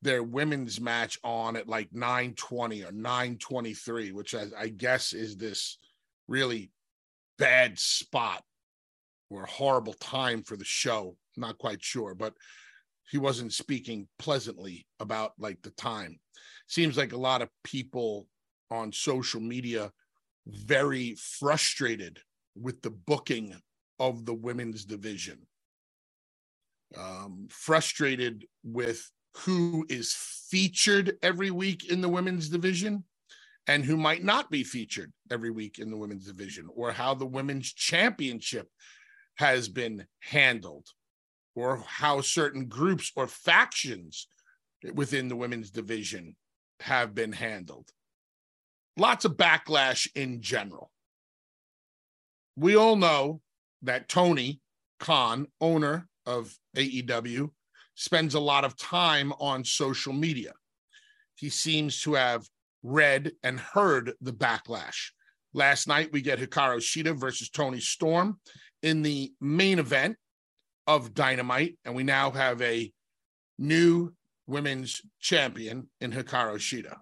their 0.00 0.22
women's 0.22 0.80
match 0.80 1.18
on 1.22 1.56
at 1.56 1.68
like 1.68 1.92
920 1.92 2.84
or 2.84 2.92
923, 2.92 4.12
which 4.12 4.34
I, 4.34 4.46
I 4.58 4.68
guess 4.68 5.12
is 5.12 5.36
this 5.36 5.76
really 6.26 6.72
bad 7.38 7.78
spot 7.78 8.42
or 9.28 9.44
horrible 9.44 9.92
time 9.92 10.42
for 10.42 10.56
the 10.56 10.64
show. 10.64 11.18
Not 11.36 11.58
quite 11.58 11.84
sure, 11.84 12.14
but 12.14 12.32
he 13.10 13.18
wasn't 13.18 13.52
speaking 13.52 14.08
pleasantly 14.18 14.86
about 15.00 15.32
like 15.38 15.60
the 15.60 15.70
time. 15.72 16.18
Seems 16.66 16.96
like 16.96 17.12
a 17.12 17.18
lot 17.18 17.42
of 17.42 17.50
people 17.62 18.26
on 18.70 18.90
social 18.90 19.42
media 19.42 19.92
very 20.46 21.14
frustrated 21.16 22.20
with 22.54 22.82
the 22.82 22.90
booking 22.90 23.54
of 23.98 24.24
the 24.24 24.34
women's 24.34 24.84
division. 24.84 25.46
Um, 26.98 27.46
frustrated 27.50 28.46
with 28.64 29.08
who 29.36 29.86
is 29.88 30.12
featured 30.50 31.16
every 31.22 31.50
week 31.50 31.88
in 31.88 32.00
the 32.00 32.08
women's 32.08 32.48
division 32.48 33.04
and 33.68 33.84
who 33.84 33.96
might 33.96 34.24
not 34.24 34.50
be 34.50 34.64
featured 34.64 35.12
every 35.30 35.50
week 35.50 35.78
in 35.78 35.90
the 35.90 35.96
women's 35.96 36.26
division, 36.26 36.66
or 36.74 36.90
how 36.90 37.14
the 37.14 37.26
women's 37.26 37.72
championship 37.72 38.68
has 39.36 39.68
been 39.68 40.04
handled, 40.20 40.88
or 41.54 41.84
how 41.86 42.20
certain 42.20 42.66
groups 42.66 43.12
or 43.14 43.28
factions 43.28 44.26
within 44.94 45.28
the 45.28 45.36
women's 45.36 45.70
division 45.70 46.34
have 46.80 47.14
been 47.14 47.32
handled. 47.32 47.88
Lots 48.96 49.24
of 49.24 49.36
backlash 49.36 50.08
in 50.16 50.40
general 50.42 50.90
we 52.60 52.76
all 52.76 52.94
know 52.94 53.40
that 53.82 54.08
Tony 54.08 54.60
Khan, 54.98 55.46
owner 55.62 56.06
of 56.26 56.54
AEW, 56.76 57.50
spends 57.94 58.34
a 58.34 58.40
lot 58.40 58.64
of 58.64 58.76
time 58.76 59.32
on 59.40 59.64
social 59.64 60.12
media. 60.12 60.52
He 61.36 61.48
seems 61.48 62.02
to 62.02 62.14
have 62.14 62.46
read 62.82 63.32
and 63.42 63.58
heard 63.58 64.12
the 64.20 64.32
backlash. 64.32 65.10
Last 65.54 65.88
night, 65.88 66.12
we 66.12 66.20
get 66.20 66.38
Hikaru 66.38 66.78
Shida 66.78 67.18
versus 67.18 67.48
Toni 67.48 67.80
Storm 67.80 68.38
in 68.82 69.00
the 69.00 69.32
main 69.40 69.78
event 69.78 70.16
of 70.86 71.14
Dynamite, 71.14 71.78
and 71.86 71.94
we 71.94 72.02
now 72.02 72.30
have 72.30 72.60
a 72.60 72.92
new 73.58 74.12
women's 74.46 75.00
champion 75.18 75.88
in 76.02 76.12
Hikaru 76.12 76.56
Shida. 76.56 76.96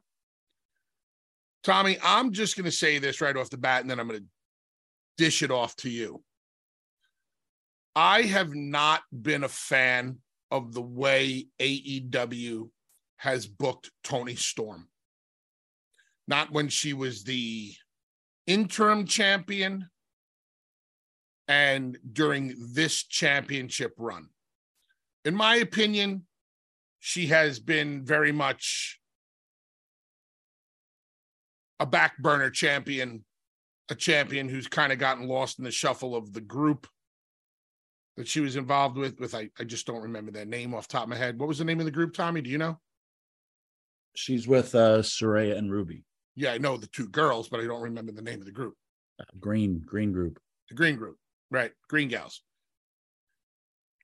Tommy, 1.64 1.98
I'm 2.02 2.32
just 2.32 2.56
going 2.56 2.64
to 2.64 2.72
say 2.72 2.98
this 2.98 3.20
right 3.20 3.36
off 3.36 3.50
the 3.50 3.58
bat, 3.58 3.80
and 3.80 3.90
then 3.90 3.98
I'm 3.98 4.06
going 4.06 4.20
to 4.20 4.26
dish 5.18 5.42
it 5.42 5.50
off 5.50 5.76
to 5.76 5.90
you. 5.90 6.22
I 7.94 8.22
have 8.22 8.54
not 8.54 9.02
been 9.10 9.44
a 9.44 9.48
fan 9.48 10.18
of 10.50 10.72
the 10.72 10.80
way 10.80 11.48
AEW 11.60 12.70
has 13.16 13.46
booked 13.46 13.90
Toni 14.04 14.36
Storm. 14.36 14.88
Not 16.28 16.52
when 16.52 16.68
she 16.68 16.94
was 16.94 17.24
the 17.24 17.74
interim 18.46 19.04
champion 19.04 19.90
and 21.48 21.98
during 22.12 22.54
this 22.72 23.02
championship 23.02 23.94
run. 23.98 24.28
In 25.24 25.34
my 25.34 25.56
opinion, 25.56 26.26
she 27.00 27.26
has 27.26 27.58
been 27.58 28.04
very 28.04 28.32
much 28.32 29.00
a 31.80 31.86
back 31.86 32.18
burner 32.18 32.50
champion 32.50 33.24
a 33.90 33.94
champion 33.94 34.48
who's 34.48 34.68
kind 34.68 34.92
of 34.92 34.98
gotten 34.98 35.26
lost 35.26 35.58
in 35.58 35.64
the 35.64 35.70
shuffle 35.70 36.14
of 36.14 36.32
the 36.32 36.40
group 36.40 36.86
that 38.16 38.28
she 38.28 38.40
was 38.40 38.56
involved 38.56 38.96
with. 38.96 39.18
With 39.18 39.34
I, 39.34 39.50
I 39.58 39.64
just 39.64 39.86
don't 39.86 40.02
remember 40.02 40.30
their 40.30 40.44
name 40.44 40.74
off 40.74 40.88
top 40.88 41.04
of 41.04 41.08
my 41.08 41.16
head. 41.16 41.38
What 41.38 41.48
was 41.48 41.58
the 41.58 41.64
name 41.64 41.80
of 41.80 41.86
the 41.86 41.92
group, 41.92 42.14
Tommy? 42.14 42.40
Do 42.40 42.50
you 42.50 42.58
know? 42.58 42.78
She's 44.14 44.48
with 44.48 44.74
uh 44.74 44.98
Saraya 44.98 45.56
and 45.56 45.70
Ruby. 45.70 46.04
Yeah, 46.34 46.52
I 46.52 46.58
know 46.58 46.76
the 46.76 46.86
two 46.88 47.08
girls, 47.08 47.48
but 47.48 47.60
I 47.60 47.64
don't 47.64 47.82
remember 47.82 48.12
the 48.12 48.22
name 48.22 48.40
of 48.40 48.46
the 48.46 48.52
group. 48.52 48.74
Uh, 49.20 49.24
green, 49.40 49.82
green 49.84 50.12
group. 50.12 50.38
The 50.68 50.74
green 50.74 50.96
group, 50.96 51.16
right? 51.50 51.72
Green 51.88 52.08
gals. 52.08 52.42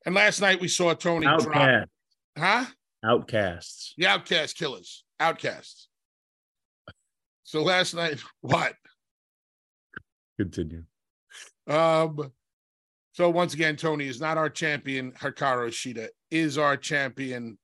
And 0.06 0.14
last 0.14 0.40
night 0.40 0.60
we 0.60 0.68
saw 0.68 0.94
Tony 0.94 1.26
Outcast. 1.26 1.52
drop. 1.52 1.88
Huh? 2.36 2.64
Outcasts. 3.04 3.94
The 3.96 4.06
Outcast 4.06 4.56
Killers. 4.56 5.04
Outcasts. 5.20 5.88
So 7.44 7.62
last 7.62 7.94
night, 7.94 8.20
what? 8.40 8.74
Continue. 10.38 10.84
Um, 11.66 12.32
so 13.12 13.30
once 13.30 13.54
again, 13.54 13.76
Toni 13.76 14.08
is 14.08 14.20
not 14.20 14.38
our 14.38 14.50
champion. 14.50 15.12
Hikaru 15.12 15.68
Shida 15.68 16.08
is 16.30 16.58
our 16.58 16.76
champion, 16.76 17.58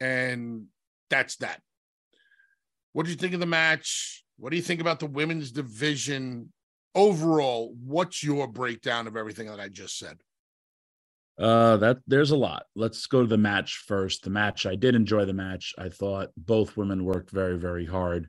and 0.00 0.66
that's 1.10 1.36
that. 1.36 1.60
What 2.92 3.04
do 3.04 3.10
you 3.10 3.16
think 3.16 3.34
of 3.34 3.40
the 3.40 3.46
match? 3.46 4.24
What 4.38 4.50
do 4.50 4.56
you 4.56 4.62
think 4.62 4.80
about 4.80 5.00
the 5.00 5.06
women's 5.06 5.50
division 5.50 6.52
overall? 6.94 7.74
What's 7.84 8.22
your 8.22 8.46
breakdown 8.46 9.06
of 9.06 9.16
everything 9.16 9.48
that 9.48 9.60
I 9.60 9.68
just 9.68 9.98
said? 9.98 10.18
Uh, 11.38 11.78
that 11.78 11.98
there's 12.06 12.30
a 12.30 12.36
lot. 12.36 12.64
Let's 12.76 13.06
go 13.06 13.22
to 13.22 13.26
the 13.26 13.38
match 13.38 13.84
first. 13.86 14.22
The 14.22 14.30
match, 14.30 14.66
I 14.66 14.76
did 14.76 14.94
enjoy 14.94 15.24
the 15.24 15.32
match. 15.32 15.74
I 15.78 15.88
thought 15.88 16.30
both 16.36 16.76
women 16.76 17.04
worked 17.04 17.30
very, 17.30 17.58
very 17.58 17.86
hard. 17.86 18.28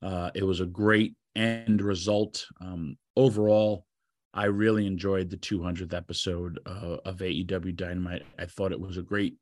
Uh, 0.00 0.30
it 0.34 0.44
was 0.44 0.60
a 0.60 0.66
great 0.66 1.16
end 1.36 1.82
result. 1.82 2.46
Um, 2.60 2.96
overall, 3.16 3.86
I 4.32 4.46
really 4.46 4.86
enjoyed 4.86 5.30
the 5.30 5.36
200th 5.36 5.94
episode 5.94 6.58
uh, 6.66 6.96
of 7.04 7.18
AEW 7.18 7.76
Dynamite. 7.76 8.22
I 8.38 8.46
thought 8.46 8.72
it 8.72 8.80
was 8.80 8.96
a 8.96 9.02
great 9.02 9.36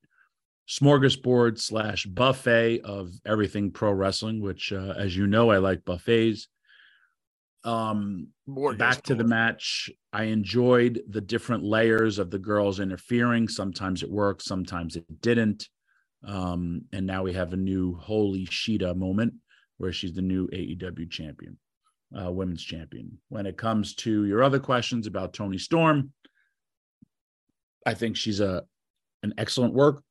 smorgasbord 0.69 1.59
slash 1.59 2.05
buffet 2.05 2.81
of 2.83 3.13
everything 3.27 3.71
pro 3.71 3.93
wrestling, 3.93 4.41
which, 4.43 4.73
uh, 4.73 4.95
as 4.97 5.17
you 5.17 5.27
know, 5.27 5.51
I 5.51 5.59
like 5.59 5.85
buffets. 5.85 6.49
Um, 7.65 8.29
back 8.77 9.03
to 9.05 9.15
the 9.15 9.25
match. 9.25 9.89
I 10.13 10.25
enjoyed 10.25 11.03
the 11.09 11.21
different 11.21 11.63
layers 11.63 12.19
of 12.19 12.31
the 12.31 12.39
girls 12.39 12.81
interfering. 12.81 13.49
Sometimes 13.49 14.03
it 14.03 14.11
worked, 14.11 14.43
sometimes 14.43 14.97
it 14.97 15.21
didn't. 15.21 15.69
Um, 16.25 16.83
and 16.93 17.07
now 17.07 17.23
we 17.23 17.33
have 17.33 17.53
a 17.53 17.57
new 17.57 17.97
holy 17.97 18.47
Shida 18.47 18.97
moment 18.97 19.35
where 19.79 19.93
she's 19.93 20.13
the 20.13 20.23
new 20.23 20.49
AEW 20.49 21.11
champion 21.11 21.57
uh, 22.21 22.31
women's 22.31 22.63
champion. 22.63 23.19
When 23.29 23.47
it 23.47 23.57
comes 23.57 23.95
to 23.97 24.25
your 24.25 24.43
other 24.43 24.59
questions 24.59 25.07
about 25.07 25.33
Toni 25.33 25.59
Storm, 25.59 26.13
I 27.87 27.95
think 27.95 28.17
she's 28.17 28.41
a 28.41 28.65
an 29.23 29.35
excellent 29.39 29.75
work. 29.75 30.03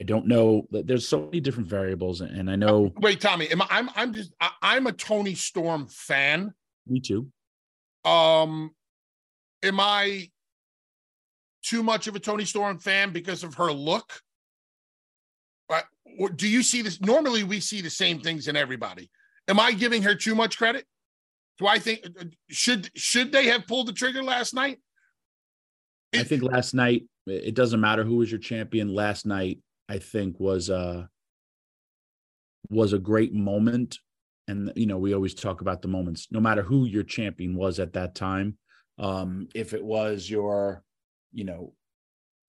I 0.00 0.04
don't 0.04 0.26
know 0.26 0.66
that 0.70 0.86
there's 0.86 1.06
so 1.06 1.26
many 1.26 1.40
different 1.40 1.68
variables, 1.68 2.20
and 2.20 2.50
I 2.50 2.56
know. 2.56 2.92
Wait, 2.98 3.20
Tommy, 3.20 3.48
am 3.50 3.62
I, 3.62 3.66
I'm 3.70 3.90
I'm 3.94 4.12
just 4.12 4.32
I, 4.40 4.76
am 4.76 4.86
a 4.86 4.92
Toni 4.92 5.34
Storm 5.34 5.86
fan. 5.88 6.52
Me 6.86 7.00
too. 7.00 7.28
Um, 8.04 8.70
am 9.62 9.80
I 9.80 10.30
too 11.62 11.82
much 11.82 12.06
of 12.06 12.16
a 12.16 12.20
Toni 12.20 12.44
Storm 12.44 12.78
fan 12.78 13.12
because 13.12 13.44
of 13.44 13.54
her 13.54 13.72
look? 13.72 14.12
But 15.68 15.86
do 16.36 16.48
you 16.48 16.62
see 16.62 16.82
this? 16.82 17.00
Normally, 17.00 17.44
we 17.44 17.60
see 17.60 17.80
the 17.80 17.90
same 17.90 18.20
things 18.20 18.48
in 18.48 18.56
everybody. 18.56 19.10
Am 19.48 19.60
I 19.60 19.72
giving 19.72 20.02
her 20.02 20.14
too 20.14 20.34
much 20.34 20.58
credit? 20.58 20.86
Do 21.58 21.66
I 21.66 21.78
think 21.78 22.06
should 22.50 22.90
should 22.96 23.32
they 23.32 23.46
have 23.46 23.66
pulled 23.66 23.88
the 23.88 23.92
trigger 23.92 24.22
last 24.22 24.54
night? 24.54 24.78
I 26.14 26.22
think 26.22 26.42
last 26.42 26.74
night 26.74 27.04
it 27.26 27.54
doesn't 27.54 27.80
matter 27.80 28.04
who 28.04 28.16
was 28.16 28.30
your 28.30 28.40
champion. 28.40 28.88
Last 28.88 29.26
night, 29.26 29.60
I 29.88 29.98
think 29.98 30.38
was 30.40 30.70
uh 30.70 31.04
was 32.70 32.92
a 32.92 32.98
great 32.98 33.32
moment. 33.32 33.98
And 34.48 34.72
you 34.76 34.86
know, 34.86 34.98
we 34.98 35.14
always 35.14 35.34
talk 35.34 35.60
about 35.60 35.82
the 35.82 35.88
moments, 35.88 36.28
no 36.30 36.40
matter 36.40 36.62
who 36.62 36.84
your 36.84 37.04
champion 37.04 37.54
was 37.54 37.78
at 37.78 37.94
that 37.94 38.14
time. 38.14 38.58
Um, 38.98 39.48
if 39.54 39.74
it 39.74 39.82
was 39.82 40.28
your, 40.28 40.84
you 41.32 41.44
know, 41.44 41.72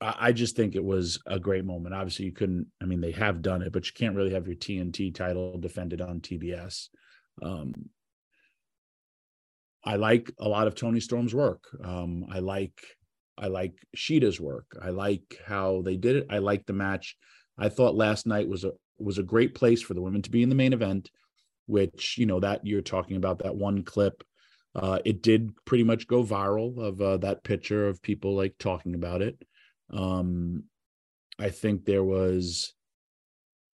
I, 0.01 0.15
I 0.19 0.31
just 0.31 0.55
think 0.55 0.75
it 0.75 0.83
was 0.83 1.19
a 1.25 1.39
great 1.39 1.65
moment. 1.65 1.95
Obviously, 1.95 2.25
you 2.25 2.31
couldn't, 2.31 2.67
I 2.81 2.85
mean, 2.85 3.01
they 3.01 3.11
have 3.13 3.41
done 3.41 3.61
it, 3.61 3.71
but 3.71 3.87
you 3.87 3.93
can't 3.95 4.15
really 4.15 4.33
have 4.33 4.45
your 4.47 4.55
TNT 4.55 5.13
title 5.15 5.57
defended 5.57 6.01
on 6.01 6.19
TBS. 6.19 6.89
Um, 7.41 7.73
I 9.85 9.97
like 9.97 10.31
a 10.39 10.49
lot 10.49 10.67
of 10.67 10.75
Toni 10.75 10.99
Storm's 10.99 11.35
work. 11.35 11.63
Um, 11.83 12.25
I 12.31 12.39
like 12.39 12.81
I 13.37 13.47
like 13.47 13.73
Shida's 13.95 14.39
work. 14.39 14.65
I 14.81 14.89
like 14.89 15.39
how 15.45 15.81
they 15.83 15.97
did 15.97 16.15
it. 16.15 16.27
I 16.29 16.39
like 16.39 16.65
the 16.65 16.73
match. 16.73 17.17
I 17.57 17.69
thought 17.69 17.95
last 17.95 18.25
night 18.25 18.47
was 18.47 18.63
a 18.63 18.71
was 18.97 19.17
a 19.17 19.23
great 19.23 19.53
place 19.53 19.81
for 19.81 19.93
the 19.93 20.01
women 20.01 20.21
to 20.23 20.31
be 20.31 20.41
in 20.41 20.49
the 20.49 20.55
main 20.55 20.73
event, 20.73 21.11
which 21.67 22.17
you 22.17 22.25
know 22.25 22.39
that 22.39 22.65
you're 22.65 22.81
talking 22.81 23.17
about 23.17 23.39
that 23.39 23.55
one 23.55 23.83
clip. 23.83 24.23
Uh, 24.73 24.99
it 25.05 25.21
did 25.21 25.51
pretty 25.65 25.83
much 25.83 26.07
go 26.07 26.23
viral 26.23 26.77
of 26.77 27.01
uh, 27.01 27.17
that 27.17 27.43
picture 27.43 27.87
of 27.87 28.01
people 28.01 28.35
like 28.35 28.55
talking 28.57 28.95
about 28.95 29.21
it. 29.21 29.41
Um, 29.89 30.63
I 31.39 31.49
think 31.49 31.85
there 31.85 32.03
was 32.03 32.73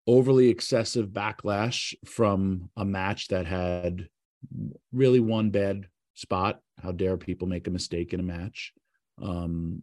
overly 0.06 0.48
excessive 0.48 1.08
backlash 1.08 1.94
from 2.06 2.70
a 2.76 2.84
match 2.84 3.28
that 3.28 3.46
had 3.46 4.08
really 4.92 5.20
one 5.20 5.50
bad 5.50 5.86
spot. 6.18 6.58
How 6.82 6.92
dare 6.92 7.16
people 7.16 7.46
make 7.46 7.66
a 7.68 7.70
mistake 7.70 8.12
in 8.12 8.20
a 8.20 8.24
match? 8.24 8.72
Um, 9.22 9.82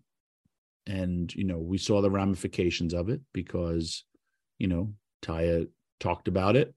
and 0.86 1.34
you 1.34 1.46
know, 1.46 1.58
we 1.58 1.78
saw 1.78 2.02
the 2.02 2.12
ramifications 2.12 2.94
of 2.94 3.10
it 3.10 3.22
because, 3.34 4.04
you 4.60 4.68
know, 4.68 4.94
Taya 5.24 5.68
talked 6.00 6.28
about 6.28 6.56
it 6.56 6.76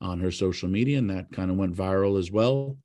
on 0.00 0.20
her 0.20 0.30
social 0.30 0.68
media, 0.68 0.98
and 0.98 1.10
that 1.10 1.32
kind 1.32 1.50
of 1.50 1.56
went 1.56 1.76
viral 1.76 2.18
as 2.18 2.30
well. 2.30 2.78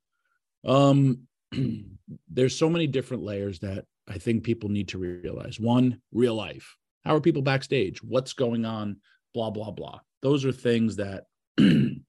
Um, 0.66 1.20
there's 2.28 2.56
so 2.56 2.68
many 2.68 2.86
different 2.86 3.22
layers 3.22 3.60
that 3.60 3.86
I 4.08 4.18
think 4.18 4.42
people 4.42 4.68
need 4.68 4.88
to 4.88 4.98
realize. 4.98 5.60
One, 5.60 6.00
real 6.12 6.34
life. 6.34 6.76
How 7.04 7.14
are 7.14 7.20
people 7.20 7.42
backstage? 7.42 8.02
What's 8.02 8.32
going 8.32 8.64
on? 8.64 8.96
Blah 9.34 9.50
blah 9.50 9.70
blah. 9.70 10.00
Those 10.20 10.44
are 10.44 10.52
things 10.52 10.96
that 10.96 11.24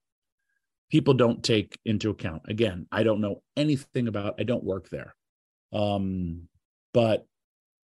people 0.89 1.13
don't 1.13 1.43
take 1.43 1.79
into 1.85 2.09
account. 2.09 2.43
Again, 2.47 2.87
I 2.91 3.03
don't 3.03 3.21
know 3.21 3.41
anything 3.55 4.07
about. 4.07 4.35
I 4.39 4.43
don't 4.43 4.63
work 4.63 4.89
there. 4.89 5.15
Um, 5.71 6.47
but 6.93 7.25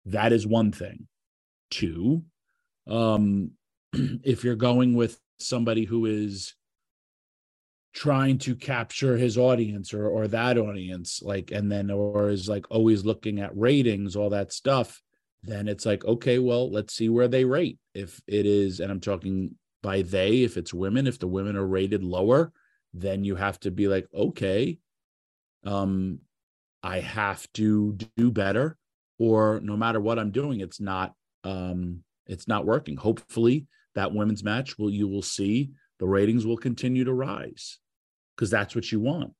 that 0.05 0.33
is 0.33 0.47
one 0.47 0.71
thing. 0.71 1.07
Two, 1.69 2.23
um, 2.87 3.51
if 3.93 4.43
you're 4.43 4.55
going 4.55 4.95
with 4.95 5.19
somebody 5.39 5.85
who 5.85 6.05
is 6.05 6.55
trying 7.93 8.37
to 8.37 8.55
capture 8.55 9.15
his 9.15 9.37
audience 9.37 9.93
or 9.93 10.07
or 10.07 10.27
that 10.27 10.57
audience 10.57 11.21
like 11.23 11.51
and 11.51 11.71
then 11.71 11.89
or 11.89 12.29
is 12.29 12.49
like 12.49 12.65
always 12.69 13.05
looking 13.05 13.39
at 13.39 13.55
ratings 13.55 14.17
all 14.17 14.29
that 14.29 14.51
stuff 14.51 15.01
then 15.43 15.69
it's 15.69 15.85
like 15.85 16.03
okay 16.03 16.37
well 16.37 16.69
let's 16.69 16.93
see 16.93 17.07
where 17.07 17.29
they 17.29 17.45
rate 17.45 17.79
if 17.93 18.21
it 18.27 18.45
is 18.45 18.81
and 18.81 18.91
i'm 18.91 18.99
talking 18.99 19.55
by 19.81 20.01
they 20.01 20.43
if 20.43 20.57
it's 20.57 20.73
women 20.73 21.07
if 21.07 21.19
the 21.19 21.27
women 21.27 21.55
are 21.55 21.65
rated 21.65 22.03
lower 22.03 22.51
then 22.99 23.23
you 23.23 23.35
have 23.35 23.59
to 23.59 23.71
be 23.71 23.87
like 23.87 24.07
okay 24.13 24.77
um 25.65 26.19
i 26.83 26.99
have 26.99 27.45
to 27.53 27.97
do 28.15 28.31
better 28.31 28.77
or 29.19 29.59
no 29.61 29.75
matter 29.75 29.99
what 29.99 30.19
i'm 30.19 30.31
doing 30.31 30.59
it's 30.59 30.79
not 30.79 31.13
um 31.43 32.03
it's 32.27 32.47
not 32.47 32.65
working 32.65 32.97
hopefully 32.97 33.67
that 33.95 34.13
women's 34.13 34.43
match 34.43 34.77
will 34.77 34.89
you 34.89 35.07
will 35.07 35.21
see 35.21 35.71
the 35.99 36.07
ratings 36.07 36.45
will 36.45 36.57
continue 36.57 37.03
to 37.03 37.13
rise 37.13 37.79
because 38.35 38.49
that's 38.49 38.75
what 38.75 38.91
you 38.91 38.99
want. 38.99 39.33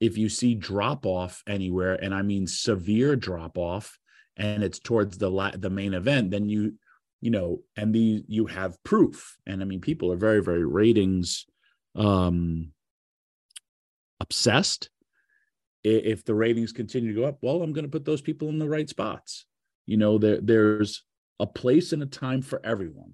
If 0.00 0.16
you 0.16 0.28
see 0.28 0.54
drop 0.54 1.04
off 1.06 1.42
anywhere, 1.46 1.94
and 1.94 2.14
I 2.14 2.22
mean 2.22 2.46
severe 2.46 3.16
drop 3.16 3.58
off, 3.58 3.98
and 4.36 4.62
it's 4.62 4.78
towards 4.78 5.18
the 5.18 5.30
la- 5.30 5.56
the 5.56 5.70
main 5.70 5.94
event, 5.94 6.30
then 6.30 6.48
you 6.48 6.74
you 7.20 7.30
know, 7.30 7.62
and 7.76 7.92
the 7.92 8.24
you 8.28 8.46
have 8.46 8.82
proof. 8.84 9.36
And 9.44 9.60
I 9.60 9.64
mean, 9.64 9.80
people 9.80 10.12
are 10.12 10.16
very 10.16 10.42
very 10.42 10.64
ratings 10.64 11.46
um 11.94 12.70
obsessed. 14.20 14.90
If 15.84 16.24
the 16.24 16.34
ratings 16.34 16.72
continue 16.72 17.14
to 17.14 17.20
go 17.20 17.26
up, 17.26 17.38
well, 17.40 17.62
I'm 17.62 17.72
going 17.72 17.84
to 17.84 17.90
put 17.90 18.04
those 18.04 18.20
people 18.20 18.48
in 18.48 18.58
the 18.58 18.68
right 18.68 18.88
spots. 18.88 19.46
You 19.86 19.96
know, 19.96 20.18
there 20.18 20.40
there's 20.40 21.04
a 21.38 21.46
place 21.46 21.92
and 21.92 22.02
a 22.02 22.06
time 22.06 22.42
for 22.42 22.60
everyone, 22.64 23.12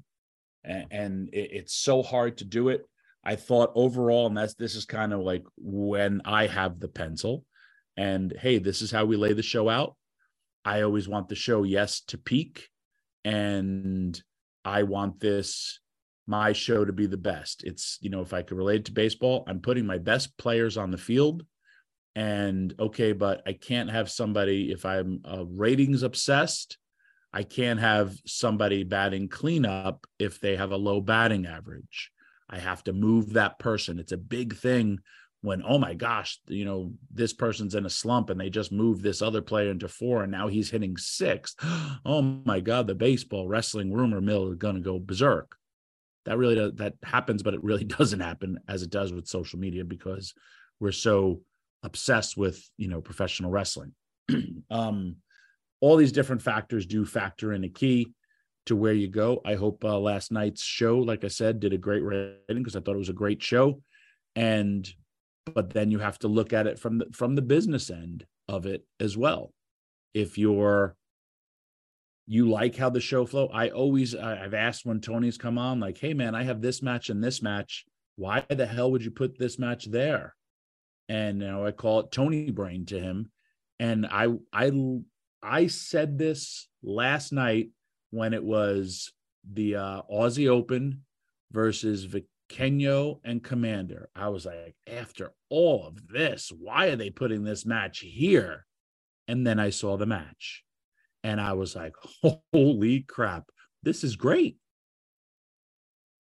and, 0.64 0.86
and 0.90 1.28
it, 1.32 1.50
it's 1.52 1.74
so 1.74 2.02
hard 2.02 2.38
to 2.38 2.44
do 2.44 2.70
it 2.70 2.86
I 3.24 3.36
thought 3.36 3.72
overall, 3.74 4.26
and 4.26 4.36
that's 4.36 4.54
this 4.54 4.74
is 4.74 4.84
kind 4.84 5.12
of 5.12 5.20
like 5.20 5.44
when 5.56 6.20
I 6.24 6.46
have 6.46 6.78
the 6.78 6.88
pencil, 6.88 7.44
and 7.96 8.34
hey, 8.38 8.58
this 8.58 8.82
is 8.82 8.90
how 8.90 9.06
we 9.06 9.16
lay 9.16 9.32
the 9.32 9.42
show 9.42 9.68
out. 9.68 9.96
I 10.64 10.82
always 10.82 11.08
want 11.08 11.28
the 11.28 11.34
show, 11.34 11.62
yes, 11.62 12.02
to 12.08 12.18
peak, 12.18 12.68
and 13.24 14.20
I 14.64 14.82
want 14.82 15.20
this 15.20 15.80
my 16.26 16.52
show 16.52 16.84
to 16.84 16.92
be 16.92 17.06
the 17.06 17.16
best. 17.16 17.64
It's 17.64 17.98
you 18.00 18.10
know, 18.10 18.20
if 18.20 18.32
I 18.32 18.42
could 18.42 18.56
relate 18.56 18.86
to 18.86 18.92
baseball, 18.92 19.44
I'm 19.46 19.60
putting 19.60 19.86
my 19.86 19.98
best 19.98 20.36
players 20.38 20.76
on 20.76 20.90
the 20.90 20.98
field, 20.98 21.44
and 22.14 22.74
okay, 22.78 23.12
but 23.12 23.42
I 23.46 23.52
can't 23.52 23.90
have 23.90 24.10
somebody 24.10 24.70
if 24.72 24.84
I'm 24.84 25.20
uh, 25.24 25.44
ratings 25.44 26.02
obsessed. 26.02 26.78
I 27.32 27.42
can't 27.42 27.80
have 27.80 28.16
somebody 28.26 28.84
batting 28.84 29.28
cleanup 29.28 30.06
if 30.20 30.38
they 30.38 30.54
have 30.54 30.70
a 30.70 30.76
low 30.76 31.00
batting 31.00 31.46
average 31.46 32.12
I 32.48 32.58
have 32.58 32.84
to 32.84 32.92
move 32.92 33.32
that 33.32 33.58
person. 33.58 33.98
It's 33.98 34.12
a 34.12 34.16
big 34.16 34.56
thing 34.56 35.00
when, 35.40 35.62
oh 35.66 35.78
my 35.78 35.94
gosh, 35.94 36.38
you 36.46 36.64
know, 36.64 36.92
this 37.12 37.32
person's 37.32 37.74
in 37.74 37.86
a 37.86 37.90
slump 37.90 38.30
and 38.30 38.40
they 38.40 38.50
just 38.50 38.72
moved 38.72 39.02
this 39.02 39.22
other 39.22 39.42
player 39.42 39.70
into 39.70 39.88
four 39.88 40.22
and 40.22 40.32
now 40.32 40.48
he's 40.48 40.70
hitting 40.70 40.96
sixth. 40.96 41.56
Oh 42.06 42.20
my 42.20 42.60
God, 42.60 42.86
the 42.86 42.94
baseball 42.94 43.48
wrestling 43.48 43.92
rumor 43.92 44.20
mill 44.20 44.50
is 44.50 44.56
going 44.56 44.74
to 44.74 44.80
go 44.80 44.98
berserk. 44.98 45.56
That 46.26 46.38
really 46.38 46.54
does, 46.54 46.72
that 46.76 46.94
happens, 47.02 47.42
but 47.42 47.54
it 47.54 47.62
really 47.62 47.84
doesn't 47.98 48.20
happen 48.20 48.58
as 48.68 48.82
it 48.82 48.90
does 48.90 49.12
with 49.12 49.26
social 49.26 49.58
media 49.58 49.84
because 49.84 50.34
we're 50.80 50.92
so 50.92 51.40
obsessed 51.82 52.36
with, 52.36 52.62
you 52.76 52.88
know, 52.88 53.00
professional 53.00 53.50
wrestling. 53.50 53.92
um, 54.70 55.16
all 55.80 55.96
these 55.96 56.12
different 56.12 56.42
factors 56.42 56.86
do 56.86 57.04
factor 57.04 57.52
in 57.52 57.64
a 57.64 57.68
key 57.68 58.12
to 58.66 58.76
where 58.76 58.94
you 58.94 59.08
go. 59.08 59.40
I 59.44 59.54
hope 59.54 59.84
uh, 59.84 59.98
last 59.98 60.32
night's 60.32 60.62
show, 60.62 60.98
like 60.98 61.24
I 61.24 61.28
said, 61.28 61.60
did 61.60 61.72
a 61.72 61.78
great 61.78 62.02
rating 62.02 62.38
because 62.48 62.76
I 62.76 62.80
thought 62.80 62.94
it 62.94 62.98
was 62.98 63.10
a 63.10 63.14
great 63.14 63.42
show. 63.42 63.82
And 64.34 64.90
but 65.54 65.70
then 65.70 65.90
you 65.90 65.98
have 65.98 66.18
to 66.20 66.28
look 66.28 66.52
at 66.52 66.66
it 66.66 66.78
from 66.78 66.98
the 66.98 67.06
from 67.12 67.34
the 67.34 67.42
business 67.42 67.90
end 67.90 68.24
of 68.48 68.66
it 68.66 68.86
as 68.98 69.16
well. 69.16 69.52
If 70.14 70.38
you're 70.38 70.96
you 72.26 72.48
like 72.48 72.76
how 72.76 72.90
the 72.90 73.00
show 73.00 73.26
flow, 73.26 73.48
I 73.52 73.68
always 73.68 74.14
I've 74.14 74.54
asked 74.54 74.86
when 74.86 75.00
Tony's 75.00 75.38
come 75.38 75.58
on, 75.58 75.80
like, 75.80 75.98
hey 75.98 76.14
man, 76.14 76.34
I 76.34 76.44
have 76.44 76.62
this 76.62 76.82
match 76.82 77.10
and 77.10 77.22
this 77.22 77.42
match. 77.42 77.84
Why 78.16 78.44
the 78.48 78.66
hell 78.66 78.90
would 78.92 79.04
you 79.04 79.10
put 79.10 79.38
this 79.38 79.58
match 79.58 79.86
there? 79.86 80.34
And 81.08 81.42
you 81.42 81.48
I 81.66 81.72
call 81.72 82.00
it 82.00 82.12
Tony 82.12 82.50
brain 82.50 82.86
to 82.86 82.98
him. 82.98 83.30
And 83.78 84.06
I 84.06 84.28
I 84.52 84.72
I 85.42 85.66
said 85.66 86.16
this 86.16 86.68
last 86.82 87.32
night 87.32 87.70
when 88.10 88.32
it 88.32 88.42
was 88.42 89.12
the 89.52 89.76
uh, 89.76 90.02
Aussie 90.10 90.48
Open 90.48 91.02
versus 91.52 92.06
Kenyo 92.48 93.20
and 93.24 93.42
Komander 93.42 94.06
I 94.16 94.28
was 94.28 94.46
like, 94.46 94.76
after 94.86 95.32
all 95.50 95.86
of 95.86 96.08
this, 96.08 96.50
why 96.56 96.86
are 96.86 96.96
they 96.96 97.10
putting 97.10 97.44
this 97.44 97.66
match 97.66 97.98
here? 97.98 98.64
And 99.28 99.46
then 99.46 99.58
I 99.58 99.70
saw 99.70 99.96
the 99.96 100.06
match 100.06 100.63
and 101.24 101.40
I 101.40 101.54
was 101.54 101.74
like, 101.74 101.94
holy 102.52 103.00
crap, 103.00 103.46
this 103.82 104.04
is 104.04 104.14
great. 104.14 104.58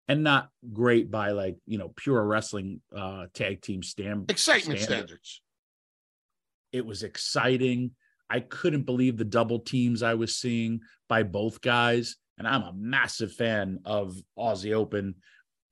And 0.07 0.23
not 0.23 0.49
great 0.73 1.11
by 1.11 1.31
like, 1.31 1.57
you 1.65 1.77
know, 1.77 1.93
pure 1.95 2.23
wrestling 2.23 2.81
uh 2.95 3.27
tag 3.33 3.61
team 3.61 3.83
stand 3.83 4.31
excitement 4.31 4.79
standard. 4.79 5.05
standards. 5.05 5.41
It 6.71 6.85
was 6.85 7.03
exciting. 7.03 7.91
I 8.29 8.39
couldn't 8.39 8.83
believe 8.83 9.17
the 9.17 9.25
double 9.25 9.59
teams 9.59 10.01
I 10.01 10.15
was 10.15 10.35
seeing 10.35 10.81
by 11.07 11.23
both 11.23 11.61
guys. 11.61 12.15
And 12.39 12.47
I'm 12.47 12.63
a 12.63 12.73
massive 12.75 13.31
fan 13.31 13.79
of 13.85 14.15
Aussie 14.37 14.73
Open. 14.73 15.15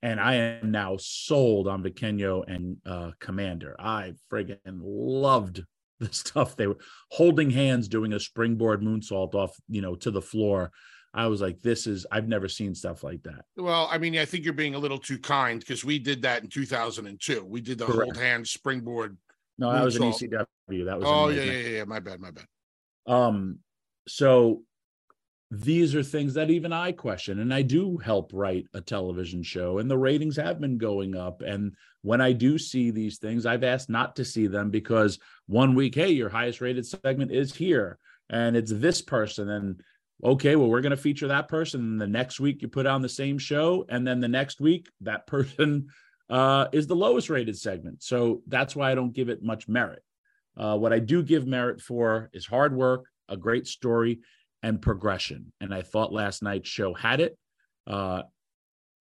And 0.02 0.20
I 0.20 0.34
am 0.34 0.70
now 0.70 0.96
sold 0.98 1.66
on 1.68 1.82
Vikingo 1.82 2.44
and 2.46 2.76
uh, 2.86 3.12
Komander. 3.20 3.74
I 3.78 4.14
friggin' 4.30 4.58
loved 4.80 5.64
the 6.02 6.12
stuff 6.12 6.56
they 6.56 6.66
were 6.66 6.78
holding 7.10 7.50
hands 7.50 7.88
doing 7.88 8.12
a 8.12 8.20
springboard 8.20 8.82
moonsault 8.82 9.34
off, 9.34 9.56
you 9.68 9.82
know, 9.82 9.94
to 9.96 10.10
the 10.10 10.22
floor. 10.22 10.70
I 11.14 11.26
was 11.26 11.42
like, 11.42 11.60
this 11.60 11.86
is, 11.86 12.06
I've 12.10 12.26
never 12.26 12.48
seen 12.48 12.74
stuff 12.74 13.04
like 13.04 13.22
that. 13.24 13.44
Well, 13.58 13.86
I 13.90 13.98
mean, 13.98 14.16
I 14.16 14.24
think 14.24 14.44
you're 14.44 14.54
being 14.54 14.74
a 14.74 14.78
little 14.78 14.98
too 14.98 15.18
kind 15.18 15.60
because 15.60 15.84
we 15.84 15.98
did 15.98 16.22
that 16.22 16.42
in 16.42 16.48
2002. 16.48 17.44
We 17.44 17.60
did 17.60 17.76
the 17.76 17.84
Correct. 17.84 18.12
hold 18.12 18.16
hands 18.16 18.50
springboard 18.50 19.18
no, 19.58 19.72
that 19.72 19.84
was 19.84 19.96
an 19.96 20.02
ECW. 20.02 20.86
That 20.86 20.98
was 20.98 21.06
oh 21.06 21.28
yeah, 21.28 21.42
yeah, 21.42 21.52
yeah, 21.52 21.68
yeah. 21.68 21.84
My 21.84 22.00
bad, 22.00 22.20
my 22.20 22.30
bad. 22.30 22.46
Um, 23.06 23.58
so 24.08 24.62
these 25.54 25.94
are 25.94 26.02
things 26.02 26.32
that 26.32 26.48
even 26.48 26.72
I 26.72 26.92
question. 26.92 27.38
And 27.38 27.52
I 27.52 27.60
do 27.60 27.98
help 27.98 28.30
write 28.32 28.68
a 28.72 28.80
television 28.80 29.42
show, 29.42 29.78
and 29.78 29.90
the 29.90 29.98
ratings 29.98 30.36
have 30.36 30.58
been 30.58 30.78
going 30.78 31.14
up. 31.14 31.42
And 31.42 31.74
when 32.00 32.22
I 32.22 32.32
do 32.32 32.56
see 32.56 32.90
these 32.90 33.18
things, 33.18 33.44
I've 33.44 33.62
asked 33.62 33.90
not 33.90 34.16
to 34.16 34.24
see 34.24 34.46
them 34.46 34.70
because 34.70 35.18
one 35.46 35.74
week, 35.74 35.94
hey, 35.94 36.08
your 36.08 36.30
highest 36.30 36.62
rated 36.62 36.86
segment 36.86 37.32
is 37.32 37.54
here, 37.54 37.98
and 38.30 38.56
it's 38.56 38.72
this 38.72 39.02
person. 39.02 39.50
And 39.50 39.82
okay, 40.24 40.56
well, 40.56 40.70
we're 40.70 40.80
going 40.80 40.90
to 40.90 40.96
feature 40.96 41.28
that 41.28 41.48
person. 41.48 41.80
And 41.82 42.00
the 42.00 42.06
next 42.06 42.40
week, 42.40 42.62
you 42.62 42.68
put 42.68 42.86
on 42.86 43.02
the 43.02 43.08
same 43.10 43.36
show. 43.36 43.84
And 43.90 44.06
then 44.06 44.20
the 44.20 44.28
next 44.28 44.58
week, 44.58 44.88
that 45.02 45.26
person 45.26 45.88
uh, 46.30 46.68
is 46.72 46.86
the 46.86 46.96
lowest 46.96 47.28
rated 47.28 47.58
segment. 47.58 48.02
So 48.02 48.40
that's 48.46 48.74
why 48.74 48.90
I 48.90 48.94
don't 48.94 49.12
give 49.12 49.28
it 49.28 49.42
much 49.42 49.68
merit. 49.68 50.02
Uh, 50.56 50.78
what 50.78 50.94
I 50.94 50.98
do 50.98 51.22
give 51.22 51.46
merit 51.46 51.82
for 51.82 52.30
is 52.32 52.46
hard 52.46 52.74
work, 52.74 53.04
a 53.28 53.36
great 53.36 53.66
story, 53.66 54.20
and 54.62 54.80
progression. 54.80 55.52
And 55.60 55.74
I 55.74 55.82
thought 55.82 56.12
last 56.12 56.42
night's 56.42 56.68
show 56.68 56.94
had 56.94 57.20
it. 57.20 57.36
Uh, 57.86 58.22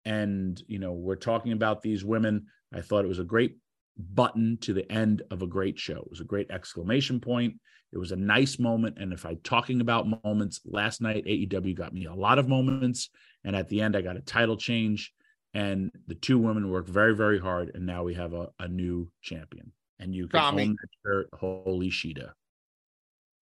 and, 0.05 0.61
you 0.67 0.79
know, 0.79 0.93
we're 0.93 1.17
talking 1.17 1.53
about 1.53 1.83
these 1.83 2.05
women. 2.05 2.47
I 2.73 2.81
thought 2.81 3.05
it 3.05 3.09
was 3.09 3.19
a 3.19 3.25
great 3.25 3.57
button 3.97 4.59
to 4.63 4.73
the 4.73 4.91
end 4.91 5.23
of 5.31 5.43
a 5.43 5.47
great 5.47 5.79
show. 5.79 5.99
It 5.99 6.11
was 6.11 6.21
a 6.21 6.25
great 6.25 6.51
exclamation 6.51 7.21
point. 7.21 7.57
It 7.93 7.99
was 7.99 8.13
a 8.13 8.17
nice 8.17 8.59
moment. 8.59 8.99
And 8.99 9.13
if 9.13 9.25
I'm 9.27 9.39
talking 9.43 9.81
about 9.81 10.25
moments, 10.25 10.61
last 10.65 11.01
night 11.01 11.25
AEW 11.25 11.75
got 11.75 11.93
me 11.93 12.07
a 12.07 12.15
lot 12.15 12.39
of 12.39 12.49
moments. 12.49 13.11
And 13.45 13.57
at 13.57 13.69
the 13.69 13.81
end, 13.81 13.97
I 13.97 14.03
got 14.03 14.17
a 14.17 14.21
title 14.21 14.57
change. 14.57 15.13
And 15.55 15.91
the 16.07 16.15
two 16.15 16.39
women 16.39 16.71
worked 16.71 16.91
very, 16.91 17.15
very 17.15 17.41
hard. 17.41 17.73
And 17.75 17.87
now 17.87 18.05
we 18.05 18.15
have 18.15 18.35
a, 18.35 18.49
a 18.59 18.69
new 18.69 19.11
champion. 19.23 19.73
And 19.99 20.15
you 20.15 20.29
can 20.29 20.41
Tommy. 20.41 20.63
own 20.65 20.77
that 20.81 20.89
shirt, 21.05 21.29
Holy 21.33 21.91
Shida. 21.91 22.33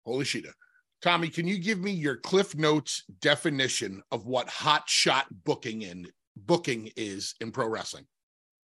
Holy 0.04 0.24
Shida. 0.24 0.52
Tommy, 1.02 1.28
can 1.28 1.46
you 1.46 1.58
give 1.58 1.80
me 1.80 1.90
your 1.90 2.16
Cliff 2.16 2.56
Notes 2.56 3.04
definition 3.20 4.02
of 4.10 4.26
what 4.26 4.48
hot 4.48 4.88
shot 4.88 5.26
booking 5.44 5.82
in 5.82 6.08
booking 6.36 6.90
is 6.96 7.34
in 7.40 7.52
pro 7.52 7.68
wrestling? 7.68 8.06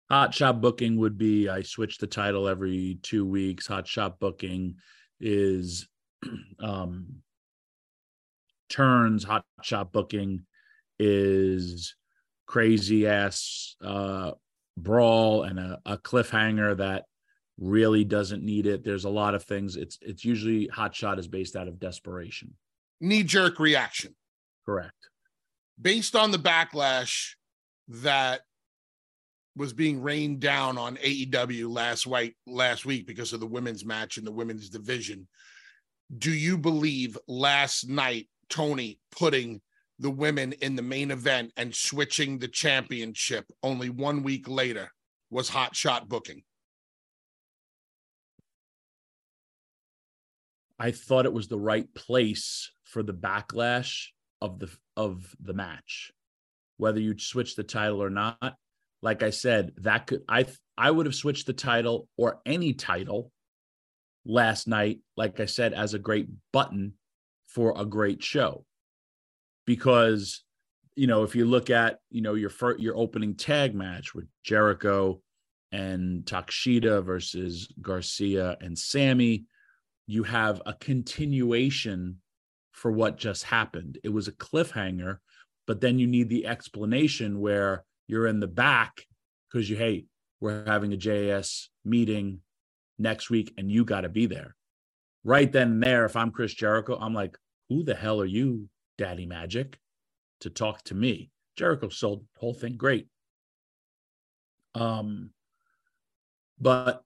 Hot 0.10 0.34
shot 0.34 0.62
booking 0.62 0.98
would 0.98 1.18
be 1.18 1.50
I 1.50 1.62
switch 1.62 1.98
the 1.98 2.08
title 2.08 2.48
every 2.48 3.00
two 3.02 3.26
weeks. 3.26 3.68
Hot 3.68 3.88
shot 3.88 4.20
booking 4.20 4.76
is 5.20 5.88
um 6.60 7.08
turns. 8.70 9.24
Hot 9.24 9.46
shot 9.62 9.92
booking 9.92 10.46
is 11.00 11.96
crazy 12.46 13.08
ass 13.08 13.76
uh 13.84 14.32
brawl 14.78 15.44
and 15.44 15.60
a, 15.60 15.80
a 15.86 15.98
cliffhanger 15.98 16.78
that 16.78 17.06
really 17.62 18.04
doesn't 18.04 18.44
need 18.44 18.66
it. 18.66 18.84
There's 18.84 19.06
a 19.06 19.10
lot 19.10 19.36
of 19.36 19.44
things. 19.44 19.78
It's 19.78 19.98
it's 20.02 20.26
usually 20.26 20.68
hot 20.68 20.94
shot 20.94 21.20
is 21.20 21.28
based 21.28 21.56
out 21.56 21.68
of 21.68 21.80
desperation. 21.80 22.56
Knee 23.00 23.24
jerk 23.24 23.60
reaction. 23.60 24.16
Correct. 24.66 25.10
Based 25.80 26.16
on 26.16 26.32
the 26.32 26.38
backlash 26.38 27.36
that 27.88 28.42
was 29.56 29.74
being 29.74 30.02
rained 30.02 30.40
down 30.40 30.78
on 30.78 30.98
AEW 30.98 31.70
last 31.70 32.08
week 32.08 32.36
last 32.48 32.86
week 32.86 33.06
because 33.06 33.32
of 33.32 33.40
the 33.40 33.48
women's 33.48 33.86
match 33.86 34.18
in 34.18 34.26
the 34.26 34.32
women's 34.32 34.70
division. 34.70 35.28
Do 36.18 36.32
you 36.32 36.58
believe 36.58 37.18
last 37.28 37.88
night 37.88 38.28
Tony 38.50 39.00
putting 39.12 39.62
the 40.00 40.10
women 40.10 40.54
in 40.62 40.76
the 40.76 40.82
main 40.82 41.12
event 41.12 41.54
and 41.58 41.76
switching 41.76 42.40
the 42.40 42.48
championship 42.48 43.46
only 43.62 43.90
one 43.90 44.24
week 44.24 44.48
later 44.48 44.92
was 45.30 45.48
hot 45.48 45.76
shot 45.76 46.10
booking? 46.10 46.44
I 50.82 50.90
thought 50.90 51.28
it 51.28 51.34
was 51.34 51.48
the 51.48 51.60
right 51.60 51.94
place 51.94 52.72
for 52.86 53.04
the 53.04 53.14
backlash 53.14 54.08
of 54.42 54.58
the 54.58 54.68
of 54.98 55.36
the 55.40 55.54
match. 55.54 56.12
Whether 56.78 57.00
you 57.00 57.20
switch 57.20 57.56
the 57.56 57.64
title 57.64 58.02
or 58.02 58.10
not, 58.10 58.56
like 59.04 59.22
I 59.22 59.30
said, 59.30 59.74
that 59.78 60.08
could 60.08 60.24
I 60.28 60.48
I 60.76 60.90
would 60.90 61.06
have 61.06 61.14
switched 61.14 61.46
the 61.46 61.54
title 61.54 62.08
or 62.18 62.42
any 62.48 62.74
title 62.74 63.32
last 64.26 64.68
night, 64.68 65.02
like 65.16 65.40
I 65.40 65.46
said, 65.46 65.74
as 65.74 65.94
a 65.94 66.00
great 66.00 66.28
button 66.52 66.94
for 67.46 67.80
a 67.80 67.86
great 67.86 68.24
show. 68.24 68.66
Because 69.68 70.44
you 70.96 71.06
know, 71.06 71.22
if 71.22 71.36
you 71.36 71.46
look 71.46 71.70
at 71.70 72.00
you 72.10 72.22
know 72.22 72.34
your 72.34 72.50
first, 72.50 72.80
your 72.80 72.98
opening 72.98 73.36
tag 73.36 73.76
match 73.76 74.16
with 74.16 74.26
Jericho 74.44 75.22
and 75.72 76.26
Takeshita 76.26 77.04
versus 77.04 77.72
Garcia 77.80 78.58
and 78.60 78.76
Sammy, 78.76 79.46
you 80.12 80.24
have 80.24 80.62
a 80.66 80.74
continuation 80.74 82.18
for 82.74 82.92
what 82.92 83.18
just 83.18 83.46
happened. 83.46 83.98
It 84.04 84.10
was 84.10 84.28
a 84.28 84.34
cliffhanger, 84.34 85.20
but 85.66 85.80
then 85.80 86.00
you 86.00 86.08
need 86.08 86.28
the 86.28 86.48
explanation 86.48 87.40
where 87.40 87.86
you're 88.08 88.28
in 88.28 88.42
the 88.42 88.48
back 88.48 89.08
because 89.48 89.70
you 89.70 89.78
hey, 89.78 90.04
we're 90.42 90.66
having 90.66 90.92
a 90.92 90.98
JS 90.98 91.68
meeting 91.86 92.40
next 93.00 93.30
week 93.30 93.54
and 93.58 93.72
you 93.72 93.86
got 93.86 94.02
to 94.02 94.10
be 94.10 94.26
there. 94.26 94.54
Right 95.24 95.50
then 95.50 95.72
and 95.72 95.84
there, 95.84 96.04
if 96.04 96.18
I'm 96.18 96.32
Chris 96.32 96.54
Jericho, 96.54 96.98
I'm 97.00 97.14
like, 97.14 97.38
who 97.70 97.84
the 97.84 97.96
hell 97.96 98.20
are 98.20 98.26
you, 98.26 98.68
Daddy 98.98 99.26
Magic, 99.26 99.80
to 100.42 100.50
talk 100.50 100.84
to 100.86 100.94
me? 100.94 101.32
Jericho 101.56 101.88
sold 101.88 102.26
the 102.34 102.40
whole 102.42 102.54
thing 102.54 102.76
great. 102.76 103.08
Um, 104.76 105.30
but 106.60 107.02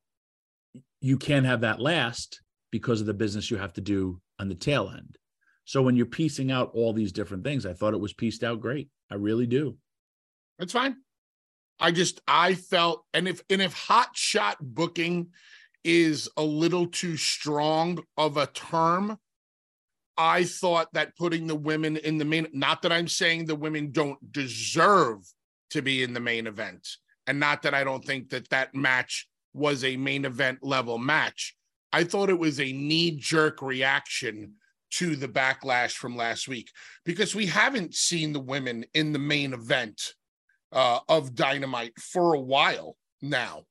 you 1.02 1.18
can't 1.20 1.46
have 1.46 1.62
that 1.62 1.80
last 1.80 2.42
because 2.76 3.00
of 3.00 3.08
the 3.08 3.14
business 3.14 3.50
you 3.50 3.56
have 3.56 3.72
to 3.72 3.80
do 3.80 4.20
on 4.38 4.50
the 4.50 4.54
tail 4.54 4.92
end. 4.94 5.18
So 5.64 5.82
when 5.82 5.96
you're 5.96 6.06
piecing 6.06 6.52
out 6.52 6.72
all 6.74 6.92
these 6.92 7.14
different 7.14 7.46
things, 7.46 7.66
I 7.66 7.72
thought 7.72 7.94
it 7.94 8.02
was 8.02 8.12
pieced 8.12 8.44
out 8.44 8.60
great. 8.60 8.90
I 9.10 9.16
really 9.16 9.48
do. 9.48 9.78
That's 10.60 10.74
fine. 10.74 10.98
I 11.80 11.94
just 11.94 12.20
I 12.28 12.54
felt 12.54 13.06
and 13.14 13.30
if 13.30 13.42
and 13.50 13.62
if 13.62 13.72
hot 13.72 14.10
shot 14.12 14.58
booking 14.60 15.28
is 15.86 16.28
a 16.36 16.44
little 16.44 16.88
too 16.88 17.16
strong 17.16 18.04
of 18.18 18.36
a 18.36 18.48
term, 18.48 19.18
I 20.18 20.44
thought 20.44 20.92
that 20.96 21.16
putting 21.16 21.48
the 21.48 21.56
women 21.56 21.96
in 21.96 22.18
the 22.18 22.26
main 22.26 22.48
not 22.52 22.82
that 22.82 22.92
I'm 22.92 23.08
saying 23.08 23.46
the 23.46 23.56
women 23.56 23.94
don't 23.94 24.20
deserve 24.34 25.20
to 25.70 25.82
be 25.82 26.04
in 26.04 26.14
the 26.14 26.20
main 26.20 26.46
event 26.46 26.86
and 27.26 27.40
not 27.40 27.62
that 27.62 27.74
I 27.74 27.86
don't 27.86 28.04
think 28.04 28.32
that 28.32 28.50
that 28.50 28.76
match 28.76 29.30
was 29.54 29.86
a 29.86 29.96
main 29.96 30.26
event 30.26 30.60
level 30.62 30.98
match. 30.98 31.56
I 31.96 32.04
thought 32.04 32.30
it 32.30 32.38
was 32.38 32.60
a 32.60 32.74
knee 32.74 33.12
jerk 33.12 33.62
reaction 33.62 34.56
to 34.96 35.16
the 35.16 35.30
backlash 35.30 35.94
from 35.94 36.18
last 36.18 36.46
week 36.46 36.70
because 37.06 37.34
we 37.34 37.46
haven't 37.46 37.96
seen 37.96 38.34
the 38.34 38.40
women 38.42 38.84
in 38.94 39.14
the 39.14 39.20
main 39.20 39.54
event 39.54 40.14
uh, 40.74 41.00
of 41.08 41.36
Dynamite 41.36 41.98
for 41.98 42.34
a 42.34 42.40
while 42.42 42.98
now. 43.22 43.64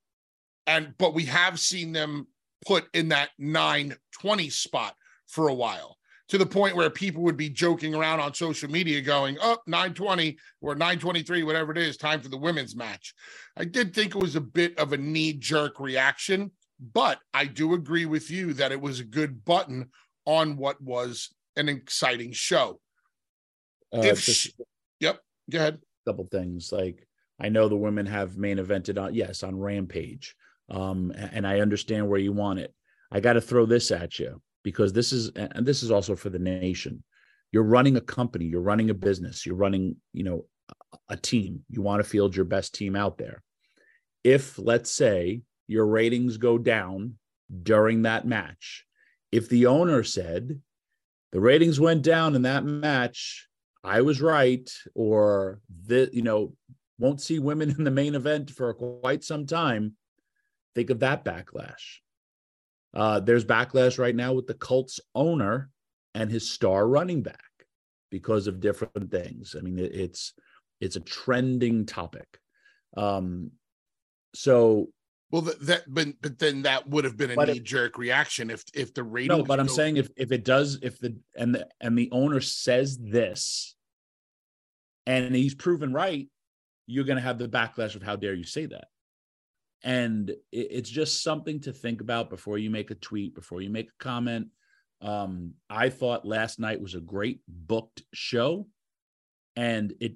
And 0.66 0.94
but 0.96 1.12
we 1.12 1.26
have 1.26 1.60
seen 1.60 1.92
them 1.92 2.26
put 2.64 2.86
in 2.94 3.10
that 3.10 3.28
920 3.38 4.48
spot 4.48 4.94
for 5.26 5.48
a 5.48 5.54
while 5.54 5.98
to 6.28 6.38
the 6.38 6.46
point 6.46 6.76
where 6.76 6.88
people 6.88 7.22
would 7.24 7.36
be 7.36 7.50
joking 7.50 7.94
around 7.94 8.20
on 8.20 8.32
social 8.32 8.70
media 8.70 9.02
going, 9.02 9.36
up 9.40 9.58
oh, 9.58 9.70
920 9.70 10.38
or 10.62 10.74
923, 10.74 11.42
whatever 11.42 11.72
it 11.72 11.78
is, 11.78 11.98
time 11.98 12.22
for 12.22 12.30
the 12.30 12.38
women's 12.38 12.74
match. 12.74 13.12
I 13.58 13.66
did 13.66 13.94
think 13.94 14.14
it 14.14 14.22
was 14.22 14.34
a 14.34 14.40
bit 14.40 14.78
of 14.78 14.94
a 14.94 14.96
knee 14.96 15.34
jerk 15.34 15.78
reaction, 15.78 16.50
but 16.80 17.18
I 17.32 17.46
do 17.46 17.74
agree 17.74 18.06
with 18.06 18.30
you 18.30 18.52
that 18.54 18.72
it 18.72 18.80
was 18.80 19.00
a 19.00 19.04
good 19.04 19.44
button 19.44 19.90
on 20.26 20.56
what 20.56 20.80
was 20.80 21.34
an 21.56 21.68
exciting 21.68 22.32
show. 22.32 22.80
Uh, 23.94 24.00
if 24.00 24.20
she, 24.20 24.52
yep, 25.00 25.20
go 25.50 25.58
ahead. 25.58 25.78
couple 26.06 26.26
things 26.26 26.72
like 26.72 27.06
I 27.40 27.48
know 27.48 27.68
the 27.68 27.76
women 27.76 28.06
have 28.06 28.36
main 28.36 28.58
evented 28.58 29.00
on 29.00 29.14
yes 29.14 29.42
on 29.42 29.58
Rampage, 29.58 30.34
um, 30.70 31.12
and 31.16 31.46
I 31.46 31.60
understand 31.60 32.08
where 32.08 32.20
you 32.20 32.32
want 32.32 32.60
it. 32.60 32.74
I 33.10 33.20
got 33.20 33.34
to 33.34 33.40
throw 33.40 33.66
this 33.66 33.90
at 33.90 34.18
you 34.18 34.40
because 34.62 34.92
this 34.92 35.12
is 35.12 35.30
and 35.36 35.66
this 35.66 35.82
is 35.82 35.90
also 35.90 36.16
for 36.16 36.30
the 36.30 36.38
nation. 36.38 37.04
You're 37.52 37.62
running 37.62 37.96
a 37.96 38.00
company, 38.00 38.46
you're 38.46 38.60
running 38.60 38.90
a 38.90 38.94
business, 38.94 39.46
you're 39.46 39.54
running 39.54 39.96
you 40.12 40.24
know 40.24 40.46
a 41.08 41.16
team. 41.16 41.64
You 41.68 41.82
want 41.82 42.02
to 42.02 42.08
field 42.08 42.34
your 42.34 42.46
best 42.46 42.74
team 42.74 42.96
out 42.96 43.18
there. 43.18 43.42
If 44.24 44.58
let's 44.58 44.90
say 44.90 45.42
your 45.66 45.86
ratings 45.86 46.36
go 46.36 46.58
down 46.58 47.14
during 47.62 48.02
that 48.02 48.26
match, 48.26 48.84
if 49.32 49.48
the 49.48 49.66
owner 49.66 50.02
said 50.02 50.60
the 51.32 51.40
ratings 51.40 51.80
went 51.80 52.02
down 52.02 52.36
in 52.36 52.42
that 52.42 52.64
match, 52.64 53.48
I 53.82 54.02
was 54.02 54.22
right, 54.22 54.70
or 54.94 55.60
the 55.86 56.08
you 56.12 56.22
know 56.22 56.54
won't 56.98 57.20
see 57.20 57.38
women 57.38 57.70
in 57.70 57.84
the 57.84 57.90
main 57.90 58.14
event 58.14 58.50
for 58.50 58.72
quite 58.74 59.24
some 59.24 59.46
time. 59.46 59.96
Think 60.74 60.90
of 60.90 61.00
that 61.00 61.24
backlash. 61.24 61.98
Uh, 62.94 63.20
there's 63.20 63.44
backlash 63.44 63.98
right 63.98 64.14
now 64.14 64.32
with 64.32 64.46
the 64.46 64.54
Colts 64.54 65.00
owner 65.14 65.70
and 66.14 66.30
his 66.30 66.48
star 66.48 66.86
running 66.86 67.22
back 67.22 67.40
because 68.10 68.46
of 68.46 68.60
different 68.60 69.10
things. 69.10 69.56
I 69.58 69.62
mean, 69.62 69.78
it's 69.78 70.34
it's 70.80 70.96
a 70.96 71.00
trending 71.00 71.86
topic. 71.86 72.38
Um, 72.96 73.50
so 74.34 74.88
Well, 75.34 75.42
that, 75.42 75.66
that 75.66 75.82
but 75.88 76.06
but 76.22 76.38
then 76.38 76.62
that 76.62 76.88
would 76.88 77.02
have 77.02 77.16
been 77.16 77.32
a 77.32 77.46
knee 77.46 77.58
jerk 77.58 77.98
reaction 77.98 78.50
if 78.50 78.62
if 78.72 78.94
the 78.94 79.02
rating. 79.02 79.36
No, 79.36 79.42
but 79.42 79.58
I'm 79.58 79.66
saying 79.66 79.96
if 79.96 80.08
if 80.16 80.30
it 80.30 80.44
does, 80.44 80.78
if 80.80 81.00
the 81.00 81.16
and 81.34 81.52
the 81.52 81.66
and 81.80 81.98
the 81.98 82.08
owner 82.12 82.40
says 82.40 82.96
this, 82.96 83.74
and 85.06 85.34
he's 85.34 85.56
proven 85.56 85.92
right, 85.92 86.28
you're 86.86 87.02
going 87.02 87.16
to 87.16 87.22
have 87.22 87.38
the 87.38 87.48
backlash 87.48 87.96
of 87.96 88.02
how 88.04 88.14
dare 88.14 88.34
you 88.34 88.44
say 88.44 88.66
that, 88.66 88.84
and 89.82 90.30
it, 90.30 90.36
it's 90.52 90.88
just 90.88 91.24
something 91.24 91.58
to 91.62 91.72
think 91.72 92.00
about 92.00 92.30
before 92.30 92.56
you 92.56 92.70
make 92.70 92.92
a 92.92 92.94
tweet, 92.94 93.34
before 93.34 93.60
you 93.60 93.70
make 93.70 93.88
a 93.88 94.04
comment. 94.04 94.50
Um, 95.00 95.54
I 95.68 95.88
thought 95.88 96.24
last 96.24 96.60
night 96.60 96.80
was 96.80 96.94
a 96.94 97.00
great 97.00 97.40
booked 97.48 98.04
show, 98.12 98.68
and 99.56 99.94
it 99.98 100.14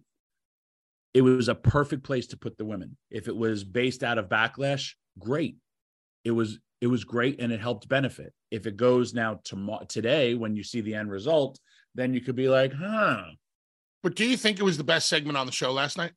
it 1.12 1.22
was 1.22 1.48
a 1.48 1.56
perfect 1.56 2.04
place 2.04 2.28
to 2.28 2.36
put 2.36 2.56
the 2.56 2.64
women. 2.64 2.96
If 3.10 3.26
it 3.26 3.36
was 3.36 3.64
based 3.64 4.04
out 4.04 4.18
of 4.18 4.28
backlash, 4.28 4.92
great. 5.18 5.56
It 6.24 6.30
was 6.32 6.58
it 6.80 6.86
was 6.86 7.04
great 7.04 7.40
and 7.40 7.52
it 7.52 7.60
helped 7.60 7.88
benefit. 7.88 8.32
If 8.50 8.66
it 8.66 8.76
goes 8.76 9.14
now 9.14 9.40
tomorrow 9.44 9.84
today 9.84 10.34
when 10.34 10.56
you 10.56 10.62
see 10.62 10.80
the 10.80 10.94
end 10.94 11.10
result, 11.10 11.58
then 11.94 12.14
you 12.14 12.20
could 12.20 12.36
be 12.36 12.48
like, 12.48 12.72
huh. 12.72 13.24
But 14.02 14.14
do 14.14 14.24
you 14.24 14.36
think 14.36 14.58
it 14.58 14.64
was 14.64 14.78
the 14.78 14.84
best 14.84 15.08
segment 15.08 15.36
on 15.36 15.46
the 15.46 15.52
show 15.52 15.72
last 15.72 15.98
night? 15.98 16.12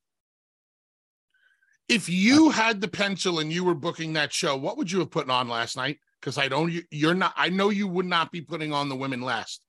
If 1.89 2.07
you 2.07 2.49
uh, 2.49 2.51
had 2.51 2.79
the 2.79 2.87
pencil 2.87 3.39
and 3.39 3.51
you 3.51 3.63
were 3.63 3.75
booking 3.75 4.13
that 4.13 4.31
show, 4.31 4.55
what 4.55 4.77
would 4.77 4.91
you 4.91 4.99
have 4.99 5.11
put 5.11 5.29
on 5.29 5.49
last 5.49 5.75
night? 5.75 5.97
Because 6.19 6.37
I 6.37 6.47
don't 6.47 6.71
you're 6.91 7.15
not 7.15 7.33
I 7.35 7.49
know 7.49 7.69
you 7.69 7.87
would 7.87 8.05
not 8.05 8.31
be 8.31 8.41
putting 8.41 8.71
on 8.71 8.87
the 8.87 8.95
women 8.95 9.21
last. 9.21 9.61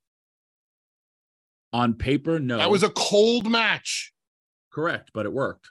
On 1.73 1.95
paper, 1.95 2.39
no. 2.39 2.59
That 2.59 2.71
was 2.71 2.83
a 2.83 2.91
cold 2.91 3.51
match. 3.51 4.13
Correct, 4.71 5.11
but 5.15 5.25
it 5.25 5.33
worked. 5.33 5.71